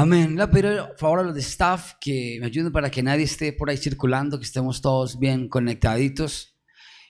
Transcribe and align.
Amén. 0.00 0.36
Le 0.36 0.46
por 0.46 0.96
favor 0.96 1.18
a 1.18 1.22
los 1.24 1.34
de 1.34 1.40
staff 1.40 1.94
que 2.00 2.38
me 2.38 2.46
ayuden 2.46 2.70
para 2.70 2.88
que 2.88 3.02
nadie 3.02 3.24
esté 3.24 3.52
por 3.52 3.68
ahí 3.68 3.76
circulando, 3.76 4.38
que 4.38 4.44
estemos 4.44 4.80
todos 4.80 5.18
bien 5.18 5.48
conectaditos. 5.48 6.56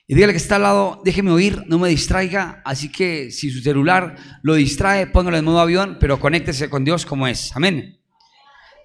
Y 0.07 0.15
dígale 0.15 0.33
que 0.33 0.37
está 0.37 0.55
al 0.55 0.63
lado, 0.63 0.99
déjeme 1.05 1.29
oír, 1.29 1.65
no 1.67 1.77
me 1.77 1.87
distraiga. 1.89 2.63
Así 2.65 2.91
que 2.91 3.29
si 3.29 3.51
su 3.51 3.61
celular 3.61 4.15
lo 4.41 4.55
distrae, 4.55 5.05
póngalo 5.05 5.37
en 5.37 5.45
modo 5.45 5.59
avión, 5.59 5.97
pero 5.99 6.19
conéctese 6.19 6.67
con 6.67 6.83
Dios 6.83 7.05
como 7.05 7.27
es. 7.27 7.55
Amén. 7.55 8.01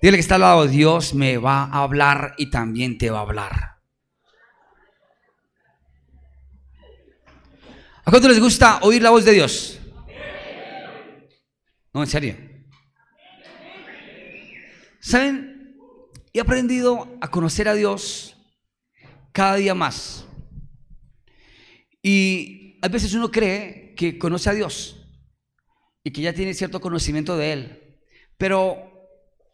Dígale 0.02 0.18
que 0.18 0.20
está 0.20 0.34
al 0.34 0.42
lado, 0.42 0.66
Dios 0.66 1.14
me 1.14 1.38
va 1.38 1.64
a 1.64 1.82
hablar 1.82 2.34
y 2.36 2.50
también 2.50 2.98
te 2.98 3.08
va 3.08 3.20
a 3.20 3.22
hablar. 3.22 3.78
¿A 8.04 8.10
cuánto 8.10 8.28
les 8.28 8.38
gusta 8.38 8.80
oír 8.82 9.00
la 9.00 9.08
voz 9.08 9.24
de 9.24 9.32
Dios? 9.32 9.80
No, 11.94 12.02
en 12.02 12.06
serio. 12.06 12.53
¿Saben? 15.04 15.76
He 16.32 16.40
aprendido 16.40 17.18
a 17.20 17.30
conocer 17.30 17.68
a 17.68 17.74
Dios 17.74 18.38
cada 19.32 19.56
día 19.56 19.74
más. 19.74 20.26
Y 22.02 22.78
a 22.80 22.88
veces 22.88 23.12
uno 23.12 23.30
cree 23.30 23.94
que 23.98 24.18
conoce 24.18 24.48
a 24.48 24.54
Dios 24.54 25.06
y 26.02 26.10
que 26.10 26.22
ya 26.22 26.32
tiene 26.32 26.54
cierto 26.54 26.80
conocimiento 26.80 27.36
de 27.36 27.52
Él. 27.52 28.00
Pero 28.38 28.78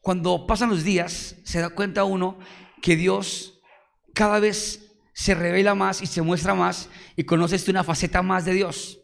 cuando 0.01 0.47
pasan 0.47 0.71
los 0.71 0.84
días, 0.84 1.34
se 1.43 1.59
da 1.59 1.71
cuenta 1.71 2.05
uno 2.05 2.38
que 2.80 2.95
Dios 2.95 3.60
cada 4.15 4.38
vez 4.38 4.93
se 5.15 5.35
revela 5.35 5.74
más 5.74 6.01
y 6.01 6.07
se 6.07 6.23
muestra 6.23 6.55
más 6.55 6.88
y 7.16 7.24
conoces 7.24 7.66
una 7.69 7.82
faceta 7.82 8.23
más 8.23 8.45
de 8.45 8.55
Dios. 8.55 9.01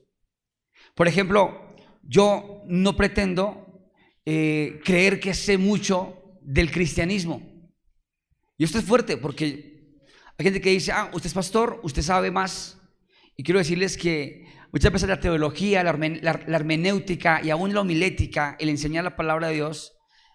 Por 0.95 1.09
ejemplo, 1.09 1.75
yo 2.03 2.63
no 2.69 2.97
pretendo 2.97 3.91
eh, 4.25 4.81
creer 4.85 5.19
que 5.19 5.35
sé 5.35 5.59
mucho 5.59 6.23
del 6.47 6.71
cristianismo. 6.71 7.43
Y 8.57 8.65
esto 8.65 8.79
es 8.79 8.85
fuerte 8.85 9.17
porque 9.17 9.99
hay 10.39 10.45
gente 10.45 10.61
que 10.61 10.71
dice, 10.71 10.93
ah, 10.93 11.11
usted 11.13 11.27
es 11.27 11.35
pastor, 11.35 11.81
usted 11.83 12.03
sabe 12.03 12.31
más. 12.31 12.79
Y 13.37 13.43
quiero 13.43 13.59
decirles 13.59 13.97
que 13.97 14.47
muchas 14.73 14.93
veces 14.93 15.09
la 15.09 15.21
teología, 15.21 15.83
la, 15.83 15.91
hermenéutica 15.91 17.41
y 17.43 17.51
aún 17.51 17.75
la 17.75 17.81
homilética, 17.81 18.57
el 18.59 18.69
enseñar 18.69 19.05
la 19.05 19.17
palabra 19.17 19.49
de 19.49 19.55
Dios, 19.55 19.93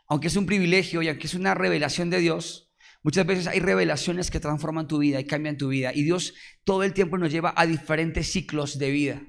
aunque 0.07 0.27
es 0.27 0.35
un 0.35 0.45
privilegio 0.45 1.01
y 1.01 1.07
aunque 1.07 1.27
es 1.27 1.33
una 1.33 1.55
revelación 1.55 2.09
de 2.09 2.19
Dios, 2.19 2.73
muchas 3.01 3.25
veces 3.25 3.47
hay 3.47 3.59
revelaciones 3.59 4.29
que 4.29 4.39
transforman 4.39 4.87
tu 4.87 4.99
vida 4.99 5.19
y 5.19 5.25
cambian 5.25 5.57
tu 5.57 5.69
vida. 5.69 5.91
Y 5.95 6.03
Dios 6.03 6.33
todo 6.65 6.83
el 6.83 6.93
tiempo 6.93 7.17
nos 7.17 7.31
lleva 7.31 7.53
a 7.55 7.65
diferentes 7.65 8.31
ciclos 8.31 8.77
de 8.77 8.91
vida. 8.91 9.21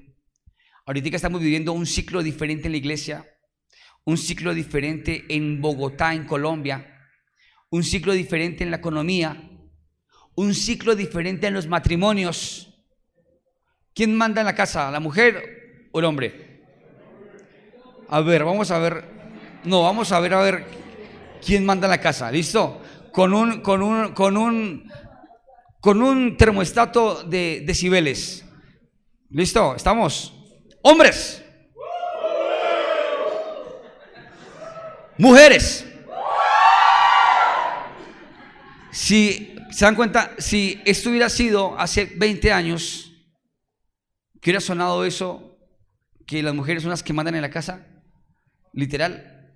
Ahorita 0.85 1.15
estamos 1.15 1.41
viviendo 1.41 1.71
un 1.71 1.85
ciclo 1.85 2.21
diferente 2.21 2.67
en 2.67 2.73
la 2.73 2.77
iglesia, 2.77 3.25
un 4.05 4.17
ciclo 4.17 4.53
diferente 4.53 5.25
en 5.29 5.61
Bogotá, 5.61 6.13
en 6.13 6.25
Colombia, 6.25 6.93
un 7.69 7.83
ciclo 7.83 8.13
diferente 8.13 8.63
en 8.63 8.71
la 8.71 8.77
economía, 8.77 9.49
un 10.35 10.53
ciclo 10.53 10.95
diferente 10.95 11.47
en 11.47 11.53
los 11.53 11.67
matrimonios. 11.67 12.69
¿Quién 13.93 14.15
manda 14.15 14.41
en 14.41 14.45
la 14.45 14.55
casa, 14.55 14.91
la 14.91 14.99
mujer 14.99 15.89
o 15.91 15.99
el 15.99 16.05
hombre? 16.05 16.63
A 18.09 18.21
ver, 18.21 18.43
vamos 18.43 18.71
a 18.71 18.79
ver. 18.79 19.05
No, 19.63 19.83
vamos 19.83 20.11
a 20.11 20.19
ver 20.19 20.33
a 20.33 20.41
ver 20.41 20.65
quién 21.45 21.65
manda 21.65 21.87
en 21.87 21.91
la 21.91 22.01
casa. 22.01 22.31
¿Listo? 22.31 22.81
Con 23.11 23.33
un 23.33 23.61
con 23.61 23.81
un 23.81 24.13
con 24.13 24.37
un 24.37 24.91
con 25.79 26.01
un 26.01 26.37
termostato 26.37 27.23
de 27.23 27.63
decibeles. 27.65 28.45
¿Listo? 29.29 29.75
¿Estamos? 29.75 30.33
Hombres. 30.81 31.42
Mujeres. 35.23 35.85
Si 38.91 39.55
se 39.71 39.85
dan 39.85 39.95
cuenta, 39.95 40.31
si 40.37 40.81
esto 40.83 41.11
hubiera 41.11 41.29
sido 41.29 41.79
hace 41.79 42.11
20 42.17 42.51
años, 42.51 43.09
que 44.41 44.49
hubiera 44.49 44.59
sonado 44.59 45.05
eso, 45.05 45.57
que 46.27 46.43
las 46.43 46.53
mujeres 46.53 46.83
son 46.83 46.89
las 46.89 47.03
que 47.03 47.13
mandan 47.13 47.35
en 47.35 47.41
la 47.41 47.49
casa, 47.49 47.87
literal, 48.73 49.55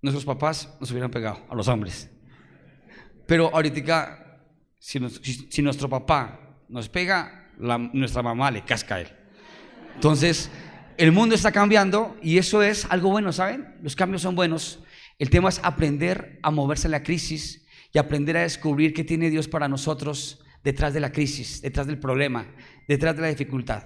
nuestros 0.00 0.24
papás 0.24 0.74
nos 0.80 0.90
hubieran 0.92 1.10
pegado 1.10 1.44
a 1.50 1.54
los 1.54 1.68
hombres. 1.68 2.08
Pero 3.26 3.54
ahorita, 3.54 4.40
si, 4.78 4.98
si, 5.50 5.60
nuestro 5.60 5.90
papá 5.90 6.56
nos 6.70 6.88
pega, 6.88 7.52
nuestra 7.92 8.22
mamá 8.22 8.50
le 8.50 8.64
casca 8.64 8.94
a 8.94 9.00
él. 9.02 9.08
Entonces, 9.94 10.50
el 10.96 11.12
mundo 11.12 11.34
está 11.34 11.52
cambiando 11.52 12.16
y 12.22 12.38
eso 12.38 12.62
es 12.62 12.86
algo 12.88 13.10
bueno, 13.10 13.30
¿saben? 13.30 13.76
Los 13.82 13.94
cambios 13.94 14.22
son 14.22 14.34
buenos. 14.34 14.82
El 15.18 15.30
tema 15.30 15.48
es 15.48 15.60
aprender 15.62 16.38
a 16.42 16.50
moverse 16.50 16.88
en 16.88 16.92
la 16.92 17.02
crisis 17.02 17.66
y 17.92 17.98
aprender 17.98 18.36
a 18.36 18.42
descubrir 18.42 18.92
qué 18.92 19.04
tiene 19.04 19.30
Dios 19.30 19.48
para 19.48 19.68
nosotros 19.68 20.44
detrás 20.62 20.92
de 20.92 21.00
la 21.00 21.12
crisis, 21.12 21.62
detrás 21.62 21.86
del 21.86 21.98
problema, 21.98 22.46
detrás 22.86 23.16
de 23.16 23.22
la 23.22 23.28
dificultad. 23.28 23.84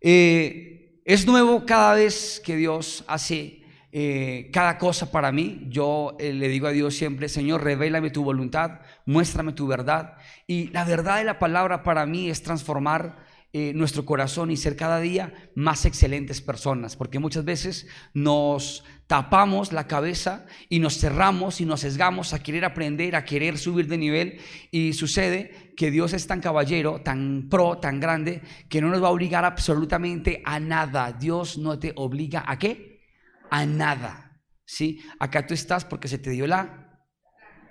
Eh, 0.00 1.00
es 1.04 1.26
nuevo 1.26 1.64
cada 1.66 1.94
vez 1.94 2.42
que 2.44 2.56
Dios 2.56 3.04
hace 3.06 3.60
eh, 3.92 4.50
cada 4.52 4.78
cosa 4.78 5.10
para 5.10 5.32
mí. 5.32 5.66
Yo 5.68 6.16
eh, 6.18 6.32
le 6.32 6.48
digo 6.48 6.66
a 6.66 6.72
Dios 6.72 6.94
siempre, 6.94 7.28
Señor, 7.28 7.64
revélame 7.64 8.10
tu 8.10 8.22
voluntad, 8.22 8.80
muéstrame 9.06 9.52
tu 9.52 9.66
verdad. 9.66 10.16
Y 10.46 10.68
la 10.68 10.84
verdad 10.84 11.18
de 11.18 11.24
la 11.24 11.38
palabra 11.38 11.82
para 11.82 12.06
mí 12.06 12.30
es 12.30 12.42
transformar 12.42 13.18
eh, 13.52 13.72
nuestro 13.74 14.04
corazón 14.04 14.52
y 14.52 14.56
ser 14.56 14.76
cada 14.76 15.00
día 15.00 15.50
más 15.56 15.84
excelentes 15.84 16.40
personas, 16.40 16.94
porque 16.94 17.18
muchas 17.18 17.44
veces 17.44 17.88
nos 18.14 18.84
tapamos 19.08 19.72
la 19.72 19.88
cabeza 19.88 20.46
y 20.68 20.78
nos 20.78 20.98
cerramos 20.98 21.60
y 21.60 21.64
nos 21.64 21.80
sesgamos 21.80 22.32
a 22.32 22.44
querer 22.44 22.64
aprender, 22.64 23.16
a 23.16 23.24
querer 23.24 23.58
subir 23.58 23.88
de 23.88 23.98
nivel 23.98 24.38
y 24.70 24.92
sucede 24.92 25.74
que 25.76 25.90
Dios 25.90 26.12
es 26.12 26.28
tan 26.28 26.40
caballero, 26.40 27.00
tan 27.02 27.48
pro, 27.50 27.78
tan 27.78 27.98
grande, 27.98 28.42
que 28.68 28.80
no 28.80 28.88
nos 28.88 29.02
va 29.02 29.08
a 29.08 29.12
obligar 29.12 29.44
absolutamente 29.44 30.42
a 30.44 30.60
nada. 30.60 31.12
Dios 31.12 31.58
no 31.58 31.76
te 31.76 31.92
obliga 31.96 32.44
a 32.46 32.56
qué? 32.56 33.02
A 33.50 33.66
nada. 33.66 34.42
¿Sí? 34.64 35.00
Acá 35.18 35.44
tú 35.44 35.54
estás 35.54 35.84
porque 35.84 36.06
se 36.06 36.18
te 36.18 36.30
dio 36.30 36.46
la 36.46 37.02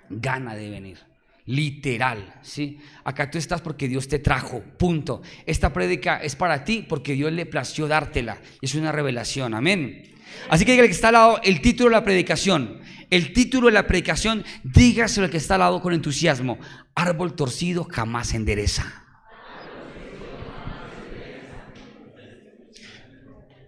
gana 0.10 0.56
de 0.56 0.70
venir 0.70 1.09
literal, 1.50 2.36
¿sí? 2.44 2.80
Acá 3.04 3.32
tú 3.32 3.40
estás 3.40 3.60
porque 3.62 3.88
Dios 3.88 4.08
te 4.08 4.20
trajo, 4.20 4.62
punto. 4.78 5.24
Esta 5.48 5.74
prédica 5.74 6.22
es 6.22 6.36
para 6.36 6.64
ti 6.64 6.86
porque 6.88 7.14
Dios 7.14 7.32
le 7.32 7.48
plació 7.48 7.88
dártela. 7.88 8.40
Es 8.62 8.76
una 8.76 8.92
revelación, 8.92 9.56
amén. 9.56 10.14
Así 10.48 10.64
que 10.64 10.74
dígale 10.74 10.90
que 10.90 10.94
está 10.94 11.08
al 11.08 11.14
lado 11.16 11.40
el 11.44 11.60
título 11.62 11.90
de 11.90 11.96
la 11.96 12.04
predicación. 12.04 12.80
El 13.10 13.34
título 13.34 13.66
de 13.66 13.74
la 13.74 13.88
predicación, 13.88 14.46
dígaselo 14.64 15.26
al 15.26 15.32
que 15.32 15.38
está 15.38 15.56
al 15.56 15.62
lado 15.62 15.82
con 15.82 15.92
entusiasmo. 15.92 16.60
Árbol 16.94 17.36
torcido 17.36 17.84
jamás 17.84 18.36
endereza. 18.36 19.08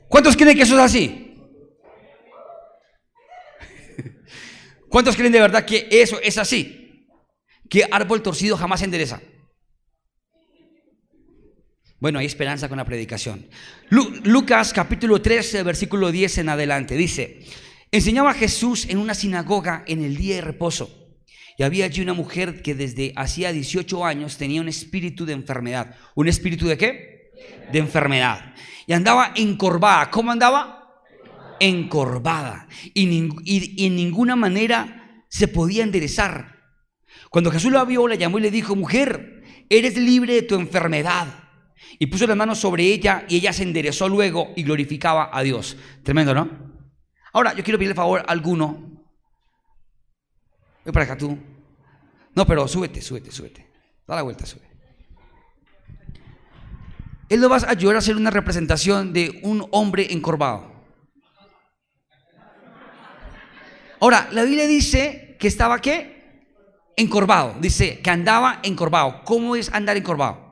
¿Cuántos 0.08 0.38
creen 0.38 0.56
que 0.56 0.64
eso 0.64 0.76
es 0.76 0.82
así? 0.82 1.36
¿Cuántos 4.88 5.16
creen 5.16 5.32
de 5.32 5.40
verdad 5.40 5.66
que 5.66 5.88
eso 5.90 6.20
es 6.22 6.38
así? 6.38 6.81
¿Qué 7.72 7.88
árbol 7.90 8.22
torcido 8.22 8.58
jamás 8.58 8.82
endereza? 8.82 9.22
Bueno, 12.02 12.20
hay 12.20 12.26
esperanza 12.26 12.68
con 12.68 12.78
la 12.78 12.84
predicación. 12.84 13.48
Lucas 13.90 14.74
capítulo 14.74 15.22
13, 15.22 15.64
versículo 15.64 16.12
10 16.12 16.40
en 16.40 16.50
adelante. 16.50 16.98
Dice, 16.98 17.46
enseñaba 17.90 18.34
Jesús 18.34 18.88
en 18.90 18.98
una 18.98 19.14
sinagoga 19.14 19.86
en 19.88 20.04
el 20.04 20.18
día 20.18 20.36
de 20.36 20.42
reposo. 20.42 21.16
Y 21.58 21.64
había 21.64 21.86
allí 21.86 22.02
una 22.02 22.14
mujer 22.14 22.62
que 22.62 22.76
desde 22.76 23.14
hacía 23.16 23.54
18 23.54 24.06
años 24.06 24.36
tenía 24.36 24.60
un 24.60 24.68
espíritu 24.68 25.26
de 25.26 25.32
enfermedad. 25.32 25.96
¿Un 26.14 26.28
espíritu 26.28 26.68
de 26.68 26.78
qué? 26.78 27.32
De 27.72 27.80
enfermedad. 27.80 28.54
Y 28.86 28.92
andaba 28.92 29.32
encorvada. 29.34 30.12
¿Cómo 30.12 30.34
andaba? 30.34 30.92
Encorvada. 31.62 32.68
Y 32.94 33.86
en 33.86 33.96
ninguna 33.96 34.36
manera 34.36 35.24
se 35.30 35.48
podía 35.48 35.84
enderezar 35.84 36.51
cuando 37.32 37.50
Jesús 37.50 37.72
la 37.72 37.86
vio, 37.86 38.10
la 38.10 38.16
llamó 38.16 38.40
y 38.40 38.42
le 38.42 38.52
dijo, 38.52 38.76
mujer, 38.76 39.42
eres 39.70 39.96
libre 39.96 40.34
de 40.34 40.42
tu 40.42 40.56
enfermedad. 40.56 41.28
Y 41.98 42.08
puso 42.08 42.28
las 42.28 42.36
manos 42.36 42.60
sobre 42.60 42.84
ella 42.84 43.24
y 43.30 43.38
ella 43.38 43.54
se 43.54 43.64
enderezó 43.64 44.10
luego 44.10 44.52
y 44.58 44.64
glorificaba 44.64 45.30
a 45.32 45.42
Dios. 45.42 45.78
Tremendo, 46.04 46.34
¿no? 46.34 46.50
Ahora, 47.32 47.54
yo 47.54 47.64
quiero 47.64 47.80
pedirle 47.80 47.96
favor 47.96 48.20
a 48.20 48.24
alguno. 48.24 49.02
Ven 50.84 50.94
para 50.94 51.06
acá 51.06 51.18
tú. 51.18 51.38
No, 52.36 52.46
pero 52.46 52.68
súbete, 52.68 53.02
súbete, 53.02 53.32
súbete. 53.32 53.66
Da 54.06 54.16
la 54.16 54.24
vuelta, 54.24 54.46
sube. 54.46 54.70
Él 57.30 57.40
lo 57.40 57.48
va 57.48 57.60
a 57.60 57.70
ayudar 57.70 57.96
a 57.96 58.00
hacer 58.00 58.18
una 58.18 58.30
representación 58.30 59.14
de 59.14 59.40
un 59.44 59.66
hombre 59.72 60.12
encorvado. 60.12 60.70
Ahora, 64.02 64.28
la 64.34 64.44
Biblia 64.44 64.68
dice 64.68 65.38
que 65.40 65.48
estaba 65.48 65.80
qué? 65.80 66.11
Encorvado. 66.96 67.56
Dice 67.60 68.00
que 68.02 68.10
andaba 68.10 68.60
encorvado. 68.64 69.24
¿Cómo 69.24 69.56
es 69.56 69.74
andar 69.74 69.98
encorvado? 69.98 70.52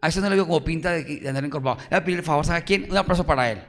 A 0.00 0.08
eso 0.08 0.20
no 0.20 0.30
le 0.30 0.36
veo 0.36 0.46
como 0.46 0.62
pinta 0.62 0.92
de, 0.92 1.28
andar 1.28 1.44
encorvado. 1.44 1.78
Le 1.78 1.88
voy 1.88 1.98
a 1.98 2.04
pedir 2.04 2.18
el 2.18 2.24
favor, 2.24 2.44
¿sabe 2.44 2.58
a 2.58 2.64
quién? 2.64 2.86
Un 2.90 2.96
aplauso 2.96 3.26
para 3.26 3.50
él. 3.50 3.60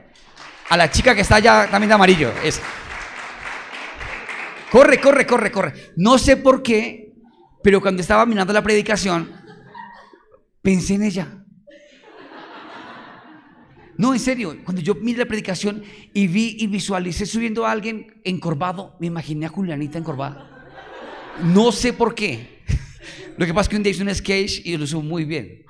A 0.69 0.77
la 0.77 0.91
chica 0.91 1.15
que 1.15 1.21
está 1.21 1.37
allá 1.37 1.67
también 1.69 1.89
de 1.89 1.95
amarillo. 1.95 2.31
Es. 2.43 2.61
Corre, 4.71 5.01
corre, 5.01 5.25
corre, 5.25 5.51
corre. 5.51 5.73
No 5.95 6.19
sé 6.19 6.37
por 6.37 6.61
qué, 6.61 7.15
pero 7.63 7.81
cuando 7.81 8.01
estaba 8.01 8.27
mirando 8.27 8.53
la 8.53 8.61
predicación, 8.61 9.31
pensé 10.61 10.93
en 10.95 11.03
ella. 11.03 11.38
No, 13.99 14.13
en 14.13 14.19
serio, 14.21 14.55
cuando 14.63 14.81
yo 14.81 14.95
miré 14.95 15.19
la 15.19 15.25
predicación 15.25 15.83
y 16.13 16.27
vi 16.27 16.55
y 16.57 16.67
visualicé 16.67 17.25
subiendo 17.25 17.65
a 17.65 17.71
alguien 17.73 18.21
encorvado, 18.23 18.95
me 18.97 19.07
imaginé 19.07 19.45
a 19.45 19.49
Julianita 19.49 19.97
encorvada. 19.97 20.69
No 21.43 21.73
sé 21.73 21.91
por 21.91 22.15
qué. 22.15 22.63
Lo 23.37 23.45
que 23.45 23.53
pasa 23.53 23.63
es 23.63 23.67
que 23.67 23.75
un 23.75 23.83
día 23.83 23.91
hice 23.91 24.03
un 24.03 24.15
sketch 24.15 24.61
y 24.63 24.77
lo 24.77 24.85
hizo 24.85 25.01
muy 25.01 25.25
bien. 25.25 25.65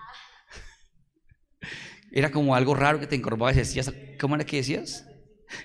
Era 2.12 2.30
como 2.30 2.54
algo 2.54 2.76
raro 2.76 3.00
que 3.00 3.08
te 3.08 3.16
encorvabas 3.16 3.56
y 3.56 3.60
decías, 3.62 3.92
¿cómo 4.20 4.36
era 4.36 4.46
que 4.46 4.58
decías? 4.58 5.08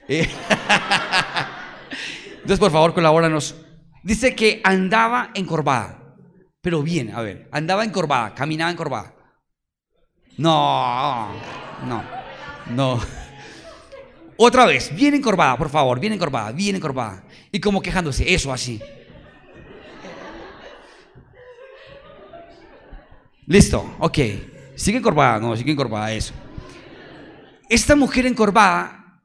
Eh, 0.09 0.27
entonces, 2.37 2.59
por 2.59 2.73
favor, 2.73 2.95
colabóranos. 2.95 3.57
Dice 4.03 4.35
que 4.35 4.63
andaba 4.65 5.33
encorvada, 5.35 6.17
pero 6.63 6.83
bien, 6.83 7.15
a 7.15 7.21
ver, 7.21 7.47
andaba 7.53 7.85
encorvada, 7.85 8.35
caminaba 8.35 8.71
encorvada. 8.71 9.15
No, 10.39 11.29
no, 11.87 12.24
no. 12.71 13.01
Otra 14.37 14.67
vez, 14.67 14.95
bien 14.95 15.15
encorvada, 15.15 15.57
por 15.57 15.69
favor, 15.69 16.01
bien 16.01 16.13
encorvada, 16.13 16.51
bien 16.53 16.77
encorvada. 16.77 17.25
Y 17.53 17.61
como 17.61 17.81
quejándose, 17.81 18.35
eso 18.35 18.53
así. 18.53 18.81
Listo, 23.47 23.97
ok. 23.99 24.19
Sigue 24.75 24.99
encorvada, 24.99 25.39
no, 25.39 25.57
sigue 25.57 25.73
encorvada, 25.73 26.13
eso. 26.13 26.35
Esta 27.69 27.95
mujer 27.95 28.27
encorvada 28.27 29.23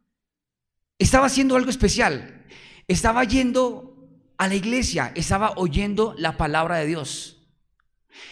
estaba 1.00 1.26
haciendo 1.26 1.56
algo 1.56 1.70
especial. 1.70 2.46
Estaba 2.88 3.24
yendo 3.24 3.96
a 4.38 4.48
la 4.48 4.56
iglesia, 4.56 5.12
estaba 5.16 5.54
oyendo 5.56 6.14
la 6.18 6.38
palabra 6.38 6.78
de 6.78 6.86
Dios. 6.86 7.39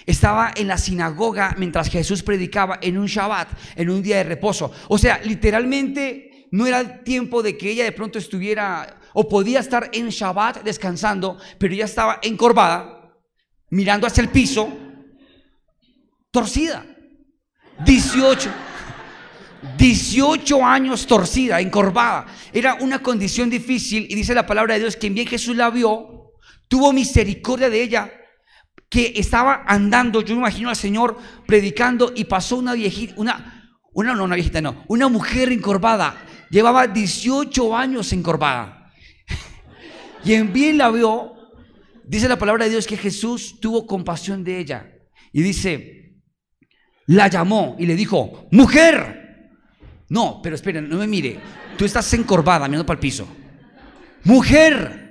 Estaba 0.05 0.51
en 0.55 0.67
la 0.67 0.77
sinagoga 0.77 1.55
mientras 1.57 1.89
Jesús 1.89 2.23
predicaba 2.23 2.79
en 2.81 2.97
un 2.97 3.07
Shabbat, 3.07 3.49
en 3.75 3.89
un 3.89 4.01
día 4.01 4.17
de 4.17 4.23
reposo. 4.23 4.71
O 4.87 4.97
sea, 4.97 5.19
literalmente 5.23 6.47
no 6.51 6.65
era 6.65 6.79
el 6.79 7.03
tiempo 7.03 7.43
de 7.43 7.57
que 7.57 7.71
ella 7.71 7.83
de 7.83 7.91
pronto 7.91 8.17
estuviera 8.17 8.99
o 9.13 9.27
podía 9.27 9.59
estar 9.59 9.89
en 9.93 10.09
Shabbat 10.09 10.63
descansando, 10.63 11.37
pero 11.57 11.73
ella 11.73 11.85
estaba 11.85 12.19
encorvada, 12.21 13.11
mirando 13.69 14.07
hacia 14.07 14.21
el 14.21 14.29
piso, 14.29 14.71
torcida. 16.31 16.85
18. 17.85 18.49
18 19.77 20.65
años 20.65 21.07
torcida, 21.07 21.59
encorvada. 21.59 22.27
Era 22.53 22.75
una 22.75 22.99
condición 22.99 23.49
difícil 23.49 24.07
y 24.09 24.15
dice 24.15 24.33
la 24.33 24.45
palabra 24.45 24.75
de 24.75 24.81
Dios 24.81 24.95
que 24.95 25.09
bien 25.09 25.27
Jesús 25.27 25.55
la 25.55 25.69
vio, 25.69 26.33
tuvo 26.67 26.93
misericordia 26.93 27.69
de 27.69 27.81
ella, 27.81 28.11
que 28.89 29.13
estaba 29.15 29.63
andando, 29.67 30.21
yo 30.21 30.35
me 30.35 30.41
imagino 30.41 30.69
al 30.69 30.75
Señor 30.75 31.17
predicando 31.45 32.13
y 32.15 32.25
pasó 32.25 32.57
una 32.57 32.73
viejita, 32.73 33.13
una, 33.17 33.79
una, 33.93 34.15
no, 34.15 34.23
una 34.23 34.35
viejita, 34.35 34.61
no, 34.61 34.83
una 34.87 35.09
mujer 35.09 35.51
encorvada, 35.51 36.25
llevaba 36.49 36.87
18 36.87 37.75
años 37.75 38.11
encorvada. 38.13 38.93
Y 40.23 40.33
en 40.33 40.51
bien 40.51 40.77
la 40.77 40.89
vio, 40.89 41.33
dice 42.05 42.27
la 42.27 42.39
palabra 42.39 42.65
de 42.65 42.71
Dios 42.71 42.87
que 42.87 42.97
Jesús 42.97 43.59
tuvo 43.61 43.85
compasión 43.85 44.43
de 44.43 44.59
ella 44.59 44.91
y 45.31 45.41
dice, 45.41 46.17
la 47.05 47.27
llamó 47.27 47.75
y 47.79 47.85
le 47.85 47.95
dijo, 47.95 48.47
mujer, 48.51 49.27
no, 50.09 50.41
pero 50.41 50.55
esperen, 50.55 50.89
no 50.89 50.97
me 50.97 51.07
mire. 51.07 51.39
Tú 51.77 51.85
estás 51.85 52.11
encorvada 52.13 52.67
mirando 52.67 52.85
para 52.85 52.97
el 52.97 53.01
piso. 53.01 53.27
Mujer, 54.23 55.06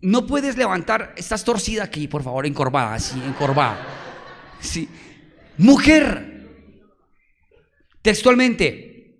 no 0.00 0.26
puedes 0.26 0.56
levantar, 0.56 1.14
estás 1.16 1.44
torcida 1.44 1.84
aquí, 1.84 2.08
por 2.08 2.22
favor, 2.22 2.46
encorvada, 2.46 2.94
así, 2.94 3.20
encorvada. 3.24 3.78
Sí. 4.60 4.88
Mujer, 5.56 6.48
textualmente, 8.02 9.18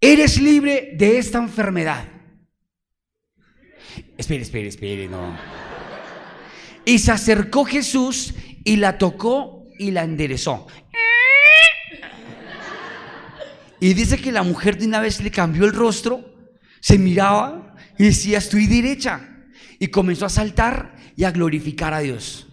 eres 0.00 0.40
libre 0.40 0.90
de 0.96 1.18
esta 1.18 1.38
enfermedad. 1.38 2.08
Espere, 4.16 4.42
espere, 4.42 4.68
espere, 4.68 5.08
no. 5.08 5.36
Y 6.84 6.98
se 6.98 7.12
acercó 7.12 7.64
Jesús 7.64 8.34
y 8.64 8.76
la 8.76 8.98
tocó 8.98 9.66
y 9.78 9.90
la 9.92 10.02
enderezó. 10.02 10.66
Y 13.80 13.94
dice 13.94 14.18
que 14.18 14.32
la 14.32 14.42
mujer 14.42 14.76
de 14.76 14.86
una 14.86 15.00
vez 15.00 15.22
le 15.22 15.30
cambió 15.30 15.64
el 15.64 15.72
rostro, 15.72 16.24
se 16.80 16.98
miraba 16.98 17.76
y 17.96 18.04
decía, 18.04 18.38
estoy 18.38 18.66
derecha. 18.66 19.27
Y 19.78 19.88
comenzó 19.88 20.26
a 20.26 20.30
saltar 20.30 20.96
y 21.16 21.24
a 21.24 21.30
glorificar 21.30 21.94
a 21.94 22.00
Dios. 22.00 22.46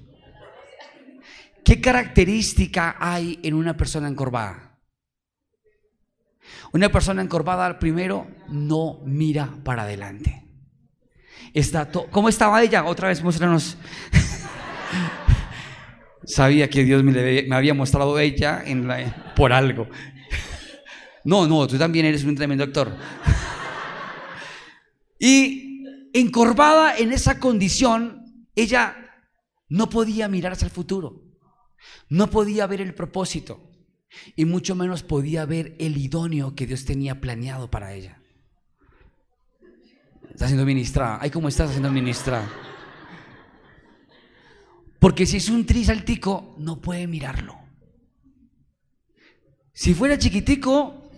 ¿Qué 1.63 1.81
característica 1.81 2.95
hay 2.99 3.39
en 3.41 3.55
una 3.55 3.75
persona 3.75 4.07
encorvada? 4.07 4.77
Una 6.71 6.89
persona 6.89 7.23
encorvada, 7.23 7.79
primero, 7.79 8.27
no 8.49 8.99
mira 9.05 9.49
para 9.63 9.83
adelante. 9.83 10.43
Está 11.53 11.89
¿Cómo 11.89 12.29
estaba 12.29 12.61
ella? 12.61 12.85
Otra 12.85 13.07
vez, 13.07 13.23
muéstranos. 13.23 13.77
Sabía 16.25 16.69
que 16.69 16.83
Dios 16.83 17.03
me, 17.03 17.55
había 17.55 17.73
mostrado 17.73 18.19
ella 18.19 18.63
por 19.35 19.53
algo. 19.53 19.87
No, 21.27 21.47
no, 21.47 21.65
tú 21.65 21.75
también 21.75 22.05
eres 22.05 22.23
un 22.23 22.35
tremendo 22.35 22.63
actor. 22.63 22.85
y 25.19 25.64
encorvada 26.15 26.97
en 26.97 27.11
esa 27.11 27.39
condición, 27.39 28.47
ella 28.55 28.95
no 29.67 29.89
podía 29.89 30.29
mirar 30.29 30.53
hacia 30.53 30.65
el 30.65 30.71
futuro, 30.71 31.23
no 32.07 32.29
podía 32.29 32.67
ver 32.67 32.79
el 32.79 32.95
propósito 32.95 33.69
y 34.33 34.45
mucho 34.45 34.75
menos 34.75 35.03
podía 35.03 35.45
ver 35.45 35.75
el 35.77 35.97
idóneo 35.97 36.55
que 36.55 36.67
Dios 36.67 36.85
tenía 36.85 37.19
planeado 37.19 37.69
para 37.69 37.93
ella. 37.93 38.21
Está 40.31 40.47
siendo 40.47 40.65
ministrada. 40.65 41.19
Ay, 41.21 41.29
¿cómo 41.31 41.49
estás 41.49 41.69
haciendo 41.69 41.91
ministrada? 41.91 42.49
Porque 44.99 45.25
si 45.25 45.37
es 45.37 45.49
un 45.49 45.65
trisaltico, 45.65 46.55
no 46.57 46.79
puede 46.79 47.07
mirarlo. 47.07 47.59
Si 49.73 49.93
fuera 49.93 50.17
chiquitico, 50.17 51.11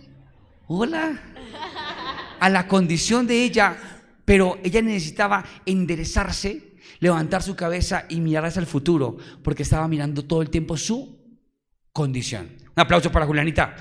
hola, 0.66 1.22
a 2.40 2.48
la 2.48 2.66
condición 2.66 3.28
de 3.28 3.44
ella, 3.44 3.97
pero 4.28 4.58
ella 4.62 4.82
necesitaba 4.82 5.42
enderezarse, 5.64 6.74
levantar 7.00 7.42
su 7.42 7.56
cabeza 7.56 8.04
y 8.10 8.20
mirar 8.20 8.44
hacia 8.44 8.60
el 8.60 8.66
futuro, 8.66 9.16
porque 9.42 9.62
estaba 9.62 9.88
mirando 9.88 10.26
todo 10.26 10.42
el 10.42 10.50
tiempo 10.50 10.76
su 10.76 11.18
condición. 11.94 12.50
Un 12.76 12.82
aplauso 12.82 13.10
para 13.10 13.24
Julianita. 13.24 13.74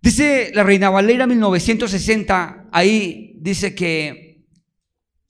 Dice 0.00 0.52
la 0.54 0.62
Reina 0.62 0.88
Valera 0.88 1.26
1960, 1.26 2.68
ahí 2.72 3.34
dice 3.42 3.74
que 3.74 4.46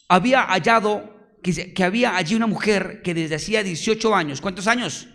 había 0.07 0.43
hallado 0.43 1.35
que, 1.43 1.83
había 1.83 2.17
allí 2.17 2.37
una 2.37 2.47
mujer 2.47 3.03
que 3.03 3.13
desde 3.13 3.35
hacía 3.35 3.65
18 3.65 4.15
años, 4.15 4.41
¿cuántos 4.41 4.69
años? 4.69 5.09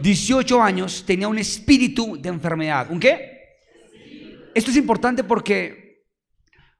18 0.00 0.62
años 0.62 1.04
tenía 1.06 1.28
un 1.28 1.38
espíritu 1.38 2.20
de 2.20 2.28
enfermedad. 2.28 2.90
¿Un 2.90 3.00
qué? 3.00 3.34
Esto 4.54 4.70
es 4.70 4.76
importante 4.76 5.24
porque 5.24 6.04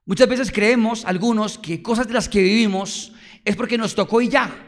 muchas 0.06 0.28
veces 0.28 0.52
creemos 0.52 1.04
algunos 1.04 1.58
que 1.58 1.82
cosas 1.82 2.06
de 2.06 2.14
las 2.14 2.28
que 2.28 2.42
vivimos 2.42 3.12
es 3.44 3.56
porque 3.56 3.78
nos 3.78 3.94
tocó 3.94 4.20
y 4.20 4.28
ya 4.28 4.64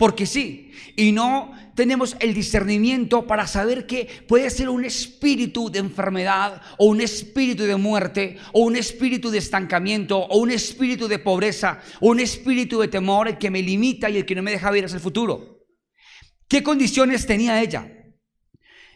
porque 0.00 0.24
sí, 0.24 0.72
y 0.96 1.12
no 1.12 1.52
tenemos 1.74 2.16
el 2.20 2.32
discernimiento 2.32 3.26
para 3.26 3.46
saber 3.46 3.86
que 3.86 4.08
puede 4.26 4.48
ser 4.48 4.70
un 4.70 4.86
espíritu 4.86 5.70
de 5.70 5.80
enfermedad 5.80 6.62
o 6.78 6.86
un 6.86 7.02
espíritu 7.02 7.64
de 7.64 7.76
muerte 7.76 8.38
o 8.52 8.60
un 8.60 8.76
espíritu 8.76 9.28
de 9.28 9.36
estancamiento 9.36 10.18
o 10.18 10.38
un 10.38 10.52
espíritu 10.52 11.06
de 11.06 11.18
pobreza 11.18 11.82
o 12.00 12.08
un 12.08 12.20
espíritu 12.20 12.80
de 12.80 12.88
temor 12.88 13.28
el 13.28 13.36
que 13.36 13.50
me 13.50 13.60
limita 13.60 14.08
y 14.08 14.16
el 14.16 14.24
que 14.24 14.34
no 14.34 14.42
me 14.42 14.52
deja 14.52 14.70
ver 14.70 14.86
hacia 14.86 14.96
el 14.96 15.02
futuro. 15.02 15.59
¿Qué 16.50 16.64
condiciones 16.64 17.26
tenía 17.26 17.62
ella? 17.62 17.88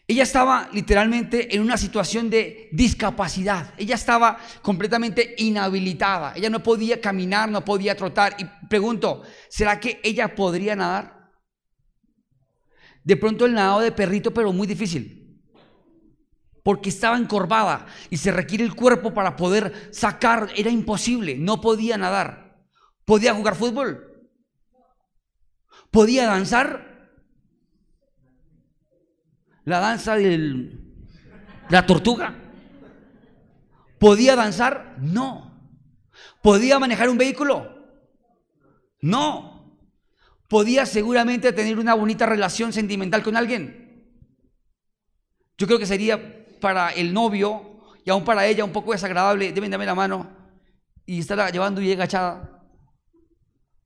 Ella 0.08 0.24
estaba 0.24 0.68
literalmente 0.72 1.54
en 1.54 1.62
una 1.62 1.76
situación 1.76 2.28
de 2.28 2.68
discapacidad. 2.72 3.72
Ella 3.78 3.94
estaba 3.94 4.38
completamente 4.60 5.36
inhabilitada. 5.38 6.34
Ella 6.34 6.50
no 6.50 6.64
podía 6.64 7.00
caminar, 7.00 7.48
no 7.48 7.64
podía 7.64 7.96
trotar. 7.96 8.34
Y 8.40 8.66
pregunto, 8.68 9.22
¿será 9.48 9.78
que 9.78 10.00
ella 10.02 10.34
podría 10.34 10.74
nadar? 10.74 11.30
De 13.04 13.16
pronto 13.16 13.46
el 13.46 13.54
nadado 13.54 13.80
de 13.80 13.92
perrito, 13.92 14.34
pero 14.34 14.52
muy 14.52 14.66
difícil. 14.66 15.40
Porque 16.64 16.88
estaba 16.88 17.16
encorvada 17.16 17.86
y 18.10 18.16
se 18.16 18.32
requiere 18.32 18.64
el 18.64 18.74
cuerpo 18.74 19.14
para 19.14 19.36
poder 19.36 19.90
sacar. 19.92 20.48
Era 20.56 20.70
imposible, 20.70 21.36
no 21.38 21.60
podía 21.60 21.96
nadar. 21.96 22.66
¿Podía 23.04 23.32
jugar 23.32 23.54
fútbol? 23.54 24.28
¿Podía 25.92 26.26
danzar? 26.26 26.93
La 29.64 29.80
danza 29.80 30.16
de 30.16 30.70
la 31.70 31.86
tortuga. 31.86 32.34
¿Podía 33.98 34.36
danzar? 34.36 34.96
No. 35.00 35.72
¿Podía 36.42 36.78
manejar 36.78 37.08
un 37.08 37.18
vehículo? 37.18 37.74
No. 39.00 39.78
¿Podía 40.48 40.84
seguramente 40.84 41.52
tener 41.52 41.78
una 41.78 41.94
bonita 41.94 42.26
relación 42.26 42.72
sentimental 42.72 43.22
con 43.22 43.36
alguien? 43.36 44.10
Yo 45.56 45.66
creo 45.66 45.78
que 45.78 45.86
sería 45.86 46.46
para 46.60 46.90
el 46.90 47.14
novio 47.14 47.80
y 48.04 48.10
aún 48.10 48.24
para 48.24 48.46
ella 48.46 48.64
un 48.64 48.72
poco 48.72 48.92
desagradable. 48.92 49.52
Deben 49.52 49.70
darme 49.70 49.86
la 49.86 49.94
mano 49.94 50.30
y 51.06 51.20
estar 51.20 51.50
llevando 51.50 51.80
y 51.80 51.92
agachada 51.92 52.54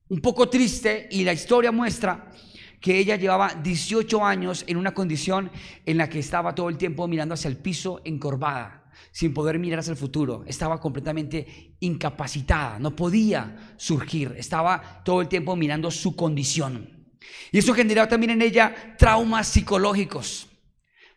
un 0.09 0.21
poco 0.21 0.49
triste 0.49 1.07
y 1.11 1.23
la 1.23 1.33
historia 1.33 1.71
muestra 1.71 2.31
que 2.79 2.97
ella 2.97 3.15
llevaba 3.15 3.53
18 3.53 4.25
años 4.25 4.63
en 4.67 4.77
una 4.77 4.93
condición 4.93 5.51
en 5.85 5.97
la 5.97 6.09
que 6.09 6.19
estaba 6.19 6.55
todo 6.55 6.69
el 6.69 6.77
tiempo 6.77 7.07
mirando 7.07 7.33
hacia 7.33 7.49
el 7.49 7.57
piso 7.57 8.01
encorvada, 8.05 8.91
sin 9.11 9.33
poder 9.33 9.59
mirar 9.59 9.79
hacia 9.79 9.91
el 9.91 9.97
futuro. 9.97 10.43
Estaba 10.47 10.79
completamente 10.79 11.75
incapacitada, 11.79 12.79
no 12.79 12.95
podía 12.95 13.75
surgir, 13.77 14.33
estaba 14.37 15.01
todo 15.03 15.21
el 15.21 15.27
tiempo 15.27 15.55
mirando 15.55 15.91
su 15.91 16.15
condición. 16.15 17.15
Y 17.51 17.57
eso 17.57 17.73
generaba 17.73 18.07
también 18.07 18.31
en 18.31 18.41
ella 18.41 18.95
traumas 18.97 19.47
psicológicos, 19.47 20.47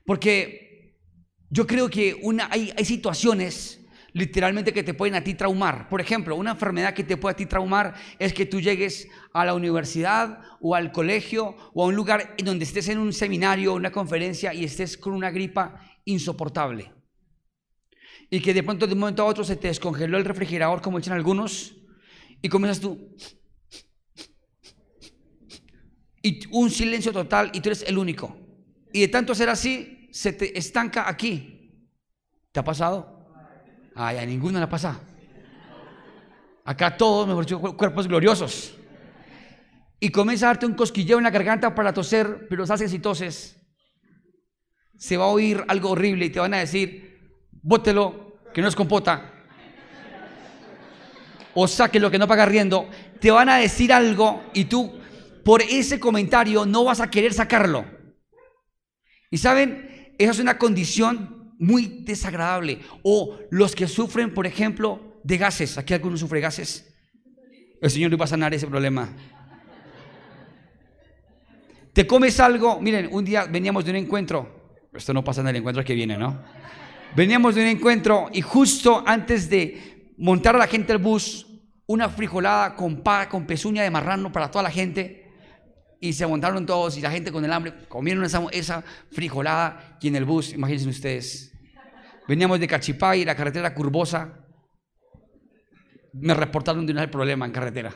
porque 0.04 0.98
yo 1.48 1.66
creo 1.66 1.88
que 1.88 2.20
hay 2.50 2.84
situaciones 2.84 3.81
literalmente 4.12 4.72
que 4.72 4.82
te 4.82 4.94
pueden 4.94 5.14
a 5.14 5.24
ti 5.24 5.34
traumar. 5.34 5.88
Por 5.88 6.00
ejemplo, 6.00 6.36
una 6.36 6.52
enfermedad 6.52 6.94
que 6.94 7.04
te 7.04 7.16
puede 7.16 7.32
a 7.32 7.36
ti 7.36 7.46
traumar 7.46 7.94
es 8.18 8.32
que 8.32 8.46
tú 8.46 8.60
llegues 8.60 9.08
a 9.32 9.44
la 9.44 9.54
universidad 9.54 10.40
o 10.60 10.74
al 10.74 10.92
colegio 10.92 11.56
o 11.74 11.84
a 11.84 11.86
un 11.86 11.94
lugar 11.94 12.34
en 12.36 12.44
donde 12.44 12.64
estés 12.64 12.88
en 12.88 12.98
un 12.98 13.12
seminario 13.12 13.74
una 13.74 13.90
conferencia 13.90 14.52
y 14.52 14.64
estés 14.64 14.96
con 14.96 15.14
una 15.14 15.30
gripa 15.30 15.80
insoportable. 16.04 16.92
Y 18.30 18.40
que 18.40 18.54
de 18.54 18.62
pronto 18.62 18.86
de 18.86 18.94
un 18.94 19.00
momento 19.00 19.22
a 19.22 19.26
otro 19.26 19.44
se 19.44 19.56
te 19.56 19.68
descongeló 19.68 20.16
el 20.16 20.24
refrigerador, 20.24 20.80
como 20.80 20.98
dicen 20.98 21.12
algunos, 21.12 21.76
y 22.40 22.48
comienzas 22.48 22.80
tú. 22.80 23.14
Y 26.22 26.40
un 26.50 26.70
silencio 26.70 27.12
total 27.12 27.50
y 27.52 27.60
tú 27.60 27.68
eres 27.68 27.82
el 27.86 27.98
único. 27.98 28.36
Y 28.92 29.00
de 29.00 29.08
tanto 29.08 29.34
ser 29.34 29.48
así, 29.48 30.08
se 30.12 30.32
te 30.32 30.56
estanca 30.58 31.08
aquí. 31.08 31.88
¿Te 32.52 32.60
ha 32.60 32.64
pasado? 32.64 33.21
Ay, 33.94 34.18
a 34.18 34.26
ninguno 34.26 34.58
le 34.58 34.66
pasa. 34.66 35.00
Acá 36.64 36.96
todos, 36.96 37.26
mejor 37.26 37.44
dicho, 37.44 37.60
cuerpos 37.60 38.06
gloriosos. 38.06 38.74
Y 40.00 40.10
comienza 40.10 40.46
a 40.46 40.48
darte 40.50 40.66
un 40.66 40.74
cosquilleo 40.74 41.18
en 41.18 41.24
la 41.24 41.30
garganta 41.30 41.74
para 41.74 41.92
toser, 41.92 42.46
pero 42.48 42.64
haces 42.64 42.92
y 42.92 42.98
toses. 42.98 43.56
Se 44.96 45.16
va 45.16 45.24
a 45.24 45.28
oír 45.28 45.64
algo 45.68 45.90
horrible 45.90 46.26
y 46.26 46.30
te 46.30 46.40
van 46.40 46.54
a 46.54 46.58
decir, 46.58 47.38
bótelo, 47.62 48.40
que 48.52 48.62
no 48.62 48.68
es 48.68 48.74
compota. 48.74 49.32
O 51.54 51.66
lo 51.94 52.10
que 52.10 52.18
no 52.18 52.28
paga 52.28 52.46
riendo. 52.46 52.88
Te 53.20 53.30
van 53.30 53.48
a 53.48 53.56
decir 53.56 53.92
algo 53.92 54.42
y 54.54 54.64
tú, 54.64 54.98
por 55.44 55.60
ese 55.62 56.00
comentario, 56.00 56.64
no 56.64 56.84
vas 56.84 57.00
a 57.00 57.10
querer 57.10 57.34
sacarlo. 57.34 57.84
Y 59.30 59.38
saben, 59.38 60.14
esa 60.18 60.30
es 60.30 60.38
una 60.38 60.58
condición 60.58 61.41
muy 61.62 62.02
desagradable. 62.04 62.80
O 63.02 63.38
los 63.50 63.74
que 63.74 63.86
sufren, 63.86 64.34
por 64.34 64.46
ejemplo, 64.46 65.00
de 65.22 65.38
gases. 65.38 65.78
¿Aquí 65.78 65.94
alguno 65.94 66.16
sufre 66.16 66.40
gases? 66.40 66.92
El 67.80 67.90
Señor 67.90 68.10
le 68.10 68.16
va 68.16 68.24
a 68.24 68.28
sanar 68.28 68.52
ese 68.52 68.66
problema. 68.66 69.08
Te 71.92 72.06
comes 72.06 72.40
algo. 72.40 72.80
Miren, 72.80 73.08
un 73.12 73.24
día 73.24 73.44
veníamos 73.44 73.84
de 73.84 73.92
un 73.92 73.96
encuentro. 73.96 74.80
Esto 74.92 75.14
no 75.14 75.22
pasa 75.22 75.40
en 75.40 75.48
el 75.48 75.56
encuentro 75.56 75.84
que 75.84 75.94
viene, 75.94 76.18
¿no? 76.18 76.42
Veníamos 77.14 77.54
de 77.54 77.62
un 77.62 77.68
encuentro 77.68 78.28
y 78.32 78.40
justo 78.40 79.02
antes 79.06 79.48
de 79.48 80.12
montar 80.18 80.56
a 80.56 80.58
la 80.58 80.66
gente 80.66 80.92
al 80.92 80.98
bus, 80.98 81.46
una 81.86 82.08
frijolada 82.08 82.74
con 82.74 83.02
pa, 83.02 83.28
con 83.28 83.46
pezuña 83.46 83.82
de 83.82 83.90
marrano 83.90 84.32
para 84.32 84.50
toda 84.50 84.62
la 84.62 84.70
gente 84.70 85.30
y 86.00 86.12
se 86.12 86.26
montaron 86.26 86.66
todos 86.66 86.96
y 86.96 87.00
la 87.00 87.10
gente 87.10 87.30
con 87.30 87.44
el 87.44 87.52
hambre 87.52 87.74
comieron 87.88 88.24
esa, 88.24 88.42
esa 88.50 88.82
frijolada 89.10 89.98
y 90.00 90.08
en 90.08 90.16
el 90.16 90.24
bus, 90.24 90.52
imagínense 90.52 90.88
ustedes, 90.88 91.51
veníamos 92.28 92.60
de 92.60 92.68
Cachipay, 92.68 93.24
la 93.24 93.34
carretera 93.34 93.74
curvosa, 93.74 94.42
me 96.12 96.34
reportaron 96.34 96.86
de 96.86 96.92
una 96.92 97.02
el 97.02 97.10
problema 97.10 97.46
en 97.46 97.52
carretera. 97.52 97.92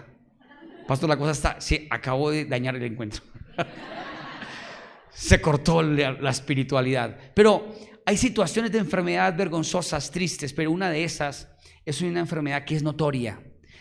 Pastor, 0.86 1.08
la 1.08 1.16
cosa 1.16 1.32
está, 1.32 1.60
se 1.60 1.86
acabó 1.90 2.30
de 2.30 2.44
dañar 2.44 2.76
el 2.76 2.82
encuentro. 2.84 3.22
se 5.10 5.40
cortó 5.40 5.82
la, 5.82 6.30
espiritualidad. 6.30 7.18
Pero 7.34 7.74
hay 8.04 8.16
situaciones 8.16 8.70
de 8.70 8.78
enfermedad 8.78 9.36
vergonzosas, 9.36 10.10
tristes, 10.10 10.52
pero 10.52 10.70
una 10.70 10.90
de 10.90 11.04
esas 11.04 11.48
es 11.84 12.00
una 12.02 12.20
enfermedad 12.20 12.64
que 12.64 12.76
es 12.76 12.82
notoria, 12.82 13.40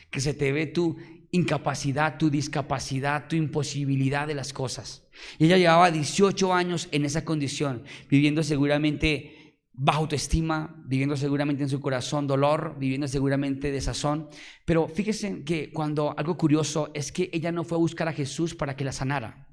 que 0.09 0.21
se 0.21 0.33
te 0.33 0.51
ve 0.51 0.67
tú 0.67 0.97
incapacidad, 1.31 2.17
tu 2.17 2.29
discapacidad, 2.29 3.27
tu 3.27 3.35
imposibilidad 3.35 4.25
de 4.25 4.35
las 4.35 4.53
cosas. 4.53 5.07
Y 5.37 5.45
ella 5.45 5.57
llevaba 5.57 5.91
18 5.91 6.53
años 6.53 6.87
en 6.91 7.03
esa 7.03 7.25
condición, 7.25 7.83
viviendo 8.09 8.41
seguramente 8.41 9.34
bajo 9.77 10.01
autoestima, 10.01 10.81
viviendo 10.85 11.17
seguramente 11.17 11.63
en 11.63 11.69
su 11.69 11.81
corazón 11.81 12.27
dolor, 12.27 12.75
viviendo 12.79 13.07
seguramente 13.07 13.71
desazón. 13.71 14.29
Pero 14.65 14.87
fíjense 14.87 15.43
que 15.43 15.71
cuando 15.71 16.17
algo 16.17 16.37
curioso 16.37 16.91
es 16.93 17.11
que 17.11 17.29
ella 17.33 17.51
no 17.51 17.63
fue 17.63 17.77
a 17.77 17.79
buscar 17.79 18.07
a 18.07 18.13
Jesús 18.13 18.55
para 18.55 18.75
que 18.75 18.85
la 18.85 18.91
sanara, 18.91 19.47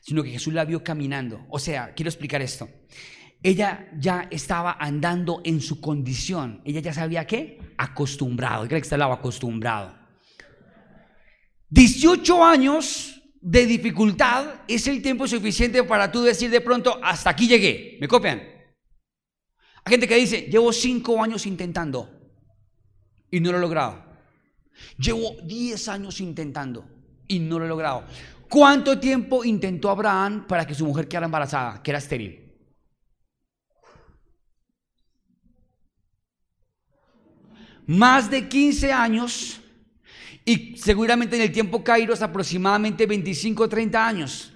sino 0.00 0.22
que 0.22 0.30
Jesús 0.30 0.52
la 0.52 0.64
vio 0.64 0.84
caminando. 0.84 1.46
O 1.48 1.58
sea, 1.58 1.94
quiero 1.94 2.10
explicar 2.10 2.42
esto. 2.42 2.68
Ella 3.42 3.90
ya 3.98 4.28
estaba 4.30 4.76
andando 4.78 5.40
en 5.44 5.60
su 5.60 5.80
condición. 5.80 6.62
Ella 6.64 6.80
ya 6.80 6.92
sabía 6.92 7.26
qué? 7.26 7.58
Acostumbrado. 7.78 8.66
Creo 8.66 8.80
que 8.80 8.88
estaba 8.88 9.14
acostumbrado. 9.14 9.96
18 11.70 12.44
años 12.44 13.22
de 13.40 13.66
dificultad 13.66 14.62
es 14.66 14.86
el 14.88 15.02
tiempo 15.02 15.28
suficiente 15.28 15.84
para 15.84 16.10
tú 16.10 16.22
decir 16.22 16.50
de 16.50 16.60
pronto, 16.60 16.98
hasta 17.02 17.30
aquí 17.30 17.46
llegué. 17.46 17.98
¿Me 18.00 18.08
copian? 18.08 18.55
Hay 19.86 19.92
gente 19.92 20.08
que 20.08 20.16
dice, 20.16 20.48
llevo 20.50 20.72
5 20.72 21.22
años 21.22 21.46
intentando 21.46 22.10
y 23.30 23.38
no 23.38 23.52
lo 23.52 23.58
he 23.58 23.60
logrado. 23.60 24.04
Llevo 24.98 25.36
10 25.44 25.88
años 25.88 26.20
intentando 26.20 26.84
y 27.28 27.38
no 27.38 27.60
lo 27.60 27.66
he 27.66 27.68
logrado. 27.68 28.04
¿Cuánto 28.50 28.98
tiempo 28.98 29.44
intentó 29.44 29.88
Abraham 29.88 30.48
para 30.48 30.66
que 30.66 30.74
su 30.74 30.84
mujer 30.84 31.06
quedara 31.06 31.26
embarazada, 31.26 31.84
que 31.84 31.92
era 31.92 31.98
estéril? 31.98 32.52
Más 37.86 38.28
de 38.28 38.48
15 38.48 38.92
años 38.92 39.60
y 40.44 40.76
seguramente 40.78 41.36
en 41.36 41.42
el 41.42 41.52
tiempo 41.52 41.84
Kairos 41.84 42.22
aproximadamente 42.22 43.06
25 43.06 43.62
o 43.62 43.68
30 43.68 44.04
años. 44.04 44.52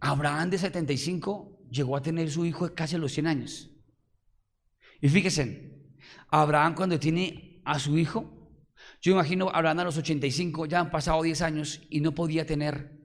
Abraham 0.00 0.50
de 0.50 0.58
75 0.58 1.66
llegó 1.70 1.96
a 1.96 2.02
tener 2.02 2.28
su 2.32 2.44
hijo 2.44 2.74
casi 2.74 2.96
a 2.96 2.98
los 2.98 3.12
100 3.12 3.26
años. 3.28 3.69
Y 5.00 5.08
fíjense, 5.08 5.70
Abraham 6.28 6.74
cuando 6.74 6.98
tiene 6.98 7.62
a 7.64 7.78
su 7.78 7.96
hijo, 7.98 8.40
yo 9.00 9.12
imagino 9.12 9.50
Abraham 9.52 9.80
a 9.80 9.84
los 9.84 9.96
85, 9.96 10.66
ya 10.66 10.80
han 10.80 10.90
pasado 10.90 11.22
10 11.22 11.42
años 11.42 11.82
y 11.88 12.00
no 12.00 12.14
podía 12.14 12.46
tener. 12.46 12.98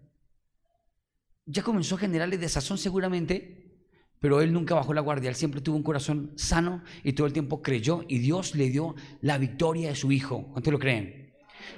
Ya 1.46 1.64
comenzó 1.64 1.96
a 1.96 2.00
generarle 2.00 2.38
desazón 2.38 2.78
seguramente, 2.78 3.88
pero 4.20 4.42
él 4.42 4.52
nunca 4.52 4.76
bajó 4.76 4.94
la 4.94 5.02
guardia, 5.02 5.30
él 5.30 5.36
siempre 5.36 5.62
tuvo 5.62 5.78
un 5.78 5.84
corazón 5.84 6.34
sano 6.36 6.84
y 7.04 7.14
todo 7.14 7.28
el 7.28 7.34
tiempo 7.34 7.62
creyó 7.62 8.04
y 8.08 8.20
Dios 8.20 8.56
le 8.56 8.70
dio 8.70 8.96
la 9.22 9.38
victoria 9.38 9.90
de 9.90 9.96
su 9.96 10.12
hijo. 10.12 10.48
¿Cuántos 10.52 10.74
lo 10.74 10.80
creen? 10.80 11.34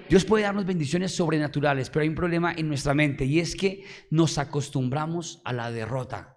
Dios 0.10 0.26
puede 0.26 0.44
darnos 0.44 0.66
bendiciones 0.66 1.14
sobrenaturales, 1.14 1.90
pero 1.90 2.04
hay 2.04 2.10
un 2.10 2.16
problema 2.16 2.54
en 2.54 2.68
nuestra 2.68 2.94
mente 2.94 3.26
y 3.26 3.40
es 3.40 3.56
que 3.56 3.86
nos 4.10 4.38
acostumbramos 4.38 5.42
a 5.44 5.54
la 5.54 5.72
derrota 5.72 6.37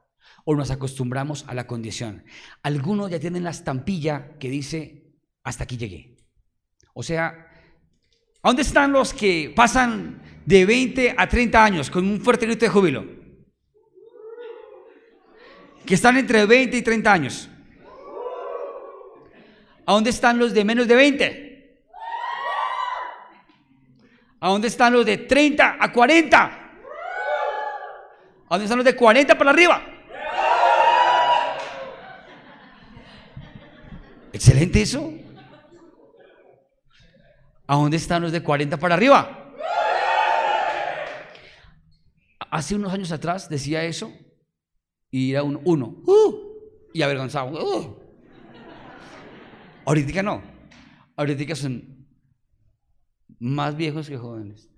o 0.51 0.57
nos 0.57 0.73
acostumbramos 0.73 1.45
a 1.47 1.55
la 1.55 1.69
condición. 1.69 2.25
Algunos 2.65 3.09
ya 3.09 3.21
tienen 3.21 3.45
la 3.45 3.51
estampilla 3.51 4.37
que 4.41 4.51
dice, 4.51 5.15
hasta 5.45 5.63
aquí 5.63 5.77
llegué. 5.77 6.17
O 6.93 7.05
sea, 7.05 7.47
¿a 8.43 8.49
dónde 8.49 8.63
están 8.63 8.91
los 8.91 9.15
que 9.15 9.53
pasan 9.55 10.21
de 10.45 10.67
20 10.67 11.15
a 11.17 11.29
30 11.29 11.65
años 11.65 11.89
con 11.89 12.05
un 12.05 12.21
fuerte 12.21 12.47
grito 12.47 12.65
de 12.65 12.69
júbilo? 12.69 13.07
Que 15.87 15.95
están 15.95 16.17
entre 16.17 16.45
20 16.45 16.77
y 16.77 16.83
30 16.83 17.13
años. 17.13 17.49
¿A 19.87 19.93
dónde 19.93 20.11
están 20.11 20.37
los 20.37 20.53
de 20.53 20.65
menos 20.65 20.89
de 20.89 20.97
20? 20.97 21.81
¿A 24.41 24.49
dónde 24.49 24.67
están 24.67 24.95
los 24.95 25.07
de 25.07 25.17
30 25.17 25.77
a 25.79 25.93
40? 25.93 26.45
¿A 26.45 26.59
dónde 28.51 28.65
están 28.65 28.79
los 28.79 28.85
de 28.85 28.97
40 28.97 29.39
para 29.39 29.51
arriba? 29.51 29.90
Excelente 34.33 34.83
eso. 34.83 35.13
¿A 37.67 37.77
dónde 37.77 37.97
están 37.97 38.23
los 38.23 38.33
de 38.33 38.43
40 38.43 38.77
para 38.79 38.95
arriba? 38.95 39.55
Hace 42.51 42.75
unos 42.75 42.93
años 42.93 43.13
atrás 43.13 43.49
decía 43.49 43.85
eso 43.85 44.13
y 45.11 45.33
era 45.33 45.43
un 45.43 45.61
uno. 45.65 46.03
Uh, 46.05 46.91
y 46.93 47.03
avergonzado. 47.03 47.51
Uh. 47.51 47.97
Ahorita 49.85 50.23
no. 50.23 50.43
Ahorita 51.17 51.55
son 51.55 52.09
más 53.39 53.77
viejos 53.77 54.09
que 54.09 54.17
jóvenes. 54.17 54.69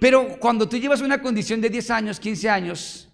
Pero 0.00 0.36
cuando 0.40 0.68
tú 0.68 0.76
llevas 0.78 1.00
una 1.00 1.22
condición 1.22 1.60
de 1.60 1.70
10 1.70 1.90
años, 1.90 2.18
15 2.18 2.50
años, 2.50 3.08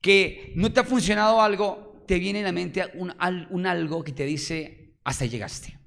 que 0.00 0.52
no 0.54 0.72
te 0.72 0.78
ha 0.78 0.84
funcionado 0.84 1.40
algo, 1.40 1.91
te 2.12 2.18
viene 2.18 2.40
en 2.40 2.44
la 2.44 2.52
mente 2.52 2.84
un, 2.92 3.10
un 3.48 3.66
algo 3.66 4.04
que 4.04 4.12
te 4.12 4.26
dice, 4.26 4.92
hasta 5.02 5.24
llegaste. 5.24 5.78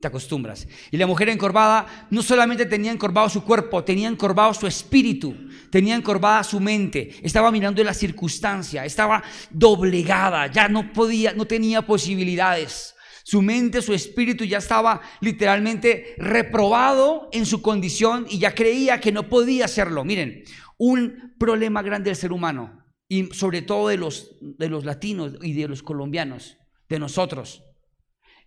Te 0.00 0.08
acostumbras. 0.08 0.66
Y 0.90 0.96
la 0.96 1.06
mujer 1.06 1.28
encorvada 1.28 2.06
no 2.08 2.22
solamente 2.22 2.64
tenía 2.64 2.90
encorvado 2.90 3.28
su 3.28 3.44
cuerpo, 3.44 3.84
tenía 3.84 4.08
encorvado 4.08 4.54
su 4.54 4.66
espíritu, 4.66 5.36
tenía 5.70 5.94
encorvada 5.94 6.42
su 6.42 6.58
mente, 6.58 7.16
estaba 7.22 7.52
mirando 7.52 7.84
la 7.84 7.92
circunstancia, 7.92 8.86
estaba 8.86 9.22
doblegada, 9.50 10.46
ya 10.46 10.68
no 10.68 10.90
podía, 10.90 11.34
no 11.34 11.44
tenía 11.44 11.82
posibilidades. 11.82 12.94
Su 13.22 13.42
mente, 13.42 13.82
su 13.82 13.92
espíritu 13.92 14.44
ya 14.44 14.56
estaba 14.56 15.02
literalmente 15.20 16.14
reprobado 16.16 17.28
en 17.30 17.44
su 17.44 17.60
condición 17.60 18.24
y 18.30 18.38
ya 18.38 18.54
creía 18.54 19.00
que 19.00 19.12
no 19.12 19.28
podía 19.28 19.66
hacerlo. 19.66 20.02
Miren, 20.02 20.44
un 20.78 21.34
problema 21.38 21.82
grande 21.82 22.08
del 22.08 22.16
ser 22.16 22.32
humano 22.32 22.83
y 23.14 23.32
sobre 23.32 23.62
todo 23.62 23.86
de 23.86 23.96
los, 23.96 24.36
de 24.40 24.68
los 24.68 24.84
latinos 24.84 25.36
y 25.40 25.52
de 25.52 25.68
los 25.68 25.84
colombianos, 25.84 26.58
de 26.88 26.98
nosotros, 26.98 27.62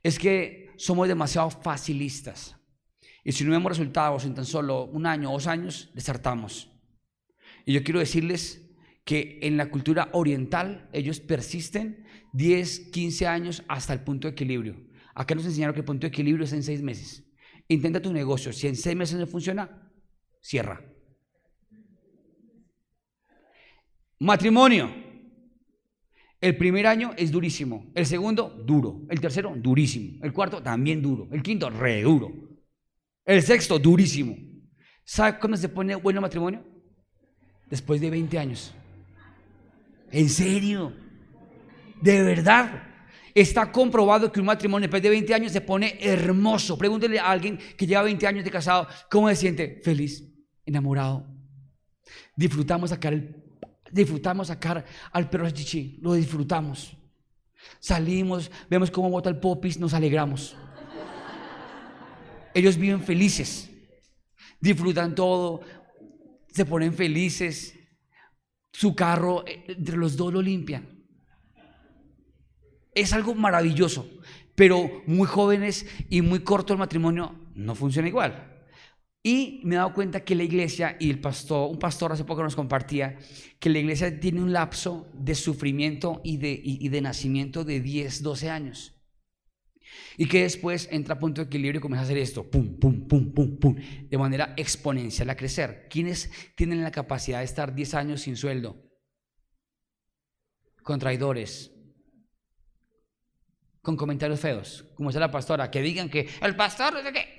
es 0.03 0.19
que 0.19 0.71
somos 0.75 1.07
demasiado 1.07 1.49
facilistas. 1.49 2.57
Y 3.23 3.31
si 3.31 3.45
no 3.45 3.51
vemos 3.51 3.71
resultados 3.71 4.25
en 4.25 4.35
tan 4.35 4.43
solo 4.43 4.83
un 4.83 5.05
año 5.05 5.29
o 5.29 5.35
dos 5.35 5.47
años, 5.47 5.89
desertamos. 5.93 6.69
Y 7.65 7.71
yo 7.71 7.81
quiero 7.81 8.01
decirles 8.01 8.69
que 9.05 9.39
en 9.41 9.55
la 9.55 9.69
cultura 9.69 10.09
oriental 10.11 10.89
ellos 10.91 11.21
persisten 11.21 12.05
10, 12.33 12.89
15 12.91 13.25
años 13.25 13.63
hasta 13.69 13.93
el 13.93 14.01
punto 14.01 14.27
de 14.27 14.33
equilibrio. 14.33 14.85
Acá 15.15 15.33
nos 15.33 15.45
enseñaron 15.45 15.75
que 15.75 15.79
el 15.79 15.85
punto 15.85 16.01
de 16.01 16.09
equilibrio 16.09 16.43
es 16.43 16.51
en 16.51 16.63
seis 16.63 16.81
meses. 16.81 17.23
Intenta 17.69 18.01
tu 18.01 18.11
negocio. 18.11 18.51
Si 18.51 18.67
en 18.67 18.75
seis 18.75 18.97
meses 18.97 19.17
no 19.17 19.27
funciona, 19.27 19.93
cierra. 20.41 20.83
Matrimonio. 24.19 25.07
El 26.39 26.55
primer 26.55 26.85
año 26.85 27.13
es 27.17 27.31
durísimo, 27.31 27.91
el 27.95 28.05
segundo 28.05 28.49
duro, 28.63 29.01
el 29.09 29.19
tercero 29.19 29.53
durísimo, 29.55 30.23
el 30.23 30.31
cuarto 30.31 30.61
también 30.61 31.01
duro, 31.01 31.27
el 31.31 31.41
quinto 31.41 31.67
re 31.67 32.03
duro, 32.03 32.31
el 33.25 33.41
sexto 33.41 33.79
durísimo. 33.79 34.37
¿Sabe 35.03 35.39
cuándo 35.39 35.57
se 35.57 35.67
pone 35.67 35.95
bueno 35.95 36.21
matrimonio? 36.21 36.63
Después 37.67 37.99
de 37.99 38.11
20 38.11 38.37
años. 38.37 38.71
¿En 40.11 40.29
serio? 40.29 40.93
¿De 42.01 42.21
verdad? 42.21 42.83
Está 43.33 43.71
comprobado 43.71 44.31
que 44.31 44.39
un 44.39 44.45
matrimonio 44.45 44.87
después 44.87 45.01
de 45.01 45.09
20 45.09 45.33
años 45.33 45.51
se 45.51 45.61
pone 45.61 45.97
hermoso. 45.99 46.77
Pregúntele 46.77 47.19
a 47.19 47.31
alguien 47.31 47.57
que 47.75 47.87
lleva 47.87 48.03
20 48.03 48.27
años 48.27 48.45
de 48.45 48.51
casado, 48.51 48.87
¿cómo 49.09 49.27
se 49.29 49.37
siente? 49.37 49.81
Feliz, 49.83 50.23
enamorado. 50.65 51.27
Disfrutamos 52.35 52.91
sacar 52.91 53.13
el 53.13 53.46
Disfrutamos 53.91 54.47
sacar 54.47 54.85
al 55.11 55.29
perro 55.29 55.49
chichi, 55.49 55.99
lo 56.01 56.13
disfrutamos. 56.13 56.95
Salimos, 57.79 58.51
vemos 58.69 58.91
cómo 58.91 59.09
bota 59.09 59.29
el 59.29 59.39
popis, 59.39 59.77
nos 59.77 59.93
alegramos. 59.93 60.55
Ellos 62.53 62.77
viven 62.77 63.01
felices, 63.01 63.69
disfrutan 64.59 65.13
todo, 65.13 65.61
se 66.47 66.65
ponen 66.65 66.93
felices. 66.93 67.73
Su 68.71 68.95
carro, 68.95 69.45
eh, 69.47 69.63
entre 69.69 69.97
los 69.97 70.15
dos 70.15 70.33
lo 70.33 70.41
limpian. 70.41 70.87
Es 72.93 73.13
algo 73.13 73.33
maravilloso, 73.35 74.07
pero 74.55 75.03
muy 75.05 75.27
jóvenes 75.27 75.85
y 76.09 76.21
muy 76.21 76.39
corto 76.39 76.73
el 76.73 76.79
matrimonio 76.79 77.35
no 77.53 77.75
funciona 77.75 78.07
igual. 78.07 78.56
Y 79.27 79.59
me 79.65 79.75
he 79.75 79.77
dado 79.77 79.93
cuenta 79.93 80.23
que 80.23 80.35
la 80.35 80.43
iglesia 80.43 80.95
y 81.01 81.09
el 81.09 81.19
pastor, 81.19 81.69
un 81.69 81.77
pastor 81.77 82.13
hace 82.13 82.23
poco 82.23 82.43
nos 82.43 82.55
compartía 82.55 83.17
que 83.59 83.69
la 83.69 83.79
iglesia 83.79 84.21
tiene 84.21 84.41
un 84.41 84.53
lapso 84.53 85.11
de 85.13 85.35
sufrimiento 85.35 86.21
y 86.23 86.37
de, 86.37 86.57
y, 86.63 86.87
de 86.87 87.01
nacimiento 87.01 87.65
de 87.65 87.81
10, 87.81 88.23
12 88.23 88.49
años. 88.49 88.95
Y 90.15 90.29
que 90.29 90.43
después 90.43 90.87
entra 90.93 91.15
a 91.15 91.19
punto 91.19 91.41
de 91.41 91.47
equilibrio 91.47 91.79
y 91.79 91.81
comienza 91.81 92.03
a 92.03 92.05
hacer 92.05 92.19
esto, 92.19 92.49
pum, 92.49 92.79
pum, 92.79 93.05
pum, 93.05 93.33
pum, 93.33 93.59
pum, 93.59 93.75
de 94.09 94.17
manera 94.17 94.53
exponencial 94.55 95.29
a 95.29 95.35
crecer. 95.35 95.87
¿Quiénes 95.89 96.31
tienen 96.55 96.81
la 96.81 96.91
capacidad 96.91 97.39
de 97.39 97.43
estar 97.43 97.75
10 97.75 97.95
años 97.95 98.21
sin 98.21 98.37
sueldo? 98.37 98.81
Con 100.83 100.99
traidores, 100.99 101.73
con 103.81 103.97
comentarios 103.97 104.39
feos, 104.39 104.85
como 104.95 105.09
dice 105.09 105.19
la 105.19 105.29
pastora, 105.29 105.69
que 105.69 105.81
digan 105.81 106.09
que 106.09 106.29
el 106.41 106.55
pastor 106.55 106.93
no 106.93 107.03
sé 107.03 107.36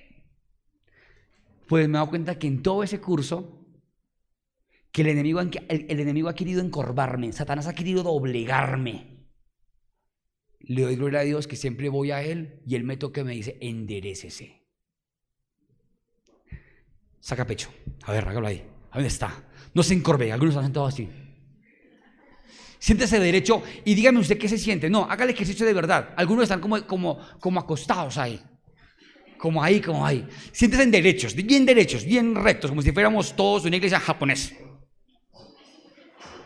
pues 1.69 1.87
me 1.87 1.93
he 1.93 1.99
dado 1.99 2.09
cuenta 2.09 2.39
que 2.39 2.47
en 2.47 2.63
todo 2.63 2.83
ese 2.83 2.99
curso, 2.99 3.67
que 4.91 5.03
el 5.03 5.09
enemigo, 5.09 5.41
el, 5.41 6.01
enemigo 6.01 6.31
ha 6.31 6.35
querido 6.35 6.63
encorvarme, 6.63 7.31
Satanás 7.33 7.67
ha 7.67 7.75
querido 7.75 8.03
doblegarme. 8.03 9.29
Le 10.61 10.83
doy 10.83 10.97
gloria 10.97 11.21
a 11.21 11.25
Dios 11.25 11.47
que 11.47 11.57
siempre 11.57 11.91
voy 11.91 12.11
a 12.11 12.23
Él 12.23 12.63
y 12.67 12.75
Él 12.75 12.85
me 12.85 12.97
toca 12.97 13.21
y 13.21 13.25
me 13.25 13.35
dice, 13.35 13.59
enderecese. 13.61 14.67
Saca 17.21 17.47
pecho. 17.47 17.71
A 18.05 18.13
ver, 18.13 18.27
hágalo 18.27 18.47
ahí. 18.47 18.65
¿A 18.91 18.95
dónde 18.95 19.09
está? 19.09 19.45
No 19.75 19.83
se 19.83 19.93
encorve, 19.93 20.33
algunos 20.33 20.55
están 20.55 20.65
sentados 20.65 20.95
así. 20.95 21.09
Siéntese 22.79 23.21
derecho 23.21 23.63
y 23.85 23.95
dígame 23.95 24.21
usted 24.21 24.39
qué 24.39 24.49
se 24.49 24.57
siente. 24.57 24.89
No, 24.89 25.05
haga 25.05 25.25
el 25.25 25.31
ejercicio 25.31 25.67
de 25.67 25.75
verdad. 25.75 26.15
Algunos 26.17 26.45
están 26.45 26.61
como, 26.61 26.81
como, 26.87 27.19
como 27.41 27.61
acostados 27.61 28.17
ahí 28.17 28.41
como 29.39 29.63
ahí, 29.63 29.81
como 29.81 30.05
ahí. 30.05 30.27
Siéntese 30.53 30.83
en 30.83 30.91
derechos, 30.91 31.35
bien 31.35 31.65
derechos, 31.65 32.05
bien 32.05 32.35
rectos, 32.35 32.71
como 32.71 32.83
si 32.83 32.93
fuéramos 32.93 33.35
todos 33.35 33.65
una 33.65 33.77
iglesia 33.77 34.01
japonesa. 34.01 34.55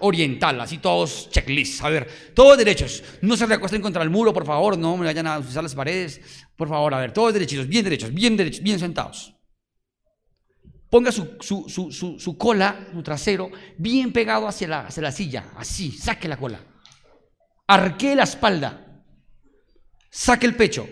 Oriental, 0.00 0.60
así 0.60 0.78
todos 0.78 1.30
checklists. 1.30 1.82
A 1.82 1.88
ver, 1.88 2.08
todos 2.34 2.58
derechos. 2.58 3.02
No 3.22 3.36
se 3.36 3.46
recuesten 3.46 3.80
contra 3.80 4.02
el 4.02 4.10
muro, 4.10 4.32
por 4.32 4.44
favor, 4.44 4.76
no 4.76 4.96
me 4.96 5.06
vayan 5.06 5.26
a 5.26 5.38
usar 5.38 5.62
las 5.62 5.74
paredes. 5.74 6.20
Por 6.56 6.68
favor, 6.68 6.92
a 6.94 6.98
ver, 6.98 7.12
todos 7.12 7.32
derechitos, 7.32 7.66
bien 7.66 7.84
derechos, 7.84 8.12
bien 8.12 8.36
derechos, 8.36 8.62
bien 8.62 8.78
sentados. 8.78 9.34
Ponga 10.90 11.10
su, 11.10 11.38
su, 11.40 12.36
cola, 12.36 12.88
su 12.92 13.02
trasero, 13.02 13.50
bien 13.78 14.12
pegado 14.12 14.46
hacia 14.46 14.68
la, 14.68 14.80
hacia 14.88 15.02
la 15.02 15.10
silla, 15.10 15.52
así, 15.56 15.90
saque 15.90 16.28
la 16.28 16.36
cola. 16.36 16.60
Arquee 17.66 18.14
la 18.14 18.24
espalda, 18.24 19.02
saque 20.10 20.44
el 20.44 20.54
pecho, 20.54 20.86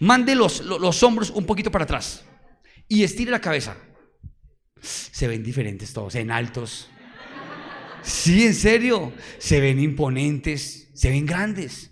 Mande 0.00 0.34
los, 0.34 0.60
los, 0.60 1.02
hombros 1.02 1.30
un 1.30 1.44
poquito 1.44 1.70
para 1.70 1.84
atrás 1.84 2.24
y 2.86 3.02
estire 3.02 3.30
la 3.30 3.40
cabeza. 3.40 3.76
Se 4.80 5.26
ven 5.26 5.42
diferentes 5.42 5.92
todos, 5.92 6.14
en 6.14 6.30
altos. 6.30 6.88
Sí, 8.02 8.46
en 8.46 8.54
serio. 8.54 9.12
Se 9.38 9.60
ven 9.60 9.80
imponentes, 9.80 10.88
se 10.94 11.10
ven 11.10 11.26
grandes. 11.26 11.90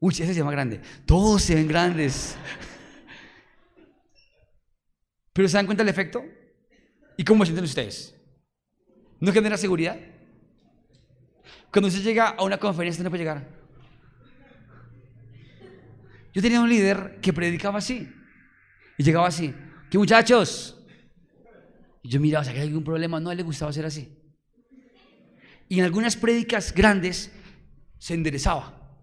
Uy, 0.00 0.12
ese 0.12 0.26
se 0.26 0.34
llama 0.34 0.50
grande. 0.50 0.80
Todos 1.06 1.42
se 1.42 1.54
ven 1.54 1.68
grandes. 1.68 2.36
Pero 5.32 5.48
¿se 5.48 5.56
dan 5.56 5.66
cuenta 5.66 5.84
del 5.84 5.90
efecto? 5.90 6.24
¿Y 7.16 7.24
cómo 7.24 7.44
sienten 7.44 7.64
ustedes? 7.64 8.14
¿No 9.20 9.32
genera 9.32 9.56
seguridad? 9.56 9.98
Cuando 11.70 11.88
usted 11.88 12.02
llega 12.02 12.28
a 12.28 12.42
una 12.42 12.58
conferencia, 12.58 13.04
no 13.04 13.10
puede 13.10 13.22
llegar. 13.22 13.46
Yo 16.36 16.42
tenía 16.42 16.60
un 16.60 16.68
líder 16.68 17.18
que 17.22 17.32
predicaba 17.32 17.78
así. 17.78 18.12
Y 18.98 19.02
llegaba 19.02 19.26
así. 19.26 19.54
¿Qué 19.90 19.96
muchachos? 19.96 20.86
Y 22.02 22.10
yo 22.10 22.20
miraba, 22.20 22.44
si 22.44 22.50
hay 22.50 22.60
algún 22.60 22.84
problema? 22.84 23.18
No, 23.18 23.30
a 23.30 23.32
él 23.32 23.38
le 23.38 23.42
gustaba 23.42 23.70
hacer 23.70 23.86
así. 23.86 24.14
Y 25.66 25.78
en 25.78 25.86
algunas 25.86 26.14
prédicas 26.14 26.74
grandes 26.74 27.32
se 27.96 28.12
enderezaba. 28.12 29.00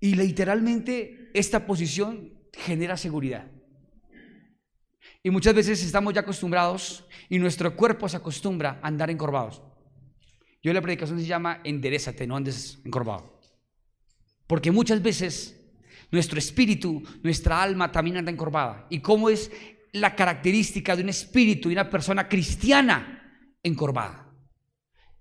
Y 0.00 0.14
literalmente 0.14 1.30
esta 1.34 1.66
posición 1.66 2.32
genera 2.54 2.96
seguridad. 2.96 3.46
Y 5.22 5.28
muchas 5.28 5.52
veces 5.52 5.84
estamos 5.84 6.14
ya 6.14 6.22
acostumbrados 6.22 7.04
y 7.28 7.38
nuestro 7.38 7.76
cuerpo 7.76 8.08
se 8.08 8.16
acostumbra 8.16 8.80
a 8.80 8.88
andar 8.88 9.10
encorvados. 9.10 9.60
Yo 10.62 10.72
la 10.72 10.80
predicación 10.80 11.20
se 11.20 11.26
llama 11.26 11.60
enderezate, 11.62 12.26
no 12.26 12.36
andes 12.36 12.80
encorvado. 12.86 13.38
Porque 14.46 14.70
muchas 14.70 15.02
veces 15.02 15.60
nuestro 16.14 16.38
espíritu, 16.38 17.02
nuestra 17.24 17.60
alma 17.60 17.90
también 17.90 18.18
anda 18.18 18.30
encorvada. 18.30 18.86
¿Y 18.88 19.00
cómo 19.00 19.28
es 19.30 19.50
la 19.90 20.14
característica 20.14 20.94
de 20.94 21.02
un 21.02 21.08
espíritu 21.08 21.68
y 21.68 21.72
una 21.72 21.90
persona 21.90 22.28
cristiana 22.28 23.50
encorvada? 23.64 24.32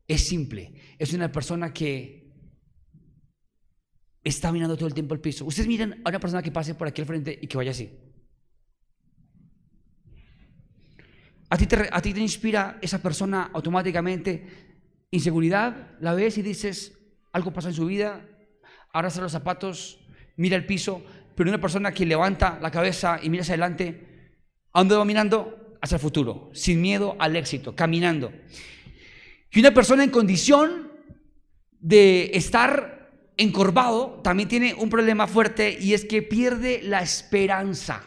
Es 0.07 0.27
simple, 0.27 0.71
es 0.99 1.11
una 1.13 1.31
persona 1.31 1.73
que 1.73 2.31
está 4.23 4.51
mirando 4.51 4.77
todo 4.77 4.85
el 4.85 4.93
tiempo 4.93 5.15
al 5.15 5.19
piso. 5.19 5.45
Ustedes 5.45 5.67
miren 5.67 5.99
a 6.05 6.09
una 6.09 6.19
persona 6.19 6.43
que 6.43 6.51
pase 6.51 6.75
por 6.75 6.87
aquí 6.87 7.01
al 7.01 7.07
frente 7.07 7.39
y 7.41 7.47
que 7.47 7.57
vaya 7.57 7.71
así. 7.71 7.89
A 11.49 11.57
ti, 11.57 11.65
te, 11.65 11.89
a 11.91 12.01
ti 12.03 12.13
te 12.13 12.19
inspira 12.19 12.77
esa 12.83 13.01
persona 13.01 13.49
automáticamente 13.51 15.07
inseguridad, 15.09 15.97
la 15.99 16.13
ves 16.13 16.37
y 16.37 16.43
dices, 16.43 16.99
algo 17.31 17.51
pasa 17.51 17.69
en 17.69 17.73
su 17.73 17.87
vida, 17.87 18.29
ahora 18.93 19.09
los 19.19 19.31
zapatos, 19.31 20.02
mira 20.37 20.55
el 20.55 20.65
piso, 20.65 21.03
pero 21.35 21.49
una 21.49 21.61
persona 21.61 21.91
que 21.91 22.05
levanta 22.05 22.59
la 22.61 22.71
cabeza 22.71 23.19
y 23.21 23.29
mira 23.29 23.41
hacia 23.41 23.53
adelante, 23.53 24.31
¿a 24.71 24.79
dónde 24.79 24.95
va 24.95 25.05
mirando? 25.05 25.77
Hacia 25.81 25.95
el 25.95 26.01
futuro, 26.01 26.49
sin 26.53 26.81
miedo 26.81 27.15
al 27.19 27.35
éxito, 27.35 27.75
caminando. 27.75 28.31
Y 29.51 29.59
una 29.59 29.73
persona 29.73 30.03
en 30.03 30.09
condición 30.09 30.91
de 31.79 32.31
estar 32.33 33.11
encorvado 33.37 34.21
también 34.23 34.47
tiene 34.47 34.73
un 34.73 34.89
problema 34.89 35.27
fuerte 35.27 35.77
y 35.79 35.93
es 35.93 36.05
que 36.05 36.21
pierde 36.21 36.81
la 36.83 37.01
esperanza. 37.01 38.03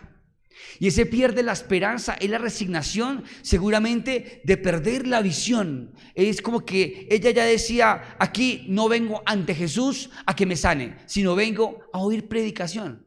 Y 0.79 0.88
ese 0.88 1.07
pierde 1.07 1.42
la 1.42 1.53
esperanza, 1.53 2.14
es 2.21 2.29
la 2.29 2.38
resignación 2.38 3.25
seguramente 3.42 4.42
de 4.45 4.57
perder 4.57 5.07
la 5.07 5.23
visión. 5.23 5.95
Es 6.14 6.42
como 6.42 6.64
que 6.64 7.07
ella 7.11 7.31
ya 7.31 7.45
decía, 7.45 8.16
aquí 8.19 8.66
no 8.69 8.88
vengo 8.88 9.23
ante 9.27 9.55
Jesús 9.55 10.11
a 10.27 10.35
que 10.37 10.47
me 10.47 10.57
sane, 10.57 10.97
sino 11.07 11.35
vengo 11.35 11.81
a 11.92 12.01
oír 12.01 12.29
predicación. 12.29 13.07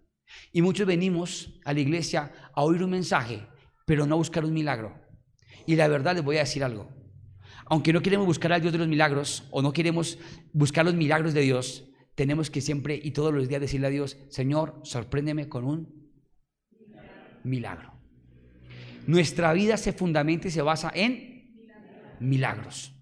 Y 0.52 0.62
muchos 0.62 0.88
venimos 0.88 1.60
a 1.66 1.74
la 1.74 1.80
iglesia 1.80 2.32
a 2.54 2.64
oír 2.64 2.84
un 2.84 2.92
mensaje, 2.92 3.48
pero 3.86 4.06
no 4.06 4.16
a 4.16 4.18
buscar 4.20 4.46
un 4.46 4.54
milagro. 4.54 5.00
Y 5.66 5.76
la 5.76 5.88
verdad 5.88 6.16
les 6.16 6.24
voy 6.24 6.38
a 6.38 6.42
decir 6.42 6.64
algo. 6.64 6.90
Aunque 7.66 7.94
no 7.94 8.02
queremos 8.02 8.26
buscar 8.26 8.52
al 8.52 8.62
Dios 8.62 8.74
de 8.74 8.80
los 8.80 8.88
milagros 8.88 9.44
o 9.52 9.62
no 9.62 9.74
queremos 9.74 10.18
buscar 10.54 10.86
los 10.86 10.96
milagros 10.96 11.36
de 11.36 11.42
Dios, 11.42 11.86
tenemos 12.16 12.50
que 12.50 12.62
siempre 12.62 13.00
y 13.02 13.12
todos 13.12 13.34
los 13.34 13.48
días 13.48 13.62
decirle 13.62 13.88
a 13.88 13.92
Dios, 13.92 14.18
Señor, 14.30 14.82
sorpréndeme 14.84 15.48
con 15.48 15.66
un 15.66 15.99
milagro. 17.50 17.94
Nuestra 19.08 19.54
vida 19.54 19.78
se 19.78 19.94
fundamenta 19.94 20.48
y 20.48 20.52
se 20.52 20.62
basa 20.62 20.92
en 20.94 21.50
milagros. 22.20 22.94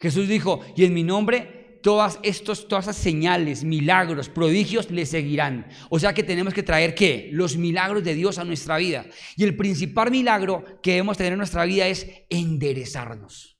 Jesús 0.00 0.28
dijo, 0.28 0.60
y 0.76 0.84
en 0.84 0.94
mi 0.94 1.02
nombre 1.02 1.80
todas, 1.82 2.18
estos, 2.22 2.68
todas 2.68 2.86
esas 2.86 2.96
señales, 2.96 3.64
milagros, 3.64 4.28
prodigios 4.28 4.90
le 4.90 5.06
seguirán. 5.06 5.66
O 5.88 5.98
sea 5.98 6.14
que 6.14 6.22
tenemos 6.22 6.54
que 6.54 6.62
traer 6.62 6.94
qué? 6.94 7.30
Los 7.32 7.56
milagros 7.56 8.04
de 8.04 8.14
Dios 8.14 8.38
a 8.38 8.44
nuestra 8.44 8.76
vida. 8.76 9.06
Y 9.36 9.44
el 9.44 9.56
principal 9.56 10.10
milagro 10.10 10.64
que 10.82 10.92
debemos 10.92 11.16
tener 11.16 11.32
en 11.32 11.38
nuestra 11.38 11.64
vida 11.64 11.86
es 11.86 12.06
enderezarnos. 12.28 13.58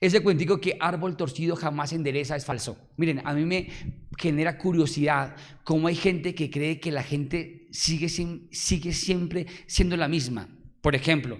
Ese 0.00 0.22
cuentico 0.22 0.60
que 0.60 0.76
árbol 0.80 1.16
torcido 1.16 1.56
jamás 1.56 1.92
endereza 1.92 2.36
es 2.36 2.46
falso. 2.46 2.78
Miren, 2.96 3.20
a 3.24 3.34
mí 3.34 3.44
me 3.44 3.68
genera 4.18 4.58
curiosidad 4.58 5.36
cómo 5.64 5.88
hay 5.88 5.94
gente 5.94 6.34
que 6.34 6.50
cree 6.50 6.80
que 6.80 6.90
la 6.90 7.02
gente 7.02 7.68
sigue, 7.70 8.08
sigue 8.08 8.92
siempre 8.92 9.46
siendo 9.66 9.96
la 9.96 10.08
misma. 10.08 10.48
Por 10.80 10.94
ejemplo, 10.94 11.38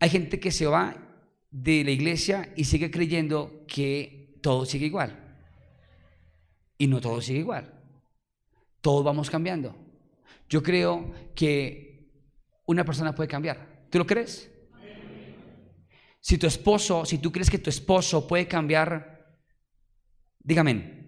hay 0.00 0.10
gente 0.10 0.40
que 0.40 0.50
se 0.50 0.66
va 0.66 0.96
de 1.50 1.84
la 1.84 1.90
iglesia 1.90 2.52
y 2.56 2.64
sigue 2.64 2.90
creyendo 2.90 3.64
que 3.68 4.38
todo 4.42 4.64
sigue 4.64 4.86
igual. 4.86 5.38
Y 6.78 6.86
no 6.86 7.00
todo 7.00 7.20
sigue 7.20 7.40
igual. 7.40 7.80
Todos 8.80 9.04
vamos 9.04 9.30
cambiando. 9.30 9.76
Yo 10.48 10.62
creo 10.62 11.12
que 11.34 12.10
una 12.66 12.84
persona 12.84 13.14
puede 13.14 13.28
cambiar. 13.28 13.86
¿Tú 13.90 13.98
lo 13.98 14.06
crees? 14.06 14.50
Si 16.20 16.38
tu 16.38 16.46
esposo, 16.46 17.04
si 17.04 17.18
tú 17.18 17.30
crees 17.30 17.50
que 17.50 17.58
tu 17.58 17.70
esposo 17.70 18.26
puede 18.26 18.48
cambiar, 18.48 19.38
dígame. 20.40 21.03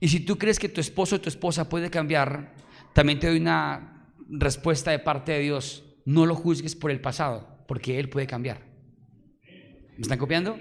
Y 0.00 0.08
si 0.08 0.20
tú 0.20 0.38
crees 0.38 0.58
que 0.58 0.68
tu 0.68 0.80
esposo 0.80 1.16
o 1.16 1.20
tu 1.20 1.28
esposa 1.28 1.68
puede 1.68 1.90
cambiar, 1.90 2.54
también 2.92 3.18
te 3.18 3.28
doy 3.28 3.38
una 3.38 4.12
respuesta 4.28 4.90
de 4.90 4.98
parte 4.98 5.32
de 5.32 5.40
Dios. 5.40 5.84
No 6.04 6.26
lo 6.26 6.34
juzgues 6.34 6.74
por 6.74 6.90
el 6.90 7.00
pasado, 7.00 7.64
porque 7.66 7.98
Él 7.98 8.08
puede 8.08 8.26
cambiar. 8.26 8.62
¿Me 9.96 10.02
están 10.02 10.18
copiando? 10.18 10.58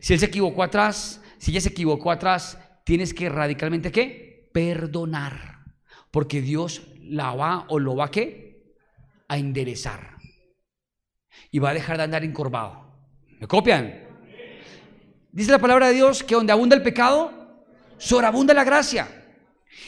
Si 0.00 0.12
Él 0.12 0.20
se 0.20 0.26
equivocó 0.26 0.62
atrás, 0.62 1.22
si 1.38 1.52
ella 1.52 1.60
se 1.60 1.68
equivocó 1.68 2.10
atrás, 2.10 2.58
tienes 2.84 3.14
que 3.14 3.28
radicalmente 3.28 3.92
qué? 3.92 4.50
Perdonar. 4.52 5.64
Porque 6.10 6.40
Dios 6.40 6.82
la 7.02 7.34
va 7.34 7.66
o 7.68 7.78
lo 7.78 7.94
va 7.94 8.10
qué? 8.10 8.74
A 9.28 9.38
enderezar 9.38 10.16
y 11.50 11.58
va 11.58 11.70
a 11.70 11.74
dejar 11.74 11.98
de 11.98 12.04
andar 12.04 12.24
encorvado. 12.24 12.86
¿Me 13.38 13.46
copian? 13.46 14.02
Dice 15.32 15.50
la 15.50 15.58
palabra 15.58 15.88
de 15.88 15.94
Dios 15.94 16.22
que 16.22 16.34
donde 16.34 16.52
abunda 16.52 16.74
el 16.74 16.82
pecado, 16.82 17.32
sobreabunda 17.98 18.54
la 18.54 18.64
gracia. 18.64 19.08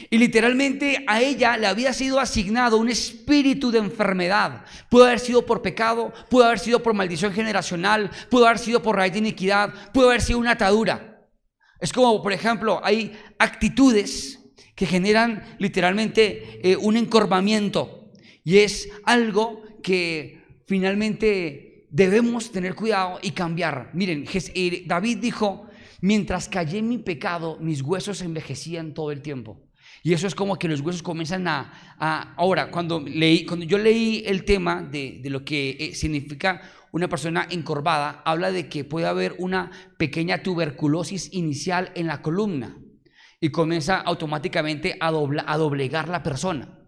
Y 0.09 0.17
literalmente 0.17 1.03
a 1.07 1.21
ella 1.21 1.57
le 1.57 1.67
había 1.67 1.93
sido 1.93 2.19
asignado 2.19 2.77
un 2.77 2.89
espíritu 2.89 3.71
de 3.71 3.79
enfermedad. 3.79 4.63
Pudo 4.89 5.05
haber 5.05 5.19
sido 5.19 5.45
por 5.45 5.61
pecado, 5.61 6.13
pudo 6.29 6.45
haber 6.45 6.59
sido 6.59 6.81
por 6.81 6.93
maldición 6.93 7.33
generacional, 7.33 8.09
pudo 8.29 8.45
haber 8.45 8.59
sido 8.59 8.81
por 8.81 8.95
raíz 8.95 9.13
de 9.13 9.19
iniquidad, 9.19 9.73
pudo 9.91 10.09
haber 10.09 10.21
sido 10.21 10.39
una 10.39 10.51
atadura. 10.51 11.27
Es 11.79 11.91
como, 11.91 12.21
por 12.21 12.33
ejemplo, 12.33 12.79
hay 12.83 13.17
actitudes 13.37 14.39
que 14.75 14.85
generan 14.85 15.43
literalmente 15.59 16.59
eh, 16.63 16.77
un 16.77 16.95
encorvamiento. 16.95 18.11
Y 18.43 18.59
es 18.59 18.89
algo 19.03 19.63
que 19.83 20.61
finalmente 20.65 21.87
debemos 21.89 22.51
tener 22.51 22.75
cuidado 22.75 23.19
y 23.21 23.31
cambiar. 23.31 23.89
Miren, 23.93 24.25
eh, 24.33 24.83
David 24.85 25.17
dijo, 25.17 25.68
mientras 26.01 26.49
callé 26.49 26.79
en 26.79 26.89
mi 26.89 26.97
pecado, 26.97 27.57
mis 27.59 27.81
huesos 27.81 28.21
envejecían 28.21 28.93
todo 28.93 29.11
el 29.11 29.21
tiempo. 29.21 29.61
Y 30.03 30.13
eso 30.13 30.27
es 30.27 30.35
como 30.35 30.57
que 30.57 30.67
los 30.67 30.81
huesos 30.81 31.03
comienzan 31.03 31.47
a... 31.47 32.33
ahora, 32.37 32.71
cuando, 32.71 33.01
leí, 33.01 33.45
cuando 33.45 33.65
yo 33.65 33.77
leí 33.77 34.23
el 34.25 34.45
tema 34.45 34.81
de, 34.81 35.19
de 35.21 35.29
lo 35.29 35.43
que 35.43 35.77
eh, 35.79 35.95
significa 35.95 36.61
una 36.91 37.07
persona 37.07 37.47
encorvada, 37.49 38.21
habla 38.25 38.51
de 38.51 38.69
que 38.69 38.83
puede 38.83 39.07
haber 39.07 39.35
una 39.37 39.71
pequeña 39.97 40.41
tuberculosis 40.41 41.33
inicial 41.33 41.91
en 41.95 42.07
la 42.07 42.21
columna 42.21 42.77
y 43.41 43.49
comienza 43.49 43.97
automáticamente 43.97 44.97
a, 44.99 45.07
a 45.09 45.57
doblegar 45.57 46.09
la 46.09 46.23
persona. 46.23 46.79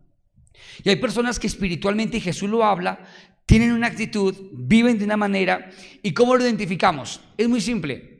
Y 0.84 0.89
hay 0.89 0.95
personas 0.97 1.39
que 1.39 1.47
espiritualmente, 1.47 2.17
y 2.17 2.21
Jesús 2.21 2.50
lo 2.50 2.63
habla, 2.63 3.06
tienen 3.45 3.71
una 3.71 3.88
actitud, 3.88 4.36
viven 4.54 4.97
de 4.97 5.06
una 5.06 5.17
manera. 5.17 5.69
¿Y 6.02 6.13
cómo 6.13 6.36
lo 6.36 6.43
identificamos? 6.43 7.21
Es 7.38 7.47
muy 7.50 7.62
simple. 7.62 8.11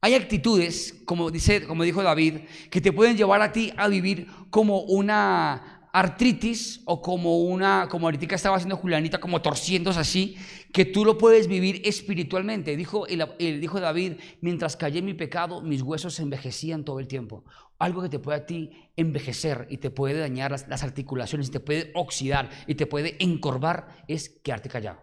Hay 0.00 0.14
actitudes, 0.14 1.02
como, 1.04 1.30
dice, 1.30 1.66
como 1.66 1.84
dijo 1.84 2.02
David, 2.02 2.40
que 2.70 2.80
te 2.80 2.92
pueden 2.92 3.16
llevar 3.16 3.42
a 3.42 3.52
ti 3.52 3.72
a 3.76 3.88
vivir 3.88 4.28
como 4.50 4.80
una 4.80 5.88
artritis 5.92 6.82
o 6.84 7.02
como 7.02 7.40
una, 7.40 7.88
como 7.90 8.06
ahorita 8.06 8.34
estaba 8.34 8.56
haciendo 8.56 8.76
Julianita, 8.76 9.18
como 9.18 9.42
torciéndose 9.42 9.98
así, 9.98 10.36
que 10.72 10.84
tú 10.84 11.04
lo 11.04 11.18
puedes 11.18 11.48
vivir 11.48 11.82
espiritualmente. 11.84 12.76
Dijo, 12.76 13.06
dijo 13.06 13.80
David, 13.80 14.14
mientras 14.40 14.76
callé 14.76 15.02
mi 15.02 15.14
pecado, 15.14 15.60
mis 15.60 15.82
huesos 15.82 16.14
se 16.14 16.22
envejecían 16.22 16.84
todo 16.84 17.00
el 17.00 17.08
tiempo 17.08 17.44
algo 17.80 18.02
que 18.02 18.10
te 18.10 18.18
puede 18.18 18.38
a 18.38 18.46
ti 18.46 18.70
envejecer 18.94 19.66
y 19.70 19.78
te 19.78 19.90
puede 19.90 20.20
dañar 20.20 20.50
las, 20.50 20.82
articulaciones, 20.84 21.50
te 21.50 21.60
puede 21.60 21.90
oxidar 21.94 22.50
y 22.66 22.74
te 22.74 22.86
puede 22.86 23.16
encorvar, 23.18 24.04
es 24.06 24.28
quedarte 24.28 24.68
callado. 24.68 25.02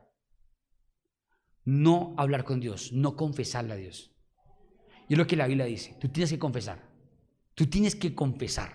No 1.66 2.14
hablar 2.18 2.46
con 2.46 2.60
Dios, 2.60 2.94
no 2.94 3.18
confesarle 3.18 3.74
a 3.74 3.78
Dios. 3.78 4.12
Y 5.08 5.14
es 5.14 5.18
lo 5.18 5.28
que 5.28 5.36
la 5.36 5.48
Biblia 5.48 5.66
dice, 5.66 5.96
tú 6.00 6.10
tienes 6.10 6.32
que 6.32 6.40
confesar, 6.40 6.84
tú 7.56 7.66
tienes 7.68 7.96
que 7.96 8.14
confesar. 8.14 8.74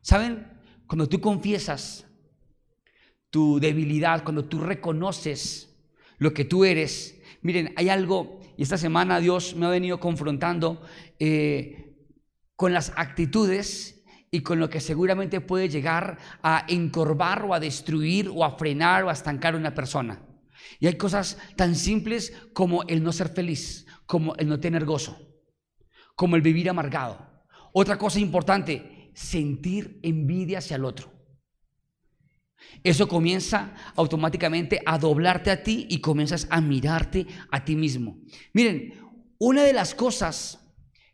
¿Saben? 0.00 0.46
Cuando 0.86 1.08
tú 1.08 1.20
confiesas 1.20 2.06
tu 3.30 3.58
debilidad, 3.58 4.22
cuando 4.22 4.44
tú 4.44 4.60
reconoces 4.60 5.74
lo 6.18 6.32
que 6.32 6.44
tú 6.44 6.64
eres, 6.64 7.20
miren, 7.42 7.72
hay 7.76 7.88
algo, 7.88 8.40
y 8.56 8.62
esta 8.62 8.78
semana 8.78 9.20
Dios 9.20 9.56
me 9.56 9.66
ha 9.66 9.70
venido 9.70 9.98
confrontando, 9.98 10.82
eh, 11.18 11.84
con 12.56 12.72
las 12.72 12.92
actitudes 12.96 14.04
y 14.30 14.40
con 14.40 14.58
lo 14.58 14.70
que 14.70 14.80
seguramente 14.80 15.40
puede 15.40 15.68
llegar 15.68 16.18
a 16.42 16.64
encorvar 16.68 17.44
o 17.44 17.54
a 17.54 17.60
destruir 17.60 18.28
o 18.28 18.44
a 18.44 18.56
frenar 18.56 19.04
o 19.04 19.10
a 19.10 19.12
estancar 19.12 19.54
a 19.54 19.58
una 19.58 19.74
persona. 19.74 20.20
Y 20.80 20.86
hay 20.86 20.96
cosas 20.96 21.38
tan 21.56 21.74
simples 21.74 22.32
como 22.52 22.82
el 22.84 23.02
no 23.02 23.12
ser 23.12 23.28
feliz, 23.28 23.86
como 24.06 24.34
el 24.36 24.48
no 24.48 24.60
tener 24.60 24.84
gozo, 24.84 25.23
como 26.14 26.36
el 26.36 26.42
vivir 26.42 26.68
amargado. 26.68 27.18
Otra 27.72 27.98
cosa 27.98 28.20
importante, 28.20 29.10
sentir 29.14 29.98
envidia 30.02 30.58
hacia 30.58 30.76
el 30.76 30.84
otro. 30.84 31.12
Eso 32.82 33.08
comienza 33.08 33.74
automáticamente 33.96 34.80
a 34.84 34.98
doblarte 34.98 35.50
a 35.50 35.62
ti 35.62 35.86
y 35.88 36.00
comienzas 36.00 36.46
a 36.50 36.60
mirarte 36.60 37.26
a 37.50 37.64
ti 37.64 37.76
mismo. 37.76 38.18
Miren, 38.52 38.94
una 39.38 39.62
de 39.62 39.72
las 39.72 39.94
cosas 39.94 40.60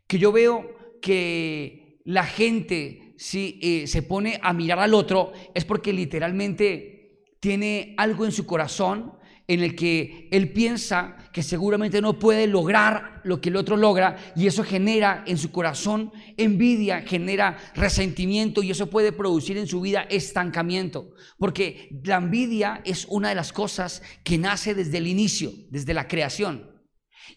que 0.07 0.19
yo 0.19 0.31
veo 0.31 0.99
que 1.01 2.01
la 2.05 2.25
gente 2.25 3.15
si 3.17 3.59
eh, 3.61 3.87
se 3.87 4.01
pone 4.01 4.39
a 4.41 4.51
mirar 4.51 4.79
al 4.79 4.93
otro 4.95 5.31
es 5.53 5.63
porque 5.63 5.93
literalmente 5.93 7.23
tiene 7.39 7.93
algo 7.97 8.25
en 8.25 8.31
su 8.31 8.45
corazón 8.45 9.13
en 9.51 9.61
el 9.61 9.75
que 9.75 10.29
él 10.31 10.53
piensa 10.53 11.17
que 11.33 11.43
seguramente 11.43 12.01
no 12.01 12.17
puede 12.17 12.47
lograr 12.47 13.19
lo 13.25 13.41
que 13.41 13.49
el 13.49 13.57
otro 13.57 13.75
logra 13.75 14.15
y 14.33 14.47
eso 14.47 14.63
genera 14.63 15.25
en 15.27 15.37
su 15.37 15.51
corazón 15.51 16.13
envidia, 16.37 17.01
genera 17.01 17.57
resentimiento 17.75 18.63
y 18.63 18.71
eso 18.71 18.89
puede 18.89 19.11
producir 19.11 19.57
en 19.57 19.67
su 19.67 19.81
vida 19.81 20.03
estancamiento, 20.03 21.09
porque 21.37 21.89
la 22.05 22.15
envidia 22.15 22.81
es 22.85 23.05
una 23.09 23.27
de 23.27 23.35
las 23.35 23.51
cosas 23.51 24.01
que 24.23 24.37
nace 24.37 24.73
desde 24.73 24.99
el 24.99 25.07
inicio, 25.07 25.51
desde 25.69 25.93
la 25.93 26.07
creación. 26.07 26.71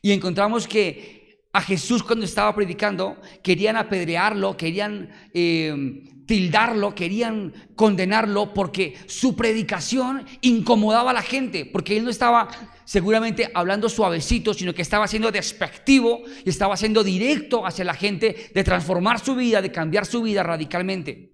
Y 0.01 0.13
encontramos 0.13 0.69
que 0.69 1.24
a 1.55 1.63
Jesús 1.63 2.03
cuando 2.03 2.25
estaba 2.25 2.53
predicando 2.53 3.17
querían 3.41 3.77
apedrearlo, 3.77 4.57
querían 4.57 5.09
eh, 5.33 6.03
tildarlo, 6.27 6.97
querían 6.97 7.55
condenarlo 7.77 8.53
porque 8.53 8.97
su 9.07 9.37
predicación 9.37 10.27
incomodaba 10.41 11.13
a 11.13 11.15
la 11.15 11.23
gente, 11.23 11.65
porque 11.65 11.97
él 11.97 12.05
no 12.05 12.11
estaba 12.11 12.49
seguramente 12.85 13.53
hablando 13.55 13.89
suavecito, 13.89 14.53
sino 14.53 14.75
que 14.75 14.83
estaba 14.83 15.07
siendo 15.07 15.31
despectivo 15.31 16.23
y 16.45 16.51
estaba 16.51 16.77
siendo 16.77 17.05
directo 17.05 17.65
hacia 17.65 17.85
la 17.85 17.95
gente 17.95 18.51
de 18.53 18.65
transformar 18.65 19.21
su 19.21 19.37
vida, 19.37 19.63
de 19.63 19.71
cambiar 19.71 20.07
su 20.07 20.23
vida 20.23 20.43
radicalmente. 20.43 21.34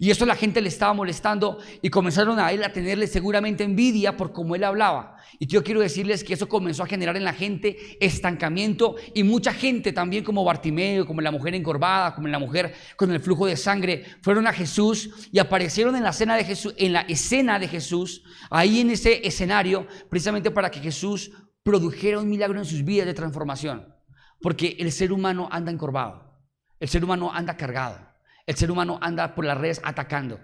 Y 0.00 0.12
eso 0.12 0.24
la 0.24 0.36
gente 0.36 0.60
le 0.60 0.68
estaba 0.68 0.94
molestando 0.94 1.58
y 1.82 1.90
comenzaron 1.90 2.38
a 2.38 2.52
él 2.52 2.62
a 2.62 2.72
tenerle 2.72 3.08
seguramente 3.08 3.64
envidia 3.64 4.16
por 4.16 4.32
cómo 4.32 4.54
él 4.54 4.62
hablaba. 4.62 5.16
Y 5.40 5.46
yo 5.46 5.64
quiero 5.64 5.80
decirles 5.80 6.22
que 6.22 6.34
eso 6.34 6.48
comenzó 6.48 6.84
a 6.84 6.86
generar 6.86 7.16
en 7.16 7.24
la 7.24 7.32
gente 7.32 7.76
estancamiento 8.00 8.94
y 9.12 9.24
mucha 9.24 9.52
gente 9.52 9.92
también 9.92 10.22
como 10.22 10.44
Bartimeo, 10.44 11.04
como 11.04 11.20
la 11.20 11.32
mujer 11.32 11.56
encorvada, 11.56 12.14
como 12.14 12.28
la 12.28 12.38
mujer 12.38 12.74
con 12.96 13.10
el 13.10 13.18
flujo 13.18 13.46
de 13.46 13.56
sangre, 13.56 14.04
fueron 14.22 14.46
a 14.46 14.52
Jesús 14.52 15.28
y 15.32 15.40
aparecieron 15.40 15.96
en 15.96 16.04
la 16.04 16.10
escena 16.10 16.36
de 16.36 16.44
Jesús, 16.44 16.74
en 16.78 16.92
la 16.92 17.00
escena 17.00 17.58
de 17.58 17.66
Jesús, 17.66 18.22
ahí 18.50 18.80
en 18.80 18.90
ese 18.90 19.26
escenario, 19.26 19.88
precisamente 20.08 20.52
para 20.52 20.70
que 20.70 20.78
Jesús 20.78 21.32
produjera 21.64 22.20
un 22.20 22.28
milagro 22.28 22.58
en 22.60 22.64
sus 22.64 22.84
vidas 22.84 23.06
de 23.06 23.14
transformación. 23.14 23.94
Porque 24.40 24.76
el 24.78 24.92
ser 24.92 25.12
humano 25.12 25.48
anda 25.50 25.72
encorvado, 25.72 26.40
el 26.78 26.88
ser 26.88 27.02
humano 27.02 27.32
anda 27.34 27.56
cargado. 27.56 28.07
El 28.48 28.56
ser 28.56 28.70
humano 28.70 28.98
anda 29.02 29.34
por 29.34 29.44
las 29.44 29.58
redes 29.58 29.78
atacando. 29.84 30.40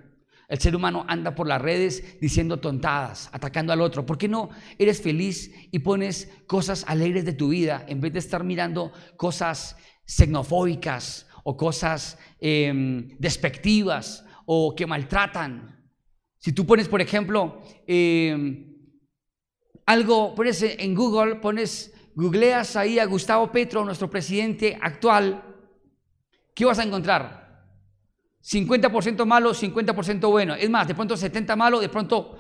El 0.47 0.59
ser 0.59 0.77
humano 0.77 1.07
anda 1.09 1.35
por 1.35 1.49
las 1.49 1.63
redes 1.63 2.21
diciendo 2.21 2.61
tontadas, 2.61 3.31
atacando 3.33 3.73
al 3.73 3.81
otro. 3.81 4.05
¿Por 4.05 4.19
qué 4.19 4.29
no 4.29 4.51
eres 4.77 5.01
feliz 5.01 5.51
y 5.73 5.79
pones 5.79 6.31
cosas 6.47 6.85
alegres 6.87 7.25
de 7.25 7.33
tu 7.33 7.49
vida 7.49 7.83
en 7.89 8.03
vez 8.03 8.13
de 8.13 8.19
estar 8.19 8.45
mirando 8.45 8.93
cosas 9.17 9.79
xenofóbicas 10.05 11.27
o 11.45 11.57
cosas 11.57 12.19
em, 12.41 13.17
despectivas 13.19 14.23
o 14.45 14.75
que 14.77 14.87
maltratan? 14.87 15.89
Si 16.37 16.53
tú 16.53 16.67
pones, 16.67 16.89
por 16.89 17.01
ejemplo, 17.01 17.63
em, 17.87 18.77
algo, 19.87 20.35
pones 20.35 20.63
en 20.63 20.95
Google, 20.95 21.37
pones, 21.37 21.91
googleas 22.15 22.77
ahí 22.77 22.99
a 22.99 23.07
Gustavo 23.07 23.51
Petro, 23.51 23.83
nuestro 23.83 24.11
presidente 24.11 24.79
actual, 24.79 25.43
¿qué 26.55 26.67
vas 26.67 26.79
a 26.79 26.85
encontrar? 26.85 27.44
50% 28.45 29.25
malo, 29.25 29.55
50% 29.55 30.31
bueno. 30.31 30.55
Es 30.55 30.69
más, 30.69 30.87
de 30.87 30.95
pronto 30.95 31.17
70 31.17 31.57
malo, 31.57 31.81
de 31.81 31.89
pronto 31.89 32.37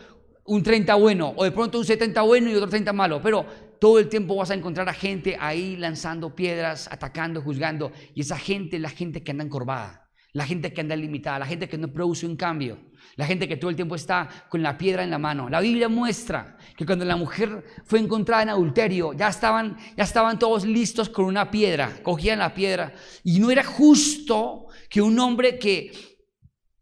un 0.46 0.62
30 0.62 0.94
bueno, 0.96 1.32
o 1.36 1.44
de 1.44 1.50
pronto 1.50 1.78
un 1.78 1.84
70 1.84 2.20
bueno 2.22 2.50
y 2.50 2.54
otro 2.54 2.68
30 2.68 2.92
malo. 2.92 3.20
Pero 3.22 3.46
todo 3.80 3.98
el 3.98 4.08
tiempo 4.08 4.36
vas 4.36 4.50
a 4.50 4.54
encontrar 4.54 4.88
a 4.88 4.92
gente 4.92 5.36
ahí 5.40 5.76
lanzando 5.76 6.34
piedras, 6.34 6.88
atacando, 6.90 7.40
juzgando. 7.40 7.90
Y 8.14 8.20
esa 8.20 8.36
gente 8.36 8.78
la 8.78 8.90
gente 8.90 9.22
que 9.22 9.30
anda 9.30 9.44
encorvada, 9.44 10.10
la 10.34 10.44
gente 10.44 10.74
que 10.74 10.82
anda 10.82 10.94
limitada, 10.94 11.38
la 11.38 11.46
gente 11.46 11.68
que 11.68 11.78
no 11.78 11.88
produce 11.88 12.26
un 12.26 12.36
cambio, 12.36 12.78
la 13.16 13.24
gente 13.24 13.48
que 13.48 13.56
todo 13.56 13.70
el 13.70 13.76
tiempo 13.76 13.94
está 13.94 14.28
con 14.50 14.62
la 14.62 14.76
piedra 14.76 15.04
en 15.04 15.10
la 15.10 15.18
mano. 15.18 15.48
La 15.48 15.60
Biblia 15.60 15.88
muestra 15.88 16.58
que 16.76 16.84
cuando 16.84 17.06
la 17.06 17.16
mujer 17.16 17.64
fue 17.84 17.98
encontrada 17.98 18.42
en 18.42 18.50
adulterio, 18.50 19.14
ya 19.14 19.28
estaban, 19.28 19.78
ya 19.96 20.04
estaban 20.04 20.38
todos 20.38 20.66
listos 20.66 21.08
con 21.08 21.24
una 21.24 21.50
piedra, 21.50 22.02
cogían 22.02 22.40
la 22.40 22.52
piedra. 22.52 22.92
Y 23.22 23.38
no 23.38 23.50
era 23.50 23.64
justo 23.64 24.63
que 24.94 25.02
un 25.02 25.18
hombre 25.18 25.59
que 25.59 25.90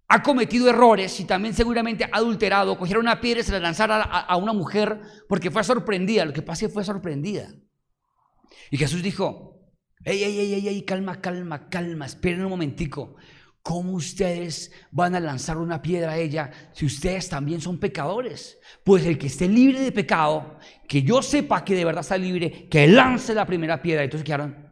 ha 0.06 0.22
cometido 0.22 0.68
errores 0.68 1.18
y 1.18 1.24
también 1.24 1.54
seguramente 1.54 2.04
ha 2.04 2.18
adulterado, 2.18 2.76
cogiera 2.76 3.00
una 3.00 3.22
piedra 3.22 3.40
y 3.40 3.42
se 3.42 3.52
la 3.52 3.58
lanzara 3.58 4.02
a, 4.02 4.36
una 4.36 4.52
mujer 4.52 5.00
porque 5.30 5.50
fue 5.50 5.64
sorprendida. 5.64 6.26
Lo 6.26 6.34
que 6.34 6.42
pasa 6.42 6.66
es 6.66 6.68
que 6.68 6.74
fue 6.74 6.84
sorprendida. 6.84 7.48
Y 8.70 8.76
Jesús 8.76 9.02
dijo, 9.02 9.62
ey, 10.04 10.24
ey, 10.24 10.38
ey, 10.40 10.68
ey, 10.68 10.82
calma, 10.84 11.22
calma, 11.22 11.70
calma, 11.70 12.04
esperen 12.04 12.44
un 12.44 12.50
momentico. 12.50 13.16
¿Cómo 13.62 13.92
ustedes 13.92 14.72
van 14.90 15.14
a 15.14 15.20
lanzar 15.20 15.56
una 15.56 15.80
piedra 15.80 16.12
a 16.12 16.18
ella 16.18 16.50
si 16.74 16.84
ustedes 16.84 17.30
también 17.30 17.62
son 17.62 17.78
pecadores? 17.80 18.58
Pues 18.84 19.06
el 19.06 19.16
que 19.16 19.28
esté 19.28 19.48
libre 19.48 19.80
de 19.80 19.90
pecado, 19.90 20.58
que 20.86 21.02
yo 21.02 21.22
sepa 21.22 21.64
que 21.64 21.74
de 21.74 21.86
verdad 21.86 22.02
está 22.02 22.18
libre, 22.18 22.68
que 22.68 22.86
lance 22.88 23.34
la 23.34 23.46
primera 23.46 23.80
piedra. 23.80 24.04
Entonces 24.04 24.26
quedaron 24.26 24.70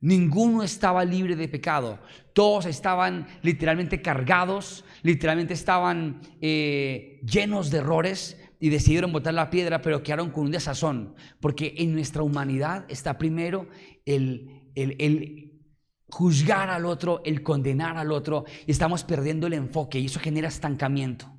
Ninguno 0.00 0.62
estaba 0.62 1.04
libre 1.04 1.34
de 1.34 1.48
pecado. 1.48 1.98
Todos 2.32 2.66
estaban 2.66 3.26
literalmente 3.42 4.00
cargados, 4.00 4.84
literalmente 5.02 5.54
estaban 5.54 6.20
eh, 6.40 7.20
llenos 7.24 7.70
de 7.70 7.78
errores 7.78 8.40
y 8.60 8.68
decidieron 8.68 9.12
botar 9.12 9.34
la 9.34 9.50
piedra, 9.50 9.82
pero 9.82 10.02
quedaron 10.02 10.30
con 10.30 10.44
un 10.44 10.52
desazón. 10.52 11.14
Porque 11.40 11.74
en 11.78 11.94
nuestra 11.94 12.22
humanidad 12.22 12.84
está 12.88 13.18
primero 13.18 13.68
el, 14.04 14.70
el 14.74 15.52
juzgar 16.08 16.70
al 16.70 16.86
otro, 16.86 17.20
el 17.24 17.42
condenar 17.42 17.96
al 17.96 18.12
otro, 18.12 18.44
y 18.66 18.70
estamos 18.70 19.04
perdiendo 19.04 19.46
el 19.46 19.54
enfoque 19.54 19.98
y 19.98 20.06
eso 20.06 20.20
genera 20.20 20.48
estancamiento. 20.48 21.38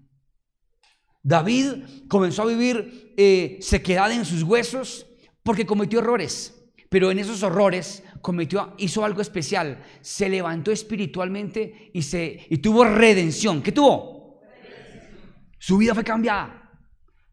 David 1.24 2.08
comenzó 2.08 2.44
a 2.44 2.48
vivir 2.48 3.14
eh, 3.18 3.58
sequedad 3.62 4.12
en 4.12 4.26
sus 4.26 4.44
huesos 4.44 5.06
porque 5.44 5.66
cometió 5.66 6.00
errores. 6.00 6.56
Pero 6.90 7.12
en 7.12 7.20
esos 7.20 7.44
horrores 7.44 8.04
cometió, 8.22 8.74
hizo 8.78 9.04
algo 9.06 9.22
especial. 9.22 9.84
Se 10.02 10.30
levantó 10.30 10.72
espiritualmente 10.72 11.92
y, 11.94 12.02
se, 12.02 12.46
y 12.50 12.58
tuvo 12.58 12.84
redención. 12.84 13.62
¿Qué 13.62 13.72
tuvo? 13.72 14.42
Su 15.58 15.78
vida 15.78 15.94
fue 15.94 16.04
cambiada. 16.04 16.60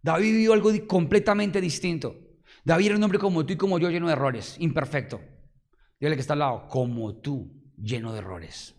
David 0.03 0.33
vivió 0.33 0.53
algo 0.53 0.71
completamente 0.87 1.61
distinto. 1.61 2.17
David 2.65 2.87
era 2.87 2.97
un 2.97 3.03
hombre 3.05 3.19
como 3.19 3.47
tú 3.47 3.53
y 3.53 3.57
como 3.57 3.79
yo, 3.79 3.91
lleno 3.91 4.07
de 4.07 4.13
errores, 4.13 4.57
imperfecto. 4.59 5.21
Dígale 6.01 6.17
que 6.17 6.21
está 6.21 6.35
al 6.35 6.41
lado, 6.41 6.69
como 6.69 7.17
tú, 7.17 7.51
lleno 7.77 8.13
de 8.13 8.19
errores. 8.19 8.75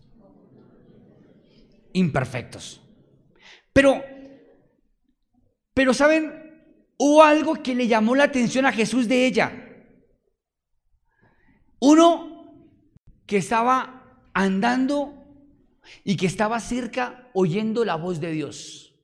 Imperfectos. 1.92 2.82
Pero, 3.72 4.02
pero 5.74 5.94
¿saben? 5.94 6.32
Hubo 6.98 7.22
algo 7.22 7.62
que 7.62 7.74
le 7.74 7.86
llamó 7.86 8.14
la 8.14 8.24
atención 8.24 8.66
a 8.66 8.72
Jesús 8.72 9.08
de 9.08 9.26
ella. 9.26 9.67
Uno 11.80 12.38
que 13.26 13.36
estaba 13.36 14.20
andando 14.32 15.14
y 16.04 16.16
que 16.16 16.26
estaba 16.26 16.60
cerca 16.60 17.28
oyendo 17.34 17.84
la 17.84 17.96
voz 17.96 18.20
de 18.20 18.32
Dios. 18.32 18.94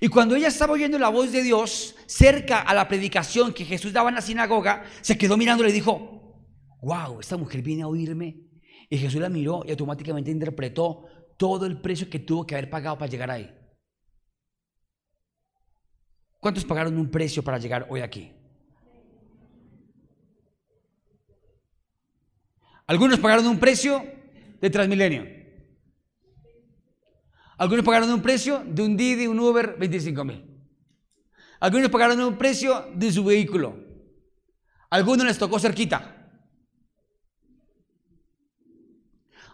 Y 0.00 0.08
cuando 0.08 0.36
ella 0.36 0.48
estaba 0.48 0.74
oyendo 0.74 0.98
la 0.98 1.08
voz 1.08 1.32
de 1.32 1.42
Dios, 1.42 1.94
cerca 2.06 2.60
a 2.60 2.74
la 2.74 2.88
predicación 2.88 3.52
que 3.52 3.64
Jesús 3.64 3.92
daba 3.92 4.08
en 4.08 4.16
la 4.16 4.20
sinagoga, 4.20 4.84
se 5.00 5.16
quedó 5.16 5.36
mirando 5.36 5.64
y 5.64 5.68
le 5.68 5.72
dijo, 5.72 6.46
wow, 6.82 7.20
esta 7.20 7.36
mujer 7.36 7.62
viene 7.62 7.82
a 7.82 7.88
oírme. 7.88 8.48
Y 8.90 8.98
Jesús 8.98 9.20
la 9.20 9.28
miró 9.28 9.62
y 9.66 9.70
automáticamente 9.70 10.30
interpretó 10.30 11.04
todo 11.36 11.66
el 11.66 11.80
precio 11.80 12.10
que 12.10 12.18
tuvo 12.18 12.46
que 12.46 12.54
haber 12.54 12.70
pagado 12.70 12.98
para 12.98 13.10
llegar 13.10 13.30
ahí. 13.30 13.54
¿Cuántos 16.40 16.64
pagaron 16.64 16.96
un 16.96 17.10
precio 17.10 17.42
para 17.42 17.58
llegar 17.58 17.86
hoy 17.90 18.00
aquí? 18.00 18.32
Algunos 22.88 23.20
pagaron 23.20 23.46
un 23.46 23.58
precio 23.58 24.02
de 24.62 24.70
Transmilenio. 24.70 25.26
Algunos 27.58 27.84
pagaron 27.84 28.10
un 28.10 28.22
precio 28.22 28.64
de 28.66 28.82
un 28.82 28.96
Didi, 28.96 29.26
un 29.26 29.38
Uber, 29.38 29.76
25 29.78 30.24
mil. 30.24 30.42
Algunos 31.60 31.90
pagaron 31.90 32.18
un 32.22 32.38
precio 32.38 32.90
de 32.94 33.12
su 33.12 33.22
vehículo. 33.24 33.76
Algunos 34.88 35.26
les 35.26 35.36
tocó 35.36 35.58
cerquita. 35.58 36.14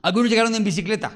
Algunos 0.01 0.31
llegaron 0.31 0.55
en 0.55 0.63
bicicleta, 0.63 1.11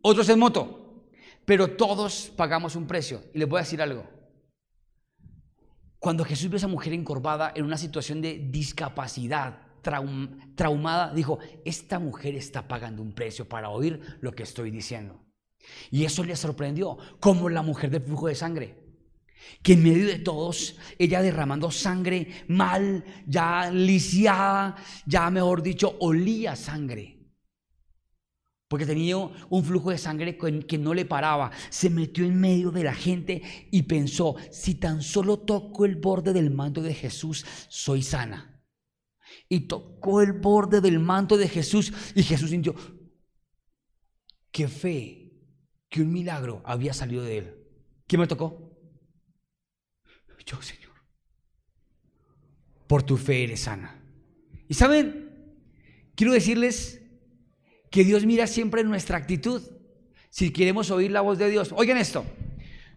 otros 0.00 0.28
en 0.30 0.38
moto, 0.38 1.06
pero 1.44 1.76
todos 1.76 2.32
pagamos 2.34 2.76
un 2.76 2.86
precio. 2.86 3.24
Y 3.34 3.40
les 3.40 3.48
voy 3.48 3.58
a 3.58 3.62
decir 3.62 3.82
algo. 3.82 4.08
Cuando 5.98 6.24
Jesús 6.24 6.48
ve 6.48 6.56
a 6.56 6.58
esa 6.58 6.68
mujer 6.68 6.94
encorvada 6.94 7.52
en 7.54 7.64
una 7.64 7.76
situación 7.76 8.22
de 8.22 8.38
discapacidad, 8.38 9.65
traumada, 10.54 11.14
dijo, 11.14 11.38
esta 11.64 11.98
mujer 11.98 12.34
está 12.34 12.66
pagando 12.68 13.02
un 13.02 13.12
precio 13.12 13.48
para 13.48 13.70
oír 13.70 14.00
lo 14.20 14.32
que 14.32 14.42
estoy 14.42 14.70
diciendo. 14.70 15.24
Y 15.90 16.04
eso 16.04 16.22
le 16.24 16.36
sorprendió, 16.36 16.98
como 17.20 17.48
la 17.48 17.62
mujer 17.62 17.90
del 17.90 18.02
flujo 18.02 18.28
de 18.28 18.34
sangre, 18.34 18.84
que 19.62 19.74
en 19.74 19.82
medio 19.82 20.06
de 20.06 20.18
todos, 20.18 20.76
ella 20.98 21.22
derramando 21.22 21.70
sangre 21.70 22.44
mal, 22.48 23.04
ya 23.26 23.70
lisiada, 23.70 24.76
ya 25.06 25.30
mejor 25.30 25.62
dicho, 25.62 25.96
olía 26.00 26.56
sangre. 26.56 27.16
porque 28.68 28.86
tenía 28.86 29.16
un 29.16 29.64
flujo 29.64 29.90
de 29.90 29.98
sangre 29.98 30.36
que 30.36 30.78
no 30.78 30.92
le 30.92 31.04
paraba. 31.04 31.50
Se 31.70 31.88
metió 31.88 32.24
en 32.24 32.40
medio 32.40 32.70
de 32.70 32.82
la 32.82 32.94
gente 32.94 33.42
y 33.70 33.82
pensó, 33.82 34.36
si 34.50 34.74
tan 34.74 35.02
solo 35.02 35.38
toco 35.38 35.84
el 35.84 35.96
borde 35.96 36.32
del 36.32 36.50
manto 36.50 36.82
de 36.82 36.94
Jesús, 36.94 37.46
soy 37.68 38.02
sana. 38.02 38.55
Y 39.48 39.60
tocó 39.60 40.22
el 40.22 40.32
borde 40.32 40.80
del 40.80 40.98
manto 40.98 41.36
de 41.36 41.48
Jesús 41.48 41.92
y 42.14 42.22
Jesús 42.22 42.50
sintió, 42.50 42.74
qué 44.50 44.68
fe, 44.68 45.32
que 45.88 46.02
un 46.02 46.12
milagro 46.12 46.62
había 46.64 46.92
salido 46.92 47.22
de 47.22 47.38
él. 47.38 47.54
¿Quién 48.06 48.20
me 48.20 48.26
tocó? 48.26 48.76
Yo, 50.44 50.62
Señor. 50.62 50.92
Por 52.86 53.02
tu 53.02 53.16
fe 53.16 53.44
eres 53.44 53.60
sana. 53.60 54.00
Y 54.68 54.74
saben, 54.74 55.56
quiero 56.14 56.32
decirles 56.32 57.02
que 57.90 58.04
Dios 58.04 58.24
mira 58.24 58.46
siempre 58.46 58.84
nuestra 58.84 59.18
actitud. 59.18 59.62
Si 60.30 60.52
queremos 60.52 60.90
oír 60.90 61.10
la 61.10 61.20
voz 61.20 61.38
de 61.38 61.50
Dios. 61.50 61.72
Oigan 61.76 61.98
esto. 61.98 62.24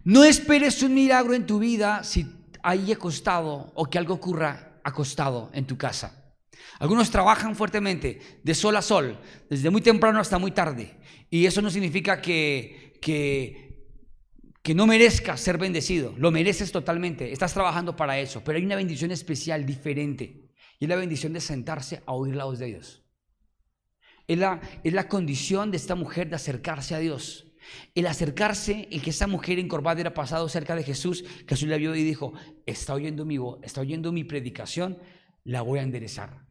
No 0.03 0.23
esperes 0.23 0.83
un 0.83 0.93
milagro 0.93 1.33
en 1.33 1.45
tu 1.45 1.59
vida 1.59 2.03
si 2.03 2.27
hay 2.62 2.91
acostado 2.91 3.71
o 3.75 3.85
que 3.85 3.97
algo 3.97 4.13
ocurra 4.13 4.79
acostado 4.83 5.49
en 5.53 5.65
tu 5.65 5.77
casa. 5.77 6.18
Algunos 6.80 7.12
trabajan 7.12 7.56
fuertemente, 7.56 8.39
de 8.43 8.56
sol 8.56 8.76
a 8.78 8.82
sol, 8.82 9.19
desde 9.50 9.69
muy 9.69 9.82
temprano 9.82 10.19
hasta 10.19 10.39
muy 10.39 10.52
tarde. 10.52 10.98
Y 11.30 11.45
eso 11.45 11.62
no 11.62 11.69
significa 11.69 12.22
que, 12.22 12.98
que, 13.02 13.67
no 14.74 14.86
merezcas 14.86 15.41
ser 15.41 15.58
bendecido. 15.58 16.13
Lo 16.17 16.32
mereces 16.32 16.72
totalmente. 16.72 17.32
Estás 17.32 17.54
trabajando 17.54 17.95
para 17.95 18.19
eso. 18.19 18.43
Pero 18.43 18.58
hay 18.58 18.65
una 18.65 18.76
bendición 18.76 19.12
especial, 19.12 19.65
diferente. 19.65 20.52
Y 20.80 20.86
es 20.86 20.89
la 20.89 20.95
bendición 20.95 21.34
de 21.34 21.41
sentarse 21.41 22.02
a 22.06 22.13
oír 22.13 22.36
la 22.36 22.45
voz 22.45 22.60
de 22.60 22.67
Dios. 22.67 23.04
Es 24.28 24.38
la, 24.38 25.08
condición 25.08 25.72
de 25.72 25.78
esta 25.78 25.95
mujer 25.95 26.30
de 26.30 26.36
acercarse 26.36 26.93
a 26.93 27.00
Dios. 27.00 27.48
El 27.95 28.06
acercarse, 28.06 28.88
el 28.91 29.02
que 29.02 29.10
esa 29.10 29.26
mujer 29.26 29.58
encorvada 29.58 30.02
era 30.02 30.13
pasado 30.13 30.48
cerca 30.50 30.76
de 30.76 30.84
Jesús, 30.84 31.26
Jesús 31.48 31.67
la 31.67 31.78
vio 31.78 31.95
y 31.95 32.04
dijo, 32.04 32.34
está 32.67 32.93
oyendo 32.93 33.26
mi 33.26 33.39
voz, 33.39 33.60
está 33.63 33.82
oyendo 33.82 34.12
mi 34.12 34.24
predicación, 34.24 35.00
la 35.43 35.63
voy 35.63 35.80
a 35.80 35.84
enderezar. 35.84 36.48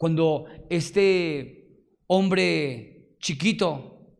Cuando 0.00 0.46
este 0.70 1.84
hombre 2.06 3.16
chiquito, 3.18 4.16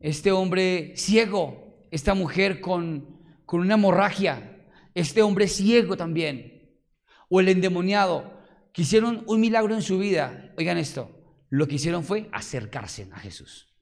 este 0.00 0.32
hombre 0.32 0.92
ciego, 0.96 1.88
esta 1.90 2.12
mujer 2.12 2.60
con, 2.60 3.22
con 3.46 3.60
una 3.60 3.76
hemorragia, 3.76 4.66
este 4.94 5.22
hombre 5.22 5.48
ciego 5.48 5.96
también, 5.96 6.78
o 7.30 7.40
el 7.40 7.48
endemoniado, 7.48 8.38
quisieron 8.70 9.24
un 9.26 9.40
milagro 9.40 9.74
en 9.74 9.80
su 9.80 9.96
vida, 9.96 10.52
oigan 10.58 10.76
esto, 10.76 11.10
lo 11.48 11.66
que 11.66 11.76
hicieron 11.76 12.04
fue 12.04 12.28
acercarse 12.30 13.08
a 13.10 13.18
Jesús. 13.20 13.74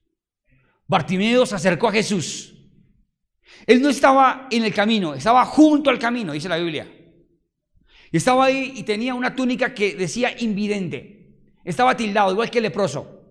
Bartimeo 0.87 1.45
se 1.45 1.55
acercó 1.55 1.89
a 1.89 1.91
Jesús. 1.91 2.55
Él 3.65 3.81
no 3.81 3.89
estaba 3.89 4.47
en 4.49 4.63
el 4.63 4.73
camino, 4.73 5.13
estaba 5.13 5.43
junto 5.43 5.89
al 5.89 5.99
camino, 5.99 6.31
dice 6.31 6.47
la 6.47 6.55
Biblia. 6.55 6.96
Estaba 8.17 8.45
ahí 8.45 8.73
y 8.75 8.83
tenía 8.83 9.13
una 9.13 9.35
túnica 9.35 9.73
que 9.73 9.95
decía 9.95 10.35
invidente. 10.41 11.53
Estaba 11.63 11.95
tildado, 11.95 12.31
igual 12.31 12.49
que 12.49 12.59
el 12.59 12.63
leproso. 12.63 13.21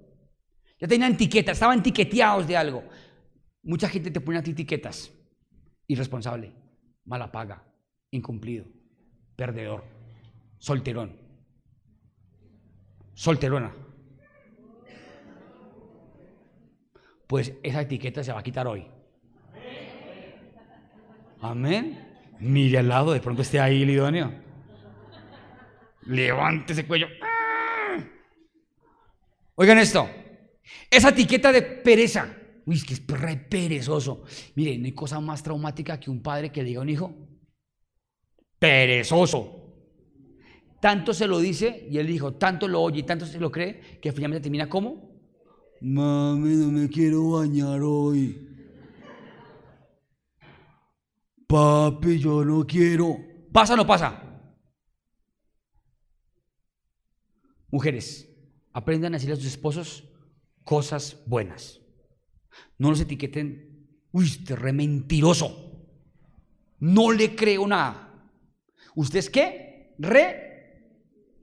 Ya 0.78 0.86
tenían 0.86 1.14
etiquetas, 1.14 1.56
estaban 1.56 1.80
etiqueteados 1.80 2.46
de 2.46 2.56
algo. 2.56 2.84
Mucha 3.62 3.88
gente 3.88 4.10
te 4.10 4.20
pone 4.20 4.38
etiquetas. 4.38 5.12
Irresponsable, 5.88 6.52
mala 7.04 7.30
paga, 7.32 7.64
incumplido, 8.10 8.66
perdedor, 9.36 9.84
solterón, 10.58 11.16
solterona. 13.14 13.72
pues 17.26 17.52
esa 17.62 17.80
etiqueta 17.80 18.22
se 18.22 18.32
va 18.32 18.40
a 18.40 18.42
quitar 18.42 18.66
hoy. 18.66 18.86
Amén. 21.40 22.06
Mire 22.38 22.78
al 22.78 22.88
lado, 22.88 23.12
de 23.12 23.20
pronto 23.20 23.42
esté 23.42 23.60
ahí 23.60 23.82
el 23.82 23.90
idóneo. 23.90 24.45
Levante 26.06 26.72
ese 26.72 26.86
cuello. 26.86 27.08
Oigan 29.56 29.78
esto. 29.78 30.08
Esa 30.90 31.10
etiqueta 31.10 31.52
de 31.52 31.62
pereza. 31.62 32.36
Uy, 32.66 32.76
es 32.76 32.84
que 32.84 32.94
es 32.94 33.06
re 33.06 33.36
perezoso. 33.36 34.24
Mire, 34.54 34.76
no 34.78 34.86
hay 34.86 34.92
cosa 34.92 35.20
más 35.20 35.42
traumática 35.42 35.98
que 36.00 36.10
un 36.10 36.22
padre 36.22 36.50
que 36.50 36.62
le 36.62 36.68
diga 36.68 36.80
a 36.80 36.82
un 36.82 36.90
hijo, 36.90 37.14
perezoso. 38.58 39.62
Tanto 40.80 41.14
se 41.14 41.26
lo 41.26 41.38
dice 41.38 41.86
y 41.90 41.98
él 41.98 42.06
dijo, 42.06 42.34
tanto 42.34 42.68
lo 42.68 42.82
oye 42.82 43.00
y 43.00 43.02
tanto 43.04 43.24
se 43.24 43.40
lo 43.40 43.50
cree 43.50 43.98
que 44.00 44.12
finalmente 44.12 44.42
termina 44.42 44.68
como 44.68 45.16
Mami, 45.80 46.56
no 46.56 46.70
me 46.70 46.88
quiero 46.88 47.32
bañar 47.32 47.80
hoy. 47.82 48.48
Papi, 51.46 52.18
yo 52.18 52.44
no 52.44 52.66
quiero. 52.66 53.18
¿Pasa 53.52 53.74
o 53.74 53.76
no 53.76 53.86
pasa? 53.86 54.25
Mujeres, 57.76 58.26
aprendan 58.72 59.12
a 59.12 59.16
decirle 59.16 59.34
a 59.34 59.36
sus 59.36 59.44
esposos 59.44 60.08
cosas 60.64 61.22
buenas. 61.26 61.78
No 62.78 62.88
los 62.88 63.02
etiqueten, 63.02 63.86
uy, 64.12 64.24
este 64.24 64.56
re 64.56 64.72
mentiroso. 64.72 65.86
No 66.78 67.12
le 67.12 67.36
creo 67.36 67.66
nada. 67.66 68.18
¿Usted 68.94 69.18
es 69.18 69.28
qué? 69.28 69.94
Re, 69.98 70.94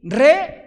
re 0.02 0.63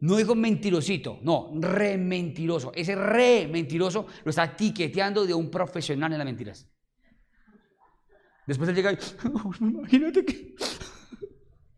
no 0.00 0.16
dijo 0.16 0.34
mentirosito, 0.34 1.20
no, 1.22 1.52
re 1.60 1.96
mentiroso. 1.96 2.72
Ese 2.74 2.96
re 2.96 3.46
mentiroso 3.46 4.08
lo 4.24 4.30
está 4.30 4.56
tiqueteando 4.56 5.24
de 5.24 5.32
un 5.32 5.48
profesional 5.48 6.10
en 6.10 6.18
las 6.18 6.24
mentiras. 6.24 6.68
Después 8.48 8.68
él 8.70 8.74
llega 8.74 8.92
y, 8.92 8.98
imagínate 9.60 10.24
que 10.24 10.56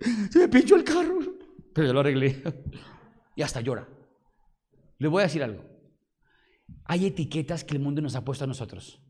se 0.31 0.39
me 0.39 0.49
pinchó 0.49 0.77
el 0.77 0.85
carro, 0.85 1.38
yo 1.85 1.93
lo 1.93 2.01
arreglé. 2.01 2.43
Y 3.37 3.43
hasta 3.43 3.61
llora. 3.61 3.87
Le 4.99 5.07
voy 5.07 5.21
a 5.21 5.27
decir 5.27 5.45
algo. 5.45 5.65
Hay 6.87 7.07
etiquetas 7.07 7.63
que 7.63 7.77
el 7.77 7.81
mundo 7.81 8.03
nos 8.03 8.17
ha 8.17 8.25
puesto 8.25 8.43
a 8.43 8.49
nosotros. 8.49 9.01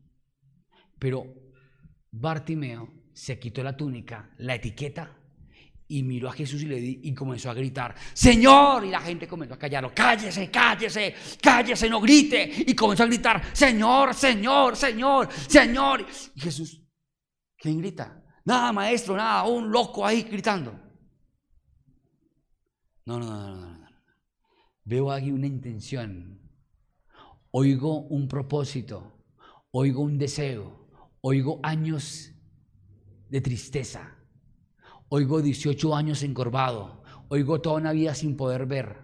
Pero 0.99 1.25
Bartimeo 2.11 2.93
se 3.11 3.39
quitó 3.39 3.63
la 3.63 3.75
túnica, 3.75 4.29
la 4.37 4.53
etiqueta 4.53 5.19
y 5.91 6.03
miró 6.03 6.29
a 6.29 6.33
Jesús 6.33 6.61
y 6.61 6.65
le 6.67 6.79
y 6.79 7.13
comenzó 7.15 7.49
a 7.49 7.55
gritar, 7.55 7.95
Señor, 8.13 8.85
y 8.85 8.91
la 8.91 9.01
gente 9.01 9.27
comenzó 9.27 9.55
a 9.55 9.57
callarlo, 9.57 9.91
cállese, 9.93 10.51
cállese, 10.51 11.15
cállese, 11.41 11.89
no 11.89 11.99
grite, 11.99 12.63
y 12.67 12.75
comenzó 12.75 13.03
a 13.03 13.07
gritar, 13.07 13.43
Señor, 13.51 14.13
Señor, 14.13 14.75
Señor, 14.75 15.29
Señor. 15.47 16.05
Y 16.35 16.39
Jesús, 16.39 16.79
¿quién 17.57 17.79
grita? 17.79 18.23
Nada, 18.45 18.71
maestro, 18.71 19.17
nada, 19.17 19.43
un 19.45 19.71
loco 19.71 20.05
ahí 20.05 20.21
gritando. 20.21 20.88
No, 23.09 23.17
no, 23.17 23.25
no, 23.25 23.55
no, 23.55 23.77
no. 23.77 23.89
Veo 24.85 25.11
aquí 25.11 25.31
una 25.31 25.47
intención, 25.47 26.39
oigo 27.49 28.01
un 28.01 28.27
propósito, 28.27 29.13
oigo 29.71 30.03
un 30.03 30.19
deseo, 30.19 30.87
oigo 31.21 31.59
años 31.63 32.31
de 33.29 33.41
tristeza 33.41 34.15
Oigo 35.11 35.41
18 35.41 35.95
años 35.95 36.21
encorvado. 36.21 37.01
Oigo 37.29 37.59
toda 37.61 37.77
una 37.77 37.93
vida 37.93 38.13
sin 38.13 38.37
poder 38.37 38.67
ver. 38.67 38.95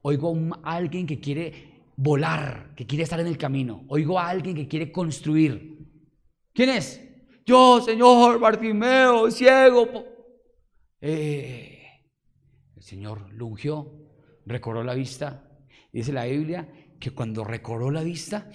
Oigo 0.00 0.34
a 0.62 0.74
alguien 0.74 1.06
que 1.06 1.20
quiere 1.20 1.84
volar, 1.96 2.72
que 2.74 2.86
quiere 2.86 3.04
estar 3.04 3.20
en 3.20 3.26
el 3.26 3.36
camino. 3.36 3.84
Oigo 3.88 4.18
a 4.18 4.30
alguien 4.30 4.56
que 4.56 4.66
quiere 4.66 4.90
construir. 4.90 5.76
¿Quién 6.54 6.70
es? 6.70 7.02
Yo, 7.44 7.82
Señor, 7.82 8.40
Bartimeo, 8.40 9.30
ciego. 9.30 10.06
Eh, 11.02 11.75
Señor 12.86 13.32
lo 13.32 13.46
ungió, 13.46 13.90
la 14.44 14.94
vista. 14.94 15.42
Dice 15.92 16.12
la 16.12 16.26
Biblia 16.26 16.70
que 17.00 17.10
cuando 17.10 17.42
recobró 17.42 17.90
la 17.90 18.04
vista, 18.04 18.48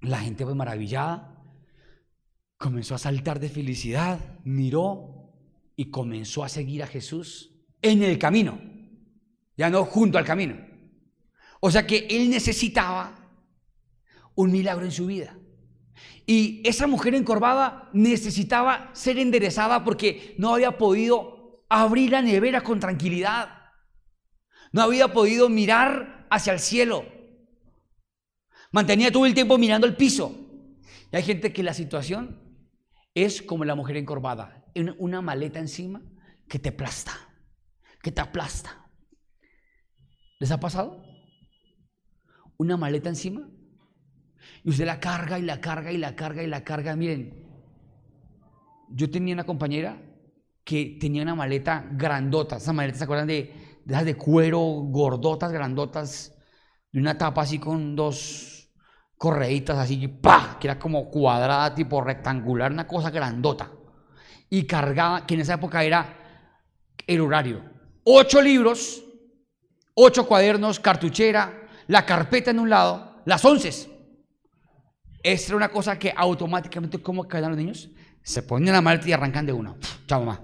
la 0.00 0.20
gente 0.20 0.46
fue 0.46 0.54
maravillada, 0.54 1.44
comenzó 2.56 2.94
a 2.94 2.98
saltar 2.98 3.40
de 3.40 3.50
felicidad, 3.50 4.40
miró 4.44 5.34
y 5.76 5.90
comenzó 5.90 6.42
a 6.42 6.48
seguir 6.48 6.82
a 6.82 6.86
Jesús 6.86 7.54
en 7.82 8.02
el 8.02 8.18
camino, 8.18 8.58
ya 9.58 9.68
no 9.68 9.84
junto 9.84 10.16
al 10.16 10.24
camino. 10.24 10.56
O 11.60 11.70
sea 11.70 11.86
que 11.86 12.06
él 12.08 12.30
necesitaba 12.30 13.30
un 14.34 14.52
milagro 14.52 14.86
en 14.86 14.90
su 14.90 15.04
vida. 15.04 15.38
Y 16.24 16.66
esa 16.66 16.86
mujer 16.86 17.14
encorvada 17.14 17.90
necesitaba 17.92 18.88
ser 18.94 19.18
enderezada 19.18 19.84
porque 19.84 20.34
no 20.38 20.54
había 20.54 20.78
podido 20.78 21.33
abrir 21.68 22.12
la 22.12 22.22
nevera 22.22 22.62
con 22.62 22.80
tranquilidad. 22.80 23.72
No 24.72 24.82
había 24.82 25.12
podido 25.12 25.48
mirar 25.48 26.26
hacia 26.30 26.52
el 26.52 26.60
cielo. 26.60 27.04
Mantenía 28.72 29.12
todo 29.12 29.26
el 29.26 29.34
tiempo 29.34 29.58
mirando 29.58 29.86
el 29.86 29.96
piso. 29.96 30.34
Y 31.12 31.16
hay 31.16 31.22
gente 31.22 31.52
que 31.52 31.62
la 31.62 31.74
situación 31.74 32.40
es 33.14 33.42
como 33.42 33.64
la 33.64 33.74
mujer 33.74 33.96
encorvada 33.96 34.60
una 34.98 35.22
maleta 35.22 35.60
encima 35.60 36.02
que 36.48 36.58
te 36.58 36.70
aplasta, 36.70 37.12
que 38.02 38.10
te 38.10 38.20
aplasta. 38.20 38.90
¿Les 40.40 40.50
ha 40.50 40.58
pasado? 40.58 41.04
una 42.56 42.76
maleta 42.76 43.08
encima 43.08 43.48
y 44.62 44.70
usted 44.70 44.86
la 44.86 45.00
carga 45.00 45.38
y 45.38 45.42
la 45.42 45.60
carga 45.60 45.92
y 45.92 45.98
la 45.98 46.14
carga 46.14 46.42
y 46.42 46.46
la 46.46 46.64
carga. 46.64 46.96
Miren, 46.96 47.46
yo 48.90 49.10
tenía 49.10 49.34
una 49.34 49.44
compañera 49.44 50.00
que 50.64 50.96
tenía 51.00 51.22
una 51.22 51.34
maleta 51.34 51.86
grandota. 51.92 52.56
Esas 52.56 52.74
maletas, 52.74 52.98
¿se 52.98 53.04
acuerdan 53.04 53.26
de, 53.26 53.80
de 53.84 54.04
de 54.04 54.14
cuero 54.16 54.58
gordotas, 54.60 55.52
grandotas? 55.52 56.34
De 56.90 57.00
una 57.00 57.18
tapa 57.18 57.42
así 57.42 57.58
con 57.58 57.94
dos 57.94 58.54
correitas 59.16 59.78
así, 59.78 60.08
¡pa! 60.08 60.58
Que 60.60 60.66
era 60.68 60.78
como 60.78 61.10
cuadrada, 61.10 61.74
tipo 61.74 62.00
rectangular, 62.00 62.72
una 62.72 62.86
cosa 62.86 63.10
grandota. 63.10 63.70
Y 64.50 64.66
cargaba, 64.66 65.26
que 65.26 65.34
en 65.34 65.40
esa 65.40 65.54
época 65.54 65.82
era 65.82 66.16
el 67.06 67.20
horario. 67.20 67.62
Ocho 68.04 68.40
libros, 68.42 69.02
ocho 69.94 70.26
cuadernos, 70.26 70.78
cartuchera, 70.78 71.68
la 71.88 72.04
carpeta 72.04 72.50
en 72.50 72.60
un 72.60 72.70
lado, 72.70 73.22
las 73.24 73.44
once. 73.44 73.70
Esta 75.22 75.48
era 75.48 75.56
una 75.56 75.70
cosa 75.70 75.98
que 75.98 76.12
automáticamente, 76.14 77.00
¿cómo 77.00 77.26
quedan 77.26 77.50
los 77.50 77.58
niños? 77.58 77.88
Se 78.24 78.42
ponen 78.42 78.72
la 78.72 78.80
maleta 78.80 79.06
y 79.06 79.12
arrancan 79.12 79.44
de 79.44 79.52
una. 79.52 79.76
Chao, 80.06 80.24
mamá. 80.24 80.40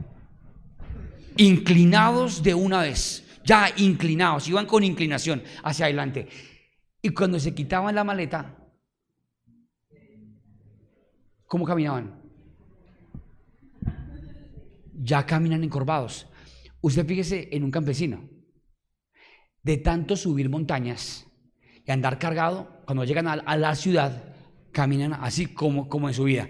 Inclinados 1.38 2.42
de 2.42 2.54
una 2.54 2.82
vez. 2.82 3.26
Ya 3.42 3.70
inclinados, 3.78 4.46
iban 4.48 4.66
con 4.66 4.84
inclinación 4.84 5.42
hacia 5.64 5.86
adelante. 5.86 6.28
Y 7.00 7.08
cuando 7.08 7.40
se 7.40 7.54
quitaban 7.54 7.94
la 7.94 8.04
maleta, 8.04 8.54
¿cómo 11.46 11.64
caminaban? 11.64 12.20
Ya 14.92 15.24
caminan 15.24 15.64
encorvados. 15.64 16.28
Usted 16.82 17.06
fíjese 17.06 17.48
en 17.50 17.64
un 17.64 17.70
campesino. 17.70 18.28
De 19.62 19.78
tanto 19.78 20.16
subir 20.16 20.50
montañas 20.50 21.26
y 21.86 21.90
andar 21.90 22.18
cargado, 22.18 22.82
cuando 22.84 23.04
llegan 23.04 23.26
a, 23.26 23.56
la 23.56 23.74
ciudad, 23.74 24.34
caminan 24.70 25.14
así 25.14 25.46
como, 25.46 25.88
como 25.88 26.08
en 26.08 26.14
su 26.14 26.24
vida. 26.24 26.46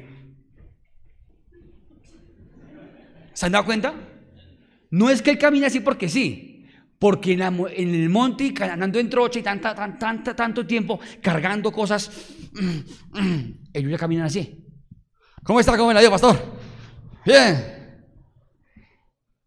¿Se 3.40 3.46
han 3.46 3.52
dado 3.52 3.64
cuenta? 3.64 3.94
No 4.90 5.08
es 5.08 5.22
que 5.22 5.30
él 5.30 5.38
camine 5.38 5.64
así 5.64 5.80
porque 5.80 6.10
sí, 6.10 6.66
porque 6.98 7.32
en, 7.32 7.42
el 7.42 8.10
monte 8.10 8.44
y 8.44 8.54
andando 8.62 8.98
en 8.98 9.08
trocha 9.08 9.38
y 9.38 9.42
tanta, 9.42 9.74
tanta, 9.74 10.36
tanto 10.36 10.66
tiempo 10.66 11.00
cargando 11.22 11.72
cosas, 11.72 12.10
ellos 13.72 13.90
ya 13.92 13.96
caminan 13.96 14.26
así. 14.26 14.62
¿Cómo 15.42 15.58
está? 15.58 15.74
¿Cómo 15.78 15.90
la 15.90 16.00
dio, 16.00 16.10
pastor? 16.10 16.36
Bien. 17.24 18.04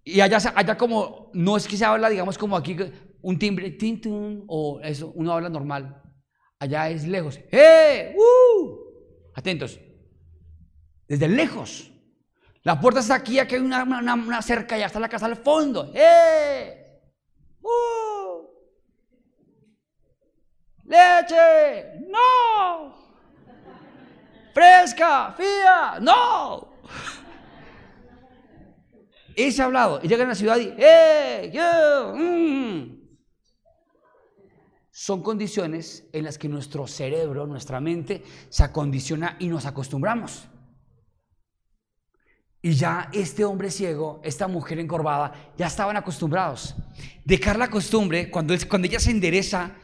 Y 0.03 0.21
allá, 0.21 0.39
allá 0.55 0.75
como, 0.75 1.29
no 1.35 1.55
es 1.55 1.67
que 1.67 1.77
se 1.77 1.85
habla, 1.85 2.09
digamos, 2.09 2.35
como 2.35 2.57
aquí, 2.57 2.75
un 3.21 3.37
timbre, 3.37 3.69
tin, 3.69 4.01
o 4.47 4.79
eso, 4.81 5.11
uno 5.13 5.33
habla 5.33 5.49
normal. 5.49 6.01
Allá 6.57 6.89
es 6.89 7.05
lejos. 7.05 7.39
¡Eh! 7.51 8.15
¡Uh! 8.17 8.75
Atentos. 9.35 9.79
Desde 11.07 11.27
lejos. 11.27 11.93
La 12.63 12.79
puerta 12.79 13.01
está 13.01 13.15
aquí, 13.15 13.39
aquí 13.39 13.55
hay 13.55 13.61
una, 13.61 14.41
cerca, 14.41 14.77
ya 14.77 14.85
está 14.85 14.99
la 14.99 15.09
casa 15.09 15.25
al 15.25 15.35
fondo. 15.35 15.91
¡Eh! 15.93 17.01
¡Uh! 17.61 18.47
¡Leche! 20.85 21.99
¡No! 22.07 22.95
¡Fresca! 24.53 25.33
¡Fía! 25.35 25.99
¡No! 25.99 26.73
Ese 29.35 29.61
hablado. 29.61 29.99
Y 30.01 30.07
llega 30.07 30.23
a 30.23 30.27
la 30.27 30.35
ciudad 30.35 30.57
y 30.57 30.73
¡Eh! 30.77 31.51
¡Yo! 31.53 32.13
Mm". 32.15 33.03
Son 34.89 35.21
condiciones 35.21 36.07
en 36.13 36.23
las 36.23 36.37
que 36.37 36.47
nuestro 36.47 36.87
cerebro, 36.87 37.45
nuestra 37.45 37.81
mente, 37.81 38.23
se 38.47 38.63
acondiciona 38.63 39.35
y 39.39 39.47
nos 39.47 39.65
acostumbramos. 39.65 40.47
Y 42.65 42.75
ya 42.75 43.09
este 43.11 43.43
hombre 43.43 43.69
ciego, 43.69 44.21
esta 44.23 44.47
mujer 44.47 44.79
encorvada, 44.79 45.33
ya 45.57 45.67
estaban 45.67 45.97
acostumbrados. 45.97 46.73
Dejar 47.25 47.59
la 47.59 47.69
costumbre, 47.69 48.31
cuando, 48.31 48.55
cuando 48.69 48.87
ella 48.87 49.01
se 49.01 49.11
endereza, 49.11 49.75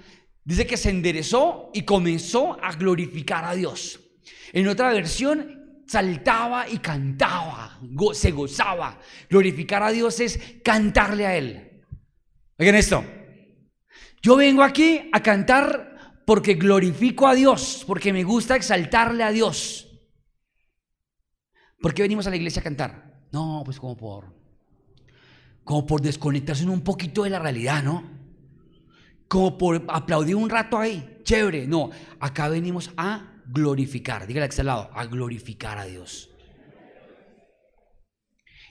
dice 0.45 0.65
que 0.65 0.77
se 0.77 0.89
enderezó 0.89 1.71
y 1.73 1.81
comenzó 1.81 2.57
a 2.63 2.71
glorificar 2.71 3.43
a 3.43 3.53
Dios. 3.53 3.99
En 4.53 4.65
otra 4.69 4.93
versión, 4.93 5.83
saltaba 5.87 6.69
y 6.69 6.77
cantaba, 6.77 7.77
se 8.13 8.31
gozaba. 8.31 8.97
Glorificar 9.29 9.83
a 9.83 9.91
Dios 9.91 10.21
es 10.21 10.39
cantarle 10.63 11.25
a 11.25 11.35
Él. 11.35 11.83
Oigan 12.57 12.75
esto. 12.75 13.03
Yo 14.21 14.37
vengo 14.37 14.63
aquí 14.63 15.09
a 15.11 15.21
cantar 15.21 16.21
porque 16.25 16.53
glorifico 16.53 17.27
a 17.27 17.35
Dios, 17.35 17.83
porque 17.85 18.13
me 18.13 18.23
gusta 18.23 18.55
exaltarle 18.55 19.23
a 19.25 19.31
Dios. 19.31 19.88
¿Por 21.81 21.93
qué 21.93 22.01
venimos 22.01 22.27
a 22.27 22.29
la 22.29 22.35
iglesia 22.35 22.59
a 22.59 22.63
cantar? 22.63 23.21
No, 23.31 23.61
pues 23.63 23.79
como 23.79 23.95
por, 23.95 24.33
como 25.63 25.85
por 25.85 26.01
desconectarse 26.01 26.65
un 26.65 26.81
poquito 26.81 27.23
de 27.23 27.29
la 27.29 27.39
realidad, 27.39 27.83
¿no? 27.83 28.03
Como 29.27 29.57
por 29.57 29.85
aplaudir 29.87 30.35
un 30.35 30.49
rato 30.49 30.77
ahí, 30.77 31.19
chévere. 31.23 31.67
No, 31.67 31.91
acá 32.19 32.49
venimos 32.49 32.91
a 32.97 33.41
glorificar, 33.45 34.27
dígale 34.27 34.45
a 34.45 34.49
este 34.49 34.63
lado, 34.63 34.89
a 34.93 35.05
glorificar 35.05 35.77
a 35.77 35.85
Dios. 35.85 36.29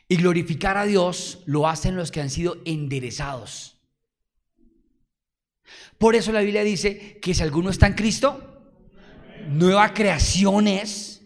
Y 0.09 0.17
glorificar 0.17 0.77
a 0.77 0.85
Dios 0.85 1.43
lo 1.47 1.69
hacen 1.69 1.97
los 1.97 2.11
que 2.11 2.21
han 2.21 2.31
sido 2.31 2.57
enderezados. 2.65 3.79
Por 5.99 6.15
eso 6.15 6.33
la 6.33 6.41
Biblia 6.41 6.65
dice 6.65 7.19
que 7.21 7.35
si 7.35 7.43
alguno 7.43 7.71
está 7.71 7.87
en 7.87 7.95
Cristo, 7.95 8.73
nueva 9.49 9.93
creación 9.93 10.67
es 10.67 11.18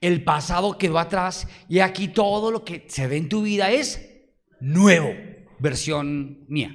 el 0.00 0.24
pasado 0.24 0.78
quedó 0.78 0.98
atrás 0.98 1.48
y 1.68 1.80
aquí 1.80 2.08
todo 2.08 2.50
lo 2.50 2.64
que 2.64 2.86
se 2.88 3.06
ve 3.06 3.16
en 3.16 3.28
tu 3.28 3.42
vida 3.42 3.70
es 3.70 4.00
nuevo, 4.60 5.10
versión 5.58 6.44
mía. 6.48 6.74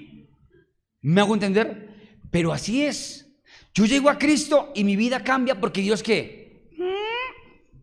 ¿Me 1.02 1.22
hago 1.22 1.34
entender? 1.34 2.18
Pero 2.30 2.54
así 2.54 2.84
es. 2.84 3.28
Yo 3.74 3.86
llego 3.86 4.10
a 4.10 4.18
Cristo 4.18 4.72
y 4.76 4.84
mi 4.84 4.96
vida 4.96 5.24
cambia 5.24 5.60
porque 5.60 5.82
Dios 5.82 6.04
qué? 6.04 6.70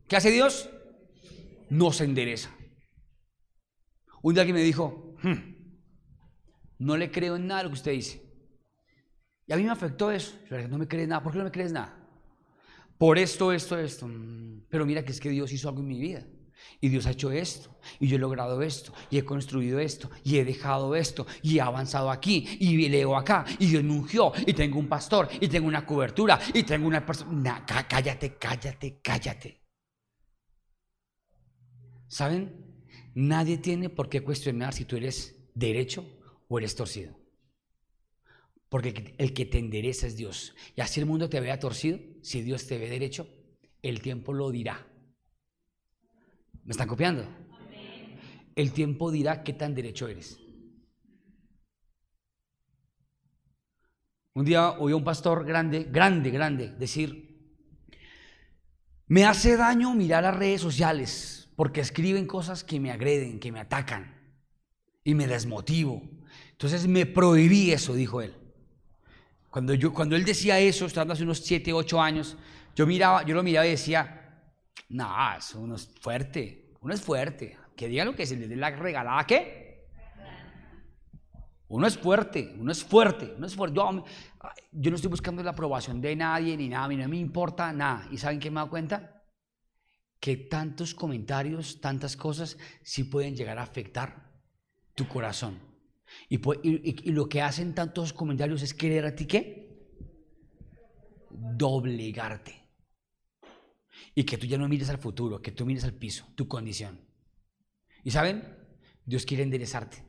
¿Qué 0.07 0.17
hace 0.17 0.31
Dios? 0.31 0.71
Nos 1.71 2.01
endereza. 2.01 2.51
Un 4.23 4.35
día 4.35 4.43
alguien 4.43 4.57
me 4.57 4.63
dijo, 4.63 5.17
hmm, 5.23 5.59
no 6.79 6.97
le 6.97 7.11
creo 7.11 7.37
en 7.37 7.47
nada 7.47 7.65
lo 7.65 7.69
que 7.71 7.75
usted 7.75 7.93
dice. 7.93 8.23
Y 9.47 9.53
a 9.53 9.57
mí 9.57 9.65
me 9.65 9.71
afectó 9.71 10.11
eso. 10.11 10.39
no 10.69 10.79
me 10.79 10.87
crees 10.87 11.09
nada. 11.09 11.23
¿Por 11.23 11.33
qué 11.33 11.39
no 11.39 11.45
me 11.45 11.51
crees 11.51 11.73
nada? 11.73 11.98
Por 12.99 13.19
esto, 13.19 13.53
esto, 13.53 13.79
esto. 13.79 14.07
Mm, 14.07 14.67
pero 14.69 14.85
mira 14.85 15.05
que 15.05 15.13
es 15.13 15.21
que 15.21 15.31
Dios 15.31 15.53
hizo 15.53 15.69
algo 15.69 15.81
en 15.81 15.89
mi 15.89 15.99
vida. 15.99 16.27
Y 16.81 16.89
Dios 16.89 17.07
ha 17.07 17.11
hecho 17.11 17.33
esto, 17.33 17.77
y 17.99 18.07
yo 18.07 18.17
he 18.17 18.19
logrado 18.21 18.63
esto, 18.63 18.93
y 19.11 19.19
he 19.19 19.25
construido 19.25 19.81
esto, 19.81 20.11
y 20.23 20.39
he 20.39 20.45
dejado 20.45 20.95
esto, 20.95 21.27
y 21.43 21.59
he 21.59 21.61
avanzado 21.61 22.11
aquí, 22.11 22.47
y 22.61 22.89
leo 22.89 23.17
acá, 23.17 23.45
y 23.59 23.67
Dios 23.67 23.83
me 23.83 23.93
ungió, 23.93 24.33
y 24.47 24.53
tengo 24.53 24.79
un 24.79 24.89
pastor, 24.89 25.29
y 25.41 25.49
tengo 25.49 25.67
una 25.67 25.85
cobertura, 25.85 26.39
y 26.55 26.63
tengo 26.63 26.87
una 26.87 27.05
persona. 27.05 27.65
cállate, 27.67 28.37
cállate, 28.37 29.01
cállate. 29.03 29.63
¿Saben? 32.07 32.85
Nadie 33.15 33.59
tiene 33.59 33.91
por 33.91 34.09
qué 34.09 34.21
cuestionar 34.23 34.73
si 34.73 34.85
tú 34.85 34.97
eres 34.97 35.51
derecho 35.55 36.07
o 36.49 36.59
eres 36.59 36.77
torcido. 36.77 37.18
Porque 38.69 39.15
el 39.19 39.33
que 39.33 39.47
te 39.47 39.59
endereza 39.59 40.07
es 40.07 40.17
Dios. 40.17 40.55
Y 40.77 40.81
así 40.81 41.01
el 41.01 41.07
mundo 41.07 41.29
te 41.29 41.41
vea 41.41 41.59
torcido, 41.59 41.99
si 42.23 42.43
Dios 42.43 42.67
te 42.67 42.79
ve 42.79 42.89
derecho, 42.89 43.27
el 43.83 44.03
tiempo 44.03 44.33
lo 44.33 44.51
dirá. 44.51 44.87
¿Me 46.65 46.73
están 46.73 46.89
copiando? 46.89 47.27
El 48.55 48.73
tiempo 48.73 49.11
dirá 49.11 49.43
qué 49.43 49.53
tan 49.53 49.75
derecho 49.75 50.09
eres. 50.09 50.39
Un 54.35 54.45
día 54.45 54.73
oí 54.79 54.93
a 54.93 54.97
un 54.97 55.05
pastor 55.05 55.45
grande, 55.45 55.85
grande, 55.91 56.31
grande, 56.31 56.69
decir, 56.69 57.29
me 59.07 59.25
hace 59.25 59.57
daño 59.57 59.95
mirar 59.95 60.23
las 60.23 60.37
redes 60.37 60.61
sociales 60.61 61.51
porque 61.57 61.81
escriben 61.81 62.27
cosas 62.27 62.63
que 62.63 62.79
me 62.79 62.93
agreden, 62.93 63.41
que 63.41 63.51
me 63.51 63.59
atacan 63.59 64.37
y 65.03 65.15
me 65.15 65.27
desmotivo. 65.27 66.03
Entonces 66.53 66.87
me 66.87 67.07
prohibí 67.07 67.73
eso, 67.73 67.95
dijo 67.95 68.23
él. 68.23 68.38
Cuando, 69.51 69.75
yo, 69.75 69.93
cuando 69.93 70.15
él 70.15 70.25
decía 70.25 70.59
eso, 70.59 70.87
estando 70.87 71.15
hace 71.15 71.23
unos 71.23 71.39
7, 71.39 71.73
8 71.73 72.01
años, 72.01 72.37
yo, 72.75 72.87
miraba, 72.87 73.25
yo 73.25 73.35
lo 73.35 73.43
miraba 73.43 73.67
y 73.67 73.71
decía, 73.71 74.19
eso 75.39 75.61
uno 75.61 75.77
es 75.77 75.89
fuerte, 76.01 76.73
uno 76.81 76.95
es 76.95 77.01
fuerte. 77.01 77.57
Que 77.77 77.89
diga 77.89 78.05
lo 78.05 78.15
que 78.15 78.27
se 78.27 78.37
le 78.37 78.49
dé 78.49 78.57
la 78.57 78.71
regalada, 78.71 79.25
¿qué? 79.25 79.69
Uno 81.69 81.87
es 81.87 81.99
fuerte, 81.99 82.55
uno 82.59 82.73
es 82.73 82.83
fuerte, 82.83 83.35
uno 83.37 83.47
es 83.47 83.55
fuerte. 83.55 83.77
Yo, 83.77 84.05
yo 84.73 84.91
no 84.91 84.97
estoy 84.97 85.11
buscando 85.11 85.43
la 85.43 85.51
aprobación 85.51 86.01
de 86.01 86.17
nadie 86.17 86.57
ni 86.57 86.69
nada, 86.69 86.85
a 86.85 86.89
mí 86.89 86.97
no 86.97 87.09
me 87.09 87.19
importa 87.19 87.73
nada. 87.73 88.09
¿Y 88.11 88.17
saben 88.17 88.41
qué 88.41 88.51
me 88.51 88.55
he 88.55 88.61
dado 88.61 88.71
cuenta? 88.71 89.23
Que 90.19 90.37
tantos 90.37 90.95
comentarios, 90.95 91.81
tantas 91.81 92.17
cosas, 92.17 92.57
sí 92.83 93.05
pueden 93.05 93.37
llegar 93.37 93.59
a 93.59 93.63
afectar 93.63 94.29
tu 94.95 95.07
corazón. 95.07 95.68
Y, 96.29 97.11
lo 97.13 97.29
que 97.29 97.43
hacen 97.43 97.75
tantos 97.75 98.13
comentarios 98.13 98.63
es 98.63 98.75
querer 98.75 99.05
a 99.07 99.15
ti 99.15 99.27
qué? 99.27 99.69
doblegarte. 101.31 102.55
Y 104.15 104.25
que 104.25 104.39
tú 104.39 104.47
ya 104.47 104.59
no 104.59 104.69
mires 104.69 104.91
al 104.91 104.99
futuro, 104.99 105.41
que 105.41 105.53
tú 105.53 105.65
mires 105.67 105.85
al 105.85 105.95
piso, 105.95 106.27
tu 106.35 106.49
condición. 106.49 107.01
¿Y 108.05 108.11
saben? 108.11 108.57
Dios 109.05 109.25
quiere 109.25 109.43
enderezarte. 109.43 110.05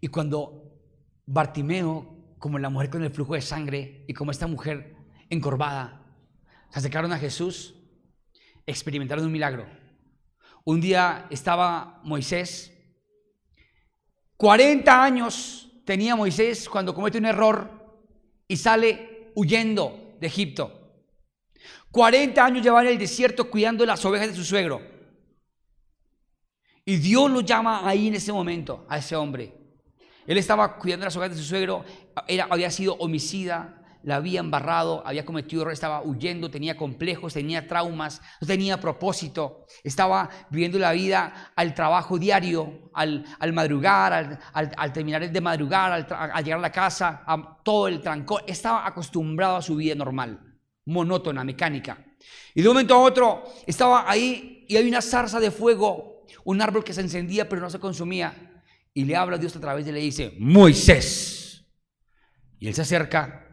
Y 0.00 0.08
cuando 0.08 0.80
Bartimeo, 1.26 2.34
como 2.38 2.58
la 2.58 2.70
mujer 2.70 2.90
con 2.90 3.02
el 3.02 3.10
flujo 3.10 3.34
de 3.34 3.42
sangre 3.42 4.04
y 4.08 4.14
como 4.14 4.30
esta 4.30 4.46
mujer 4.46 4.96
encorvada, 5.28 6.00
se 6.70 6.78
acercaron 6.78 7.12
a 7.12 7.18
Jesús, 7.18 7.74
experimentaron 8.66 9.24
un 9.24 9.32
milagro. 9.32 9.66
Un 10.64 10.80
día 10.80 11.26
estaba 11.30 12.00
Moisés, 12.04 12.69
40 14.40 15.04
años 15.04 15.68
tenía 15.84 16.16
Moisés 16.16 16.66
cuando 16.66 16.94
comete 16.94 17.18
un 17.18 17.26
error 17.26 17.68
y 18.48 18.56
sale 18.56 19.32
huyendo 19.34 20.16
de 20.18 20.28
Egipto. 20.28 21.02
40 21.90 22.42
años 22.42 22.62
llevaba 22.62 22.84
en 22.84 22.92
el 22.92 22.98
desierto 22.98 23.50
cuidando 23.50 23.84
las 23.84 24.02
ovejas 24.02 24.28
de 24.28 24.34
su 24.34 24.42
suegro. 24.42 24.80
Y 26.86 26.96
Dios 26.96 27.30
lo 27.30 27.42
llama 27.42 27.86
ahí 27.86 28.08
en 28.08 28.14
ese 28.14 28.32
momento, 28.32 28.86
a 28.88 28.96
ese 28.96 29.14
hombre. 29.14 29.52
Él 30.26 30.38
estaba 30.38 30.78
cuidando 30.78 31.04
las 31.04 31.16
ovejas 31.16 31.36
de 31.36 31.42
su 31.42 31.46
suegro, 31.46 31.84
era, 32.26 32.46
había 32.48 32.70
sido 32.70 32.94
homicida, 32.94 33.79
la 34.02 34.16
había 34.16 34.40
embarrado, 34.40 35.02
había 35.06 35.24
cometido 35.24 35.62
error, 35.62 35.72
estaba 35.72 36.02
huyendo, 36.02 36.50
tenía 36.50 36.76
complejos, 36.76 37.34
tenía 37.34 37.66
traumas, 37.66 38.20
no 38.40 38.46
tenía 38.46 38.80
propósito, 38.80 39.66
estaba 39.84 40.28
viviendo 40.50 40.78
la 40.78 40.92
vida 40.92 41.52
al 41.54 41.74
trabajo 41.74 42.18
diario, 42.18 42.90
al, 42.94 43.24
madrugar, 43.52 44.40
al, 44.52 44.92
terminar 44.92 45.30
de 45.30 45.40
madrugar, 45.40 45.92
al, 45.92 46.44
llegar 46.44 46.58
a 46.58 46.62
la 46.62 46.72
casa, 46.72 47.22
a 47.26 47.60
todo 47.62 47.88
el 47.88 48.00
trancón, 48.00 48.42
estaba 48.46 48.86
acostumbrado 48.86 49.56
a 49.56 49.62
su 49.62 49.76
vida 49.76 49.94
normal, 49.94 50.40
monótona, 50.86 51.44
mecánica. 51.44 51.98
Y 52.54 52.62
de 52.62 52.68
un 52.68 52.74
momento 52.74 52.94
a 52.94 52.98
otro 52.98 53.44
estaba 53.66 54.10
ahí 54.10 54.64
y 54.68 54.76
hay 54.76 54.88
una 54.88 55.02
zarza 55.02 55.40
de 55.40 55.50
fuego, 55.50 56.26
un 56.44 56.62
árbol 56.62 56.84
que 56.84 56.94
se 56.94 57.00
encendía 57.00 57.48
pero 57.48 57.60
no 57.60 57.70
se 57.70 57.78
consumía. 57.78 58.46
Y 58.92 59.04
le 59.04 59.14
habla 59.14 59.36
a 59.36 59.38
Dios 59.38 59.54
a 59.54 59.60
través 59.60 59.84
de 59.84 59.90
él 59.92 59.98
y 59.98 60.00
le 60.00 60.04
dice, 60.06 60.34
Moisés. 60.38 61.64
Y 62.58 62.66
él 62.66 62.74
se 62.74 62.82
acerca 62.82 63.49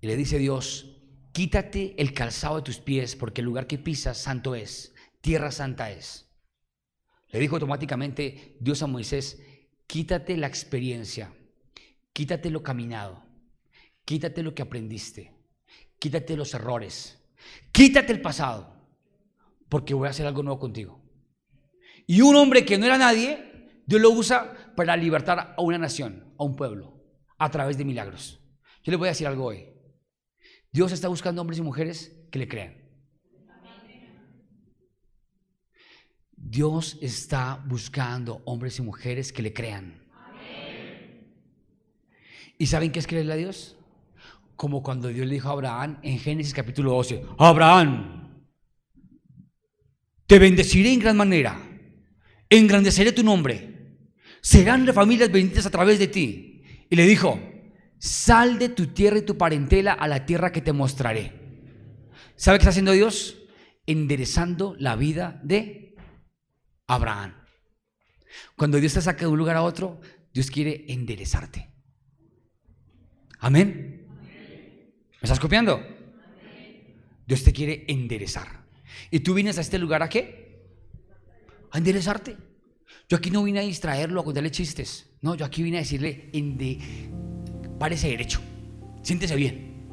y 0.00 0.06
le 0.06 0.16
dice 0.16 0.38
Dios, 0.38 0.96
quítate 1.32 1.94
el 2.00 2.14
calzado 2.14 2.56
de 2.56 2.62
tus 2.62 2.78
pies 2.78 3.16
porque 3.16 3.40
el 3.40 3.46
lugar 3.46 3.66
que 3.66 3.78
pisas 3.78 4.18
santo 4.18 4.54
es, 4.54 4.94
tierra 5.20 5.50
santa 5.50 5.90
es. 5.90 6.30
Le 7.28 7.38
dijo 7.38 7.56
automáticamente 7.56 8.56
Dios 8.60 8.82
a 8.82 8.86
Moisés, 8.86 9.40
quítate 9.86 10.36
la 10.36 10.46
experiencia, 10.46 11.32
quítate 12.12 12.50
lo 12.50 12.62
caminado, 12.62 13.24
quítate 14.04 14.42
lo 14.42 14.54
que 14.54 14.62
aprendiste, 14.62 15.34
quítate 15.98 16.36
los 16.36 16.54
errores, 16.54 17.22
quítate 17.72 18.12
el 18.12 18.20
pasado, 18.20 18.74
porque 19.68 19.94
voy 19.94 20.08
a 20.08 20.10
hacer 20.10 20.26
algo 20.26 20.42
nuevo 20.42 20.58
contigo. 20.58 21.00
Y 22.06 22.22
un 22.22 22.34
hombre 22.36 22.64
que 22.64 22.78
no 22.78 22.86
era 22.86 22.98
nadie, 22.98 23.82
Dios 23.86 24.00
lo 24.00 24.10
usa 24.10 24.72
para 24.74 24.96
libertar 24.96 25.54
a 25.56 25.62
una 25.62 25.78
nación, 25.78 26.34
a 26.38 26.44
un 26.44 26.56
pueblo, 26.56 27.04
a 27.38 27.50
través 27.50 27.78
de 27.78 27.84
milagros. 27.84 28.40
Yo 28.82 28.90
le 28.90 28.96
voy 28.96 29.08
a 29.08 29.12
decir 29.12 29.26
algo 29.26 29.44
hoy. 29.44 29.68
Dios 30.72 30.92
está 30.92 31.08
buscando 31.08 31.40
hombres 31.40 31.58
y 31.58 31.62
mujeres 31.62 32.12
que 32.30 32.38
le 32.38 32.48
crean. 32.48 32.74
Dios 36.36 36.98
está 37.00 37.62
buscando 37.66 38.40
hombres 38.44 38.78
y 38.78 38.82
mujeres 38.82 39.32
que 39.32 39.42
le 39.42 39.52
crean. 39.52 40.00
¿Y 42.58 42.66
saben 42.66 42.92
qué 42.92 42.98
es 42.98 43.06
creerle 43.06 43.32
a 43.32 43.36
Dios? 43.36 43.76
Como 44.56 44.82
cuando 44.82 45.08
Dios 45.08 45.26
le 45.26 45.34
dijo 45.34 45.48
a 45.48 45.52
Abraham 45.52 45.98
en 46.02 46.18
Génesis 46.18 46.52
capítulo 46.52 46.92
12, 46.92 47.24
Abraham, 47.38 48.44
te 50.26 50.38
bendeciré 50.38 50.92
en 50.92 51.00
gran 51.00 51.16
manera, 51.16 51.60
engrandeceré 52.48 53.12
tu 53.12 53.22
nombre, 53.22 53.96
serán 54.40 54.86
familias 54.92 55.32
benditas 55.32 55.66
a 55.66 55.70
través 55.70 55.98
de 55.98 56.08
ti. 56.08 56.62
Y 56.88 56.96
le 56.96 57.06
dijo, 57.06 57.38
sal 58.00 58.58
de 58.58 58.70
tu 58.70 58.88
tierra 58.88 59.18
y 59.18 59.22
tu 59.22 59.36
parentela 59.36 59.92
a 59.92 60.08
la 60.08 60.26
tierra 60.26 60.50
que 60.50 60.62
te 60.62 60.72
mostraré. 60.72 61.32
¿Sabe 62.34 62.58
qué 62.58 62.62
está 62.62 62.70
haciendo 62.70 62.92
Dios? 62.92 63.36
Enderezando 63.86 64.74
la 64.78 64.96
vida 64.96 65.38
de 65.44 65.94
Abraham. 66.86 67.34
Cuando 68.56 68.78
Dios 68.78 68.94
te 68.94 69.02
saca 69.02 69.20
de 69.20 69.26
un 69.26 69.38
lugar 69.38 69.56
a 69.56 69.62
otro, 69.62 70.00
Dios 70.32 70.50
quiere 70.50 70.86
enderezarte. 70.88 71.70
Amén. 73.38 74.06
¿Me 74.08 75.22
estás 75.22 75.40
copiando? 75.40 75.80
Dios 77.26 77.44
te 77.44 77.52
quiere 77.52 77.84
enderezar. 77.88 78.64
¿Y 79.10 79.20
tú 79.20 79.34
vienes 79.34 79.58
a 79.58 79.60
este 79.60 79.78
lugar 79.78 80.02
a 80.02 80.08
qué? 80.08 80.64
A 81.70 81.78
enderezarte. 81.78 82.36
Yo 83.08 83.18
aquí 83.18 83.30
no 83.30 83.42
vine 83.42 83.60
a 83.60 83.62
distraerlo, 83.62 84.20
a 84.20 84.24
contarle 84.24 84.50
chistes. 84.50 85.10
No, 85.20 85.34
yo 85.34 85.44
aquí 85.44 85.62
vine 85.62 85.78
a 85.78 85.80
decirle, 85.80 86.30
ende, 86.32 86.78
Parece 87.80 88.08
derecho, 88.08 88.40
siéntese 89.00 89.34
bien, 89.36 89.86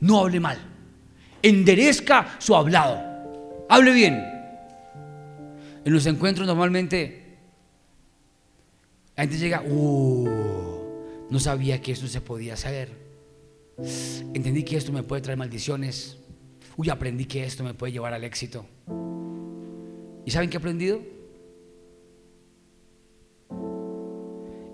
no 0.00 0.18
hable 0.18 0.38
mal, 0.38 0.58
enderezca 1.42 2.36
su 2.38 2.54
hablado, 2.54 3.64
hable 3.70 3.94
bien. 3.94 4.22
En 5.82 5.94
los 5.94 6.04
encuentros 6.04 6.46
normalmente 6.46 7.38
la 9.16 9.22
gente 9.22 9.38
llega, 9.38 9.62
uh, 9.62 10.28
no 11.30 11.40
sabía 11.40 11.80
que 11.80 11.92
esto 11.92 12.06
se 12.06 12.20
podía 12.20 12.52
hacer, 12.52 12.90
entendí 14.34 14.62
que 14.62 14.76
esto 14.76 14.92
me 14.92 15.02
puede 15.02 15.22
traer 15.22 15.38
maldiciones, 15.38 16.18
uy, 16.76 16.90
aprendí 16.90 17.24
que 17.24 17.44
esto 17.44 17.64
me 17.64 17.72
puede 17.72 17.94
llevar 17.94 18.12
al 18.12 18.24
éxito. 18.24 18.66
¿Y 20.26 20.30
saben 20.30 20.50
qué 20.50 20.58
he 20.58 20.60
aprendido? 20.60 21.00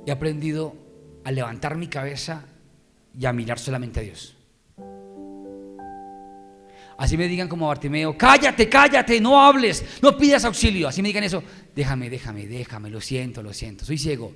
He 0.04 0.10
aprendido 0.10 0.85
a 1.26 1.32
levantar 1.32 1.76
mi 1.76 1.88
cabeza 1.88 2.44
y 3.18 3.26
a 3.26 3.32
mirar 3.32 3.58
solamente 3.58 3.98
a 3.98 4.02
Dios. 4.04 4.36
Así 6.96 7.16
me 7.16 7.26
digan 7.26 7.48
como 7.48 7.66
Bartimeo, 7.66 8.16
cállate, 8.16 8.68
cállate, 8.68 9.20
no 9.20 9.42
hables, 9.42 9.84
no 10.00 10.16
pidas 10.16 10.44
auxilio. 10.44 10.86
Así 10.86 11.02
me 11.02 11.08
digan 11.08 11.24
eso, 11.24 11.42
déjame, 11.74 12.08
déjame, 12.08 12.46
déjame, 12.46 12.90
lo 12.90 13.00
siento, 13.00 13.42
lo 13.42 13.52
siento, 13.52 13.84
soy 13.84 13.98
ciego. 13.98 14.32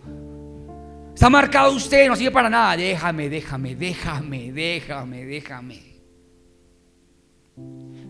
Está 1.14 1.30
marcado 1.30 1.72
usted, 1.72 2.08
no 2.08 2.16
sirve 2.16 2.32
para 2.32 2.50
nada. 2.50 2.76
Déjame, 2.76 3.28
déjame, 3.28 3.76
déjame, 3.76 4.50
déjame, 4.50 5.24
déjame. 5.26 5.82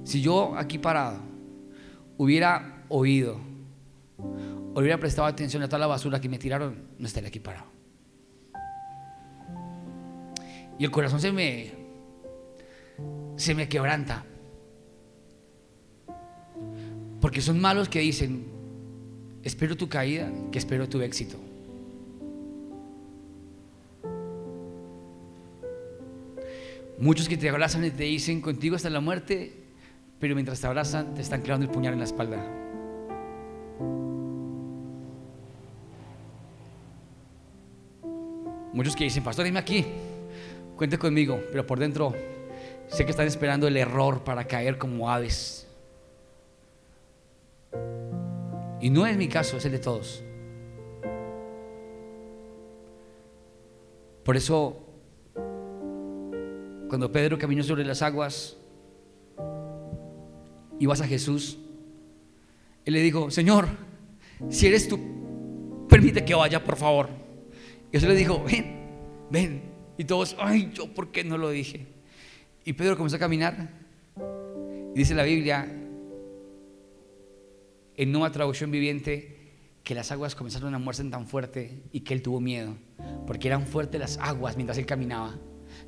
Si 0.05 0.23
yo 0.23 0.57
aquí 0.57 0.79
parado 0.79 1.21
hubiera 2.17 2.87
oído, 2.89 3.39
hubiera 4.75 4.97
prestado 4.97 5.29
atención 5.29 5.63
a 5.63 5.69
toda 5.69 5.81
la 5.81 5.87
basura 5.87 6.19
que 6.19 6.31
me 6.31 6.39
tiraron, 6.39 6.89
no 6.99 7.07
estaría 7.07 7.29
aquí 7.29 7.41
parado. 7.41 7.80
Y 10.81 10.85
el 10.85 10.91
corazón 10.91 11.21
se 11.21 11.31
me, 11.31 11.73
se 13.37 13.55
me 13.55 13.69
quebranta. 13.69 14.25
Porque 17.21 17.43
son 17.43 17.61
malos 17.61 17.91
que 17.91 17.99
dicen, 17.99 18.47
espero 19.43 19.77
tu 19.77 19.91
caída, 19.91 20.33
que 20.51 20.59
espero 20.59 20.89
tu 20.89 21.03
éxito. 21.03 21.37
Muchos 26.99 27.29
que 27.29 27.37
te 27.37 27.51
abrazan 27.51 27.85
y 27.85 27.91
te 27.91 28.05
dicen 28.05 28.41
contigo 28.41 28.75
hasta 28.75 28.89
la 28.89 29.01
muerte, 29.01 29.53
pero 30.19 30.35
mientras 30.35 30.63
te 30.63 30.67
abrazan 30.67 31.15
te 31.15 31.21
están 31.21 31.43
clavando 31.43 31.67
el 31.67 31.73
puñal 31.73 31.93
en 31.93 31.99
la 31.99 32.07
espalda. 32.07 32.43
Muchos 38.73 38.97
que 38.97 39.05
dicen, 39.05 39.23
pastor, 39.23 39.45
dime 39.45 39.59
aquí, 39.59 39.85
Cuente 40.81 40.97
conmigo, 40.97 41.39
pero 41.53 41.67
por 41.67 41.79
dentro 41.79 42.15
sé 42.89 43.05
que 43.05 43.11
están 43.11 43.27
esperando 43.27 43.69
el 43.69 43.77
error 43.77 44.25
para 44.25 44.47
caer 44.47 44.79
como 44.79 45.11
aves. 45.11 45.69
Y 48.81 48.89
no 48.89 49.07
es 49.07 49.15
mi 49.19 49.29
caso, 49.29 49.59
es 49.59 49.65
el 49.67 49.73
de 49.73 49.79
todos. 49.79 50.25
Por 54.25 54.39
eso, 54.39 54.79
cuando 56.89 57.13
Pedro 57.13 57.37
caminó 57.37 57.63
sobre 57.63 57.85
las 57.85 58.01
aguas 58.01 58.57
y 60.79 60.87
vas 60.87 61.03
a 61.03 61.07
Jesús, 61.07 61.59
él 62.87 62.95
le 62.95 63.01
dijo, 63.01 63.31
Señor, 63.31 63.69
si 64.49 64.69
eres 64.69 64.89
tú, 64.89 64.99
permite 65.91 66.25
que 66.25 66.35
vaya, 66.35 66.65
por 66.65 66.77
favor. 66.77 67.11
Y 67.91 67.99
Jesús 67.99 68.09
le 68.09 68.15
dijo, 68.15 68.43
ven, 68.43 69.29
ven. 69.31 69.70
Y 70.01 70.05
todos, 70.05 70.35
ay, 70.39 70.71
yo, 70.73 70.87
¿por 70.95 71.13
qué 71.13 71.25
no 71.25 71.37
lo 71.37 71.51
dije? 71.51 71.87
Y 72.65 72.73
Pedro 72.73 72.97
comenzó 72.97 73.17
a 73.17 73.19
caminar. 73.19 73.69
Y 74.95 74.99
dice 74.99 75.15
la 75.15 75.25
Biblia, 75.25 75.71
en 77.97 78.11
nueva 78.11 78.33
traducción 78.33 78.71
viviente, 78.71 79.37
que 79.85 79.95
las 79.95 80.11
aguas 80.11 80.35
comenzaron 80.35 80.75
a 80.75 80.79
moverse 80.79 81.05
tan 81.05 81.27
fuerte 81.27 81.83
y 81.93 82.01
que 82.01 82.15
él 82.15 82.23
tuvo 82.23 82.41
miedo, 82.41 82.79
porque 83.27 83.49
eran 83.49 83.67
fuertes 83.67 84.01
las 84.01 84.17
aguas 84.17 84.57
mientras 84.57 84.79
él 84.79 84.87
caminaba. 84.87 85.39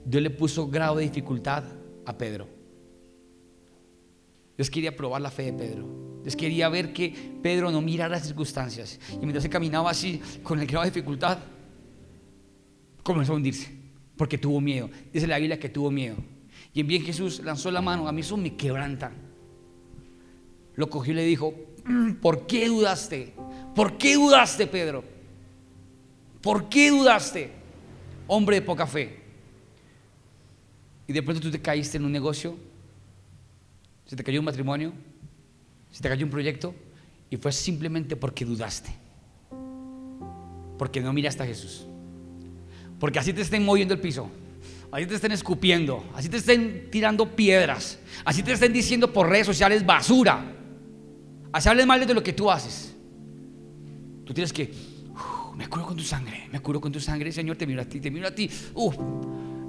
Dios 0.04 0.22
le 0.22 0.28
puso 0.28 0.68
grado 0.68 0.96
de 0.96 1.04
dificultad 1.04 1.64
a 2.04 2.18
Pedro. 2.18 2.48
Dios 4.58 4.68
quería 4.68 4.94
probar 4.94 5.22
la 5.22 5.30
fe 5.30 5.44
de 5.44 5.52
Pedro. 5.54 6.20
Dios 6.22 6.36
quería 6.36 6.68
ver 6.68 6.92
que 6.92 7.14
Pedro 7.42 7.70
no 7.70 7.80
mirara 7.80 8.10
las 8.10 8.26
circunstancias. 8.26 9.00
Y 9.14 9.20
mientras 9.20 9.42
se 9.42 9.48
caminaba 9.48 9.90
así, 9.90 10.20
con 10.42 10.60
el 10.60 10.66
grado 10.66 10.84
de 10.84 10.90
dificultad, 10.90 11.38
comenzó 13.02 13.32
a 13.32 13.36
hundirse. 13.36 13.80
Porque 14.22 14.38
tuvo 14.38 14.60
miedo. 14.60 14.88
Dice 15.12 15.26
la 15.26 15.36
Biblia 15.36 15.58
que 15.58 15.68
tuvo 15.68 15.90
miedo. 15.90 16.14
Y 16.72 16.78
en 16.78 16.86
bien 16.86 17.02
Jesús 17.02 17.40
lanzó 17.42 17.72
la 17.72 17.80
mano. 17.80 18.06
A 18.06 18.12
mí 18.12 18.20
eso 18.20 18.36
me 18.36 18.54
quebranta. 18.54 19.10
Lo 20.76 20.88
cogió 20.88 21.12
y 21.12 21.16
le 21.16 21.24
dijo, 21.24 21.52
mm, 21.84 22.12
¿por 22.20 22.46
qué 22.46 22.68
dudaste? 22.68 23.34
¿Por 23.74 23.98
qué 23.98 24.14
dudaste, 24.14 24.68
Pedro? 24.68 25.02
¿Por 26.40 26.68
qué 26.68 26.90
dudaste? 26.90 27.50
Hombre 28.28 28.60
de 28.60 28.62
poca 28.62 28.86
fe. 28.86 29.24
Y 31.08 31.12
de 31.12 31.20
pronto 31.24 31.40
tú 31.40 31.50
te 31.50 31.60
caíste 31.60 31.96
en 31.96 32.04
un 32.04 32.12
negocio, 32.12 32.56
se 34.06 34.14
te 34.14 34.22
cayó 34.22 34.38
un 34.38 34.44
matrimonio, 34.44 34.92
se 35.90 36.00
te 36.00 36.08
cayó 36.08 36.24
un 36.24 36.30
proyecto, 36.30 36.76
y 37.28 37.38
fue 37.38 37.50
simplemente 37.50 38.14
porque 38.14 38.44
dudaste. 38.44 38.94
Porque 40.78 41.00
no 41.00 41.12
miraste 41.12 41.42
a 41.42 41.46
Jesús. 41.46 41.88
Porque 43.02 43.18
así 43.18 43.32
te 43.32 43.40
estén 43.42 43.64
moviendo 43.64 43.94
el 43.94 43.98
piso, 43.98 44.30
así 44.92 45.06
te 45.06 45.16
estén 45.16 45.32
escupiendo, 45.32 46.04
así 46.14 46.28
te 46.28 46.36
estén 46.36 46.88
tirando 46.88 47.34
piedras, 47.34 47.98
así 48.24 48.44
te 48.44 48.52
estén 48.52 48.72
diciendo 48.72 49.12
por 49.12 49.28
redes 49.28 49.44
sociales 49.44 49.84
basura, 49.84 50.54
así 51.52 51.68
hables 51.68 51.84
mal 51.84 52.06
de 52.06 52.14
lo 52.14 52.22
que 52.22 52.32
tú 52.32 52.48
haces. 52.48 52.94
Tú 54.24 54.32
tienes 54.32 54.52
que, 54.52 54.72
me 55.56 55.66
curo 55.66 55.84
con 55.84 55.96
tu 55.96 56.04
sangre, 56.04 56.48
me 56.52 56.60
curo 56.60 56.80
con 56.80 56.92
tu 56.92 57.00
sangre, 57.00 57.32
Señor, 57.32 57.56
te 57.56 57.66
miro 57.66 57.82
a 57.82 57.84
ti, 57.86 57.98
te 57.98 58.08
miro 58.08 58.28
a 58.28 58.30
ti. 58.30 58.48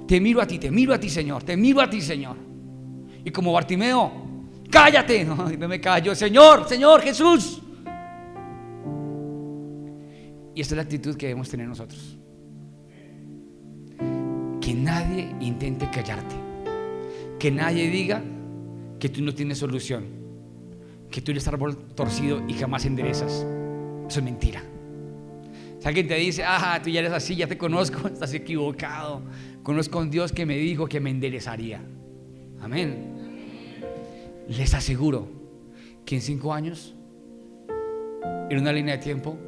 te 0.06 0.20
miro 0.20 0.40
a 0.40 0.46
ti, 0.46 0.60
te 0.60 0.70
miro 0.70 0.94
a 0.94 1.00
ti, 1.00 1.10
Señor, 1.10 1.42
te 1.42 1.56
miro 1.56 1.80
a 1.80 1.90
ti, 1.90 2.00
Señor. 2.00 2.36
Y 3.24 3.32
como 3.32 3.52
Bartimeo, 3.52 4.12
cállate, 4.70 5.24
no, 5.24 5.34
no 5.34 5.68
me 5.68 5.80
callo, 5.80 6.14
Señor, 6.14 6.68
Señor 6.68 7.02
Jesús. 7.02 7.60
Y 10.54 10.60
esta 10.60 10.74
es 10.74 10.76
la 10.76 10.82
actitud 10.82 11.16
que 11.16 11.26
debemos 11.26 11.48
tener 11.48 11.66
nosotros. 11.66 12.18
Nadie 14.84 15.34
intente 15.40 15.88
callarte. 15.88 16.34
Que 17.38 17.50
nadie 17.50 17.88
diga 17.88 18.22
que 19.00 19.08
tú 19.08 19.22
no 19.22 19.34
tienes 19.34 19.56
solución. 19.56 20.04
Que 21.10 21.22
tú 21.22 21.30
eres 21.30 21.48
árbol 21.48 21.74
torcido 21.94 22.42
y 22.46 22.52
jamás 22.52 22.84
enderezas. 22.84 23.46
Eso 24.06 24.18
es 24.20 24.22
mentira. 24.22 24.62
Si 25.78 25.88
alguien 25.88 26.06
te 26.06 26.16
dice, 26.16 26.44
ah, 26.44 26.78
tú 26.84 26.90
ya 26.90 27.00
eres 27.00 27.12
así, 27.12 27.34
ya 27.34 27.46
te 27.46 27.56
conozco, 27.56 28.08
estás 28.12 28.34
equivocado. 28.34 29.22
Conozco 29.62 29.98
a 29.98 30.02
un 30.02 30.10
Dios 30.10 30.32
que 30.32 30.44
me 30.44 30.58
dijo 30.58 30.86
que 30.86 31.00
me 31.00 31.08
enderezaría. 31.08 31.80
Amén. 32.60 33.14
Les 34.48 34.74
aseguro 34.74 35.28
que 36.04 36.16
en 36.16 36.20
cinco 36.20 36.52
años, 36.52 36.94
en 38.50 38.58
una 38.58 38.70
línea 38.70 38.98
de 38.98 39.02
tiempo, 39.02 39.38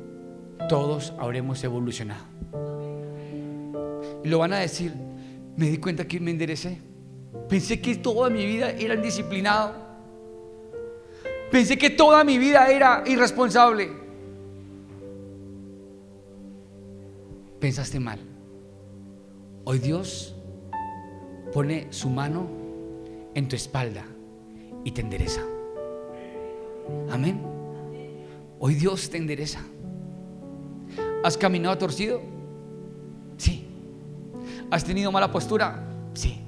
todos 0.70 1.12
habremos 1.18 1.62
evolucionado. 1.62 2.24
Y 4.24 4.28
lo 4.28 4.38
van 4.38 4.54
a 4.54 4.58
decir, 4.58 4.94
me 5.56 5.70
di 5.70 5.78
cuenta 5.78 6.06
que 6.06 6.20
me 6.20 6.30
enderecé. 6.30 6.78
Pensé 7.48 7.80
que 7.80 7.96
toda 7.96 8.28
mi 8.30 8.44
vida 8.44 8.70
era 8.70 8.94
indisciplinado. 8.94 9.74
Pensé 11.50 11.78
que 11.78 11.90
toda 11.90 12.24
mi 12.24 12.38
vida 12.38 12.68
era 12.68 13.02
irresponsable. 13.06 13.88
Pensaste 17.60 17.98
mal. 18.00 18.18
Hoy 19.64 19.78
Dios 19.78 20.34
pone 21.52 21.86
su 21.90 22.10
mano 22.10 22.46
en 23.34 23.48
tu 23.48 23.56
espalda 23.56 24.04
y 24.84 24.90
te 24.90 25.00
endereza. 25.00 25.40
Amén. 27.10 27.40
Hoy 28.58 28.74
Dios 28.74 29.08
te 29.08 29.16
endereza. 29.16 29.60
¿Has 31.24 31.36
caminado 31.36 31.76
torcido? 31.78 32.35
¿Has 34.70 34.84
tenido 34.84 35.12
mala 35.12 35.30
postura? 35.30 35.82
Sí. 36.14 36.40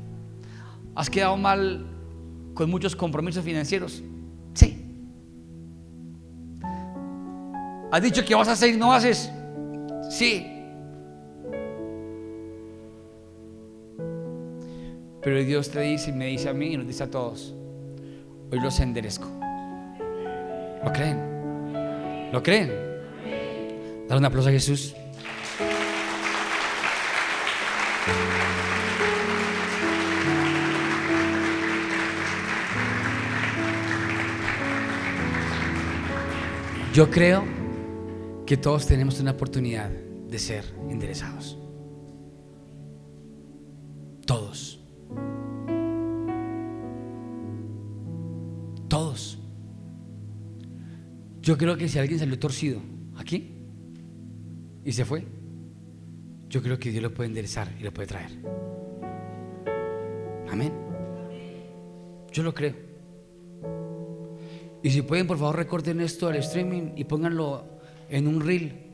¿Has 0.94 1.08
quedado 1.08 1.36
mal 1.36 1.86
con 2.54 2.70
muchos 2.70 2.96
compromisos 2.96 3.44
financieros? 3.44 4.02
Sí. 4.54 4.84
¿Has 7.90 8.02
dicho 8.02 8.24
que 8.24 8.34
vas 8.34 8.48
a 8.48 8.52
hacer 8.52 8.74
y 8.74 8.76
no 8.76 8.92
haces? 8.92 9.30
Sí. 10.10 10.54
Pero 15.22 15.44
Dios 15.44 15.70
te 15.70 15.80
dice 15.80 16.10
y 16.10 16.12
me 16.12 16.26
dice 16.26 16.48
a 16.48 16.52
mí 16.52 16.72
y 16.72 16.76
nos 16.76 16.86
dice 16.86 17.04
a 17.04 17.10
todos, 17.10 17.54
hoy 18.50 18.60
los 18.60 18.78
enderezco. 18.80 19.28
¿Lo 20.84 20.92
creen? 20.92 22.30
¿Lo 22.32 22.42
creen? 22.42 22.72
Dale 24.08 24.18
un 24.18 24.24
aplauso 24.24 24.48
a 24.48 24.52
Jesús. 24.52 24.94
Yo 36.98 37.08
creo 37.08 37.44
que 38.44 38.56
todos 38.56 38.84
tenemos 38.88 39.20
una 39.20 39.30
oportunidad 39.30 39.88
de 39.88 40.36
ser 40.36 40.64
enderezados. 40.90 41.56
Todos. 44.26 44.80
Todos. 48.88 49.38
Yo 51.40 51.56
creo 51.56 51.76
que 51.76 51.88
si 51.88 52.00
alguien 52.00 52.18
salió 52.18 52.36
torcido 52.36 52.80
aquí, 53.16 53.54
y 54.84 54.90
se 54.90 55.04
fue, 55.04 55.24
yo 56.48 56.62
creo 56.62 56.78
que 56.78 56.90
Dios 56.90 57.02
lo 57.02 57.12
puede 57.12 57.28
enderezar 57.28 57.68
y 57.78 57.82
lo 57.82 57.92
puede 57.92 58.08
traer. 58.08 58.30
Amén. 60.50 60.72
Yo 62.32 62.42
lo 62.42 62.54
creo. 62.54 62.74
Y 64.82 64.90
si 64.90 65.02
pueden, 65.02 65.26
por 65.26 65.38
favor, 65.38 65.56
recorten 65.56 66.00
esto 66.00 66.28
al 66.28 66.36
streaming 66.36 66.92
y 66.96 67.04
pónganlo 67.04 67.64
en 68.08 68.26
un 68.28 68.40
reel. 68.40 68.84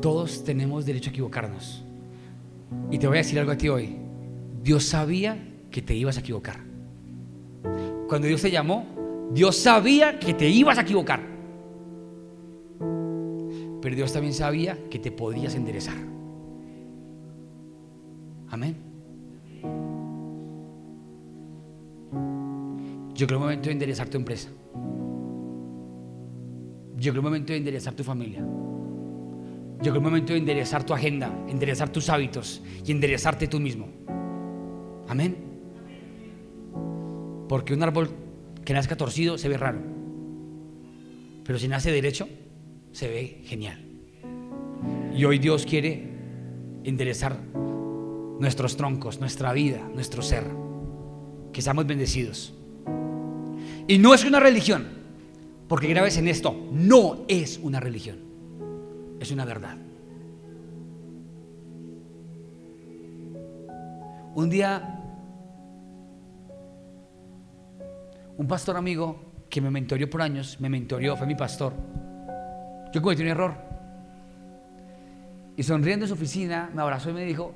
Todos 0.00 0.44
tenemos 0.44 0.84
derecho 0.84 1.08
a 1.08 1.12
equivocarnos. 1.12 1.82
Y 2.90 2.98
te 2.98 3.06
voy 3.06 3.16
a 3.16 3.22
decir 3.22 3.38
algo 3.38 3.52
a 3.52 3.56
ti 3.56 3.68
hoy. 3.68 3.96
Dios 4.62 4.84
sabía 4.84 5.38
que 5.70 5.80
te 5.80 5.94
ibas 5.94 6.18
a 6.18 6.20
equivocar. 6.20 6.60
Cuando 8.06 8.28
Dios 8.28 8.42
te 8.42 8.50
llamó, 8.50 8.93
Dios 9.32 9.56
sabía 9.56 10.18
que 10.18 10.34
te 10.34 10.48
ibas 10.48 10.78
a 10.78 10.82
equivocar. 10.82 11.20
Pero 13.80 13.96
Dios 13.96 14.12
también 14.12 14.32
sabía 14.32 14.78
que 14.88 14.98
te 14.98 15.10
podías 15.10 15.54
enderezar. 15.54 15.96
Amén. 18.48 18.76
Yo 23.14 23.26
creo 23.26 23.38
el 23.38 23.44
momento 23.44 23.66
de 23.66 23.72
enderezar 23.72 24.08
tu 24.08 24.16
empresa. 24.16 24.48
Yo 26.96 27.12
creo 27.12 27.20
el 27.20 27.22
momento 27.22 27.52
de 27.52 27.58
enderezar 27.58 27.94
tu 27.94 28.02
familia. 28.02 28.40
Yo 28.40 29.90
creo 29.90 29.96
el 29.96 30.00
momento 30.00 30.32
de 30.32 30.38
enderezar 30.38 30.84
tu 30.84 30.94
agenda, 30.94 31.30
enderezar 31.48 31.90
tus 31.90 32.08
hábitos 32.08 32.62
y 32.84 32.90
enderezarte 32.90 33.48
tú 33.48 33.60
mismo. 33.60 33.86
Amén. 35.08 35.36
Porque 37.48 37.74
un 37.74 37.82
árbol 37.82 38.08
que 38.64 38.72
nazca 38.72 38.96
torcido 38.96 39.38
se 39.38 39.48
ve 39.48 39.56
raro. 39.56 39.80
Pero 41.44 41.58
si 41.58 41.68
nace 41.68 41.92
derecho, 41.92 42.28
se 42.92 43.08
ve 43.08 43.42
genial. 43.44 43.78
Y 45.14 45.24
hoy 45.24 45.38
Dios 45.38 45.66
quiere 45.66 46.08
enderezar 46.84 47.38
nuestros 48.40 48.76
troncos, 48.76 49.20
nuestra 49.20 49.52
vida, 49.52 49.88
nuestro 49.94 50.22
ser. 50.22 50.44
Que 51.52 51.62
seamos 51.62 51.86
bendecidos. 51.86 52.54
Y 53.86 53.98
no 53.98 54.14
es 54.14 54.24
una 54.24 54.40
religión, 54.40 54.86
porque 55.68 55.88
grabes 55.88 56.16
en 56.16 56.28
esto, 56.28 56.68
no 56.72 57.24
es 57.28 57.60
una 57.62 57.80
religión, 57.80 58.18
es 59.20 59.30
una 59.30 59.44
verdad. 59.44 59.76
Un 64.34 64.50
día 64.50 64.93
un 68.36 68.46
pastor 68.46 68.76
amigo 68.76 69.34
que 69.48 69.60
me 69.60 69.70
mentorió 69.70 70.10
por 70.10 70.22
años, 70.22 70.58
me 70.60 70.68
mentorió, 70.68 71.16
fue 71.16 71.26
mi 71.26 71.34
pastor. 71.34 71.72
Yo 72.92 73.00
cometí 73.00 73.22
un 73.22 73.28
error. 73.28 73.54
Y 75.56 75.62
sonriendo 75.62 76.04
en 76.04 76.08
su 76.08 76.14
oficina, 76.14 76.70
me 76.74 76.82
abrazó 76.82 77.10
y 77.10 77.12
me 77.12 77.24
dijo, 77.24 77.54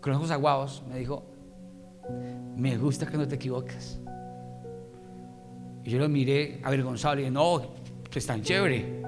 con 0.00 0.12
los 0.12 0.18
ojos 0.18 0.30
aguados, 0.30 0.82
me 0.88 0.98
dijo, 0.98 1.24
me 2.56 2.76
gusta 2.76 3.06
que 3.06 3.16
no 3.16 3.26
te 3.26 3.34
equivocas. 3.34 3.98
Y 5.84 5.90
yo 5.90 5.98
lo 5.98 6.08
miré 6.08 6.60
avergonzado 6.62 7.14
y 7.14 7.18
dije, 7.18 7.30
no, 7.30 7.62
pues 8.10 8.26
tan 8.26 8.42
chévere. 8.42 9.02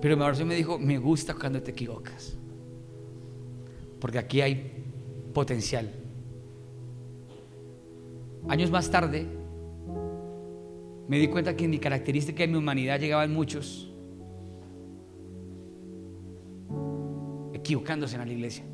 Pero 0.00 0.16
mi 0.16 0.22
oración 0.22 0.48
me 0.48 0.54
dijo, 0.54 0.78
me 0.78 0.98
gusta 0.98 1.34
cuando 1.34 1.62
te 1.62 1.72
equivocas. 1.72 2.36
Porque 4.00 4.18
aquí 4.18 4.40
hay 4.40 4.84
potencial. 5.34 5.90
Años 8.46 8.70
más 8.70 8.90
tarde, 8.90 9.26
me 11.08 11.18
di 11.18 11.28
cuenta 11.28 11.56
que 11.56 11.64
en 11.64 11.70
mi 11.70 11.78
característica 11.78 12.42
de 12.42 12.48
mi 12.48 12.56
humanidad 12.56 13.00
llegaban 13.00 13.32
muchos 13.32 13.90
equivocándose 17.52 18.16
en 18.16 18.26
la 18.26 18.32
iglesia. 18.32 18.64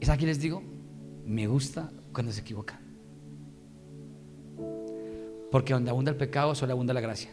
¿Es 0.00 0.08
aquí 0.08 0.26
les 0.26 0.40
digo? 0.40 0.62
Me 1.24 1.46
gusta 1.46 1.90
cuando 2.12 2.32
se 2.32 2.40
equivocan. 2.40 2.80
Porque 5.50 5.72
donde 5.72 5.90
abunda 5.90 6.10
el 6.10 6.16
pecado, 6.16 6.54
solo 6.54 6.72
abunda 6.72 6.92
la 6.92 7.00
gracia. 7.00 7.30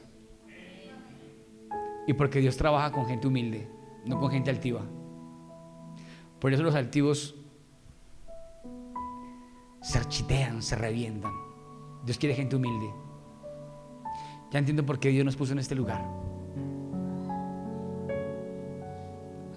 Y 2.07 2.13
porque 2.13 2.39
Dios 2.39 2.57
trabaja 2.57 2.91
con 2.91 3.05
gente 3.05 3.27
humilde, 3.27 3.67
no 4.05 4.19
con 4.19 4.29
gente 4.29 4.49
altiva. 4.49 4.81
Por 6.39 6.53
eso 6.53 6.63
los 6.63 6.75
altivos 6.75 7.35
se 9.83 9.97
architean, 9.97 10.61
se 10.63 10.75
revientan. 10.75 11.33
Dios 12.05 12.17
quiere 12.17 12.33
gente 12.33 12.55
humilde. 12.55 12.89
Ya 14.49 14.59
entiendo 14.59 14.85
por 14.85 14.97
qué 14.97 15.09
Dios 15.09 15.25
nos 15.25 15.35
puso 15.35 15.51
en 15.51 15.59
este 15.59 15.75
lugar. 15.75 16.01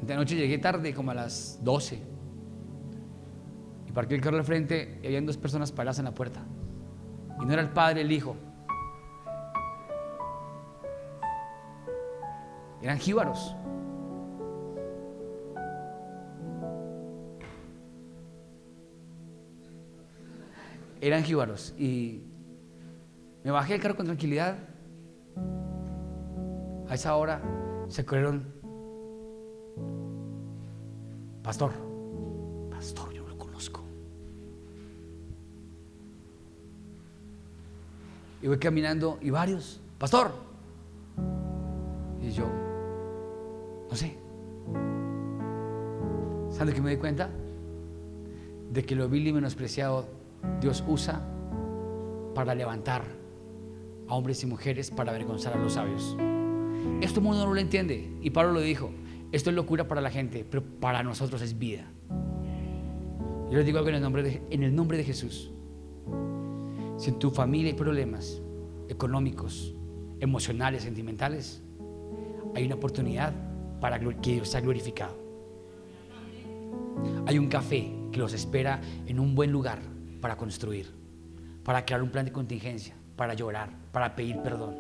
De 0.02 0.14
noche 0.16 0.36
llegué 0.36 0.58
tarde, 0.58 0.92
como 0.94 1.12
a 1.12 1.14
las 1.14 1.60
12. 1.62 2.02
Y 3.86 3.92
parqué 3.92 4.16
el 4.16 4.20
carro 4.20 4.36
al 4.36 4.44
frente 4.44 4.98
y 5.02 5.06
había 5.06 5.20
dos 5.22 5.36
personas 5.36 5.70
paradas 5.70 6.00
en 6.00 6.06
la 6.06 6.14
puerta. 6.14 6.44
Y 7.40 7.44
no 7.44 7.52
era 7.52 7.62
el 7.62 7.70
padre, 7.70 8.00
el 8.00 8.10
hijo. 8.10 8.36
Eran 12.82 12.98
jíbaros. 12.98 13.54
Eran 21.00 21.22
jíbaros. 21.24 21.74
Y 21.78 22.22
me 23.44 23.50
bajé 23.50 23.74
del 23.74 23.82
carro 23.82 23.96
con 23.96 24.06
tranquilidad. 24.06 24.56
A 26.88 26.94
esa 26.94 27.16
hora 27.16 27.40
se 27.88 28.04
corrieron. 28.04 28.44
Pastor, 31.42 31.70
pastor, 32.70 33.12
yo 33.12 33.26
lo 33.28 33.38
conozco. 33.38 33.82
Y 38.42 38.48
voy 38.48 38.58
caminando 38.58 39.18
y 39.20 39.30
varios, 39.30 39.80
pastor. 39.98 40.32
Y 42.20 42.30
yo, 42.30 42.46
no 43.88 43.96
sé. 43.96 44.16
¿Saben 46.50 46.68
de 46.68 46.74
qué 46.74 46.80
me 46.80 46.90
di 46.90 46.96
cuenta? 46.96 47.30
De 48.72 48.84
que 48.84 48.96
lo 48.96 49.08
vil 49.08 49.26
y 49.26 49.32
menospreciado 49.32 50.15
Dios 50.60 50.84
usa 50.86 51.20
para 52.34 52.54
levantar 52.54 53.02
a 54.08 54.14
hombres 54.14 54.42
y 54.42 54.46
mujeres 54.46 54.90
para 54.90 55.10
avergonzar 55.10 55.54
a 55.54 55.56
los 55.56 55.74
sabios. 55.74 56.16
Esto 57.00 57.20
mundo 57.20 57.44
no 57.44 57.52
lo 57.52 57.60
entiende. 57.60 58.10
Y 58.22 58.30
Pablo 58.30 58.52
lo 58.52 58.60
dijo. 58.60 58.90
Esto 59.32 59.50
es 59.50 59.56
locura 59.56 59.88
para 59.88 60.00
la 60.00 60.10
gente, 60.10 60.46
pero 60.48 60.62
para 60.62 61.02
nosotros 61.02 61.42
es 61.42 61.58
vida. 61.58 61.84
Yo 63.50 63.58
les 63.58 63.66
digo 63.66 63.78
algo 63.78 63.90
en 63.90 63.96
el 63.96 64.02
nombre 64.02 64.22
de, 64.22 64.42
en 64.50 64.62
el 64.62 64.74
nombre 64.74 64.96
de 64.96 65.04
Jesús. 65.04 65.50
Si 66.96 67.10
en 67.10 67.18
tu 67.18 67.30
familia 67.30 67.72
hay 67.72 67.76
problemas 67.76 68.40
económicos, 68.88 69.74
emocionales, 70.20 70.84
sentimentales, 70.84 71.62
hay 72.54 72.64
una 72.64 72.76
oportunidad 72.76 73.34
para 73.80 73.98
que 73.98 74.32
Dios 74.32 74.48
sea 74.48 74.60
glorificado. 74.60 75.16
Hay 77.26 77.38
un 77.38 77.48
café 77.48 77.92
que 78.12 78.18
los 78.18 78.32
espera 78.32 78.80
en 79.06 79.20
un 79.20 79.34
buen 79.34 79.52
lugar 79.52 79.80
para 80.26 80.36
construir, 80.36 80.92
para 81.62 81.86
crear 81.86 82.02
un 82.02 82.10
plan 82.10 82.24
de 82.24 82.32
contingencia, 82.32 82.96
para 83.14 83.32
llorar, 83.34 83.70
para 83.92 84.16
pedir 84.16 84.42
perdón. 84.42 84.74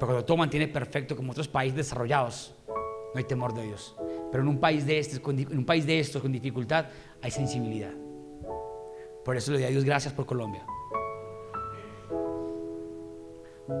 Pero 0.00 0.06
cuando 0.08 0.24
todo 0.24 0.36
mantiene 0.36 0.66
perfecto 0.66 1.14
como 1.14 1.30
otros 1.30 1.46
países 1.46 1.76
desarrollados, 1.76 2.52
no 2.66 3.12
hay 3.14 3.22
temor 3.22 3.54
de 3.54 3.62
Dios. 3.62 3.94
Pero 4.32 4.42
en 4.42 4.48
un 4.48 4.58
país 4.58 4.84
de 4.84 4.98
estos, 4.98 5.20
en 5.28 5.58
un 5.58 5.64
país 5.64 5.86
de 5.86 6.00
estos 6.00 6.20
con 6.20 6.32
dificultad, 6.32 6.86
hay 7.22 7.30
sensibilidad. 7.30 7.92
Por 9.24 9.36
eso 9.36 9.52
le 9.52 9.58
doy 9.58 9.66
a 9.68 9.70
Dios 9.70 9.84
gracias 9.84 10.12
por 10.12 10.26
Colombia. 10.26 10.66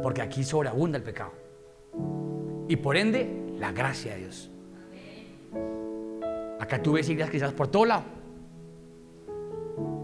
Porque 0.00 0.22
aquí 0.22 0.44
sobreabunda 0.44 0.96
el 0.96 1.02
pecado. 1.02 1.32
Y 2.68 2.76
por 2.76 2.96
ende, 2.96 3.52
la 3.58 3.72
gracia 3.72 4.14
de 4.14 4.18
Dios. 4.20 4.48
Acá 6.60 6.80
tú 6.80 6.92
ves 6.92 7.08
iglesias 7.08 7.30
cristianas 7.30 7.56
por 7.56 7.66
todo 7.66 7.84
lado. 7.84 8.21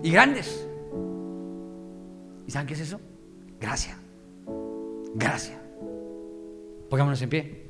Y 0.03 0.11
grandes. 0.11 0.67
¿Y 2.47 2.51
saben 2.51 2.67
qué 2.67 2.75
es 2.75 2.81
eso? 2.81 3.01
Gracia. 3.61 3.99
Gracia. 5.15 5.61
Pongámonos 6.89 7.21
en 7.23 7.29
pie. 7.29 7.68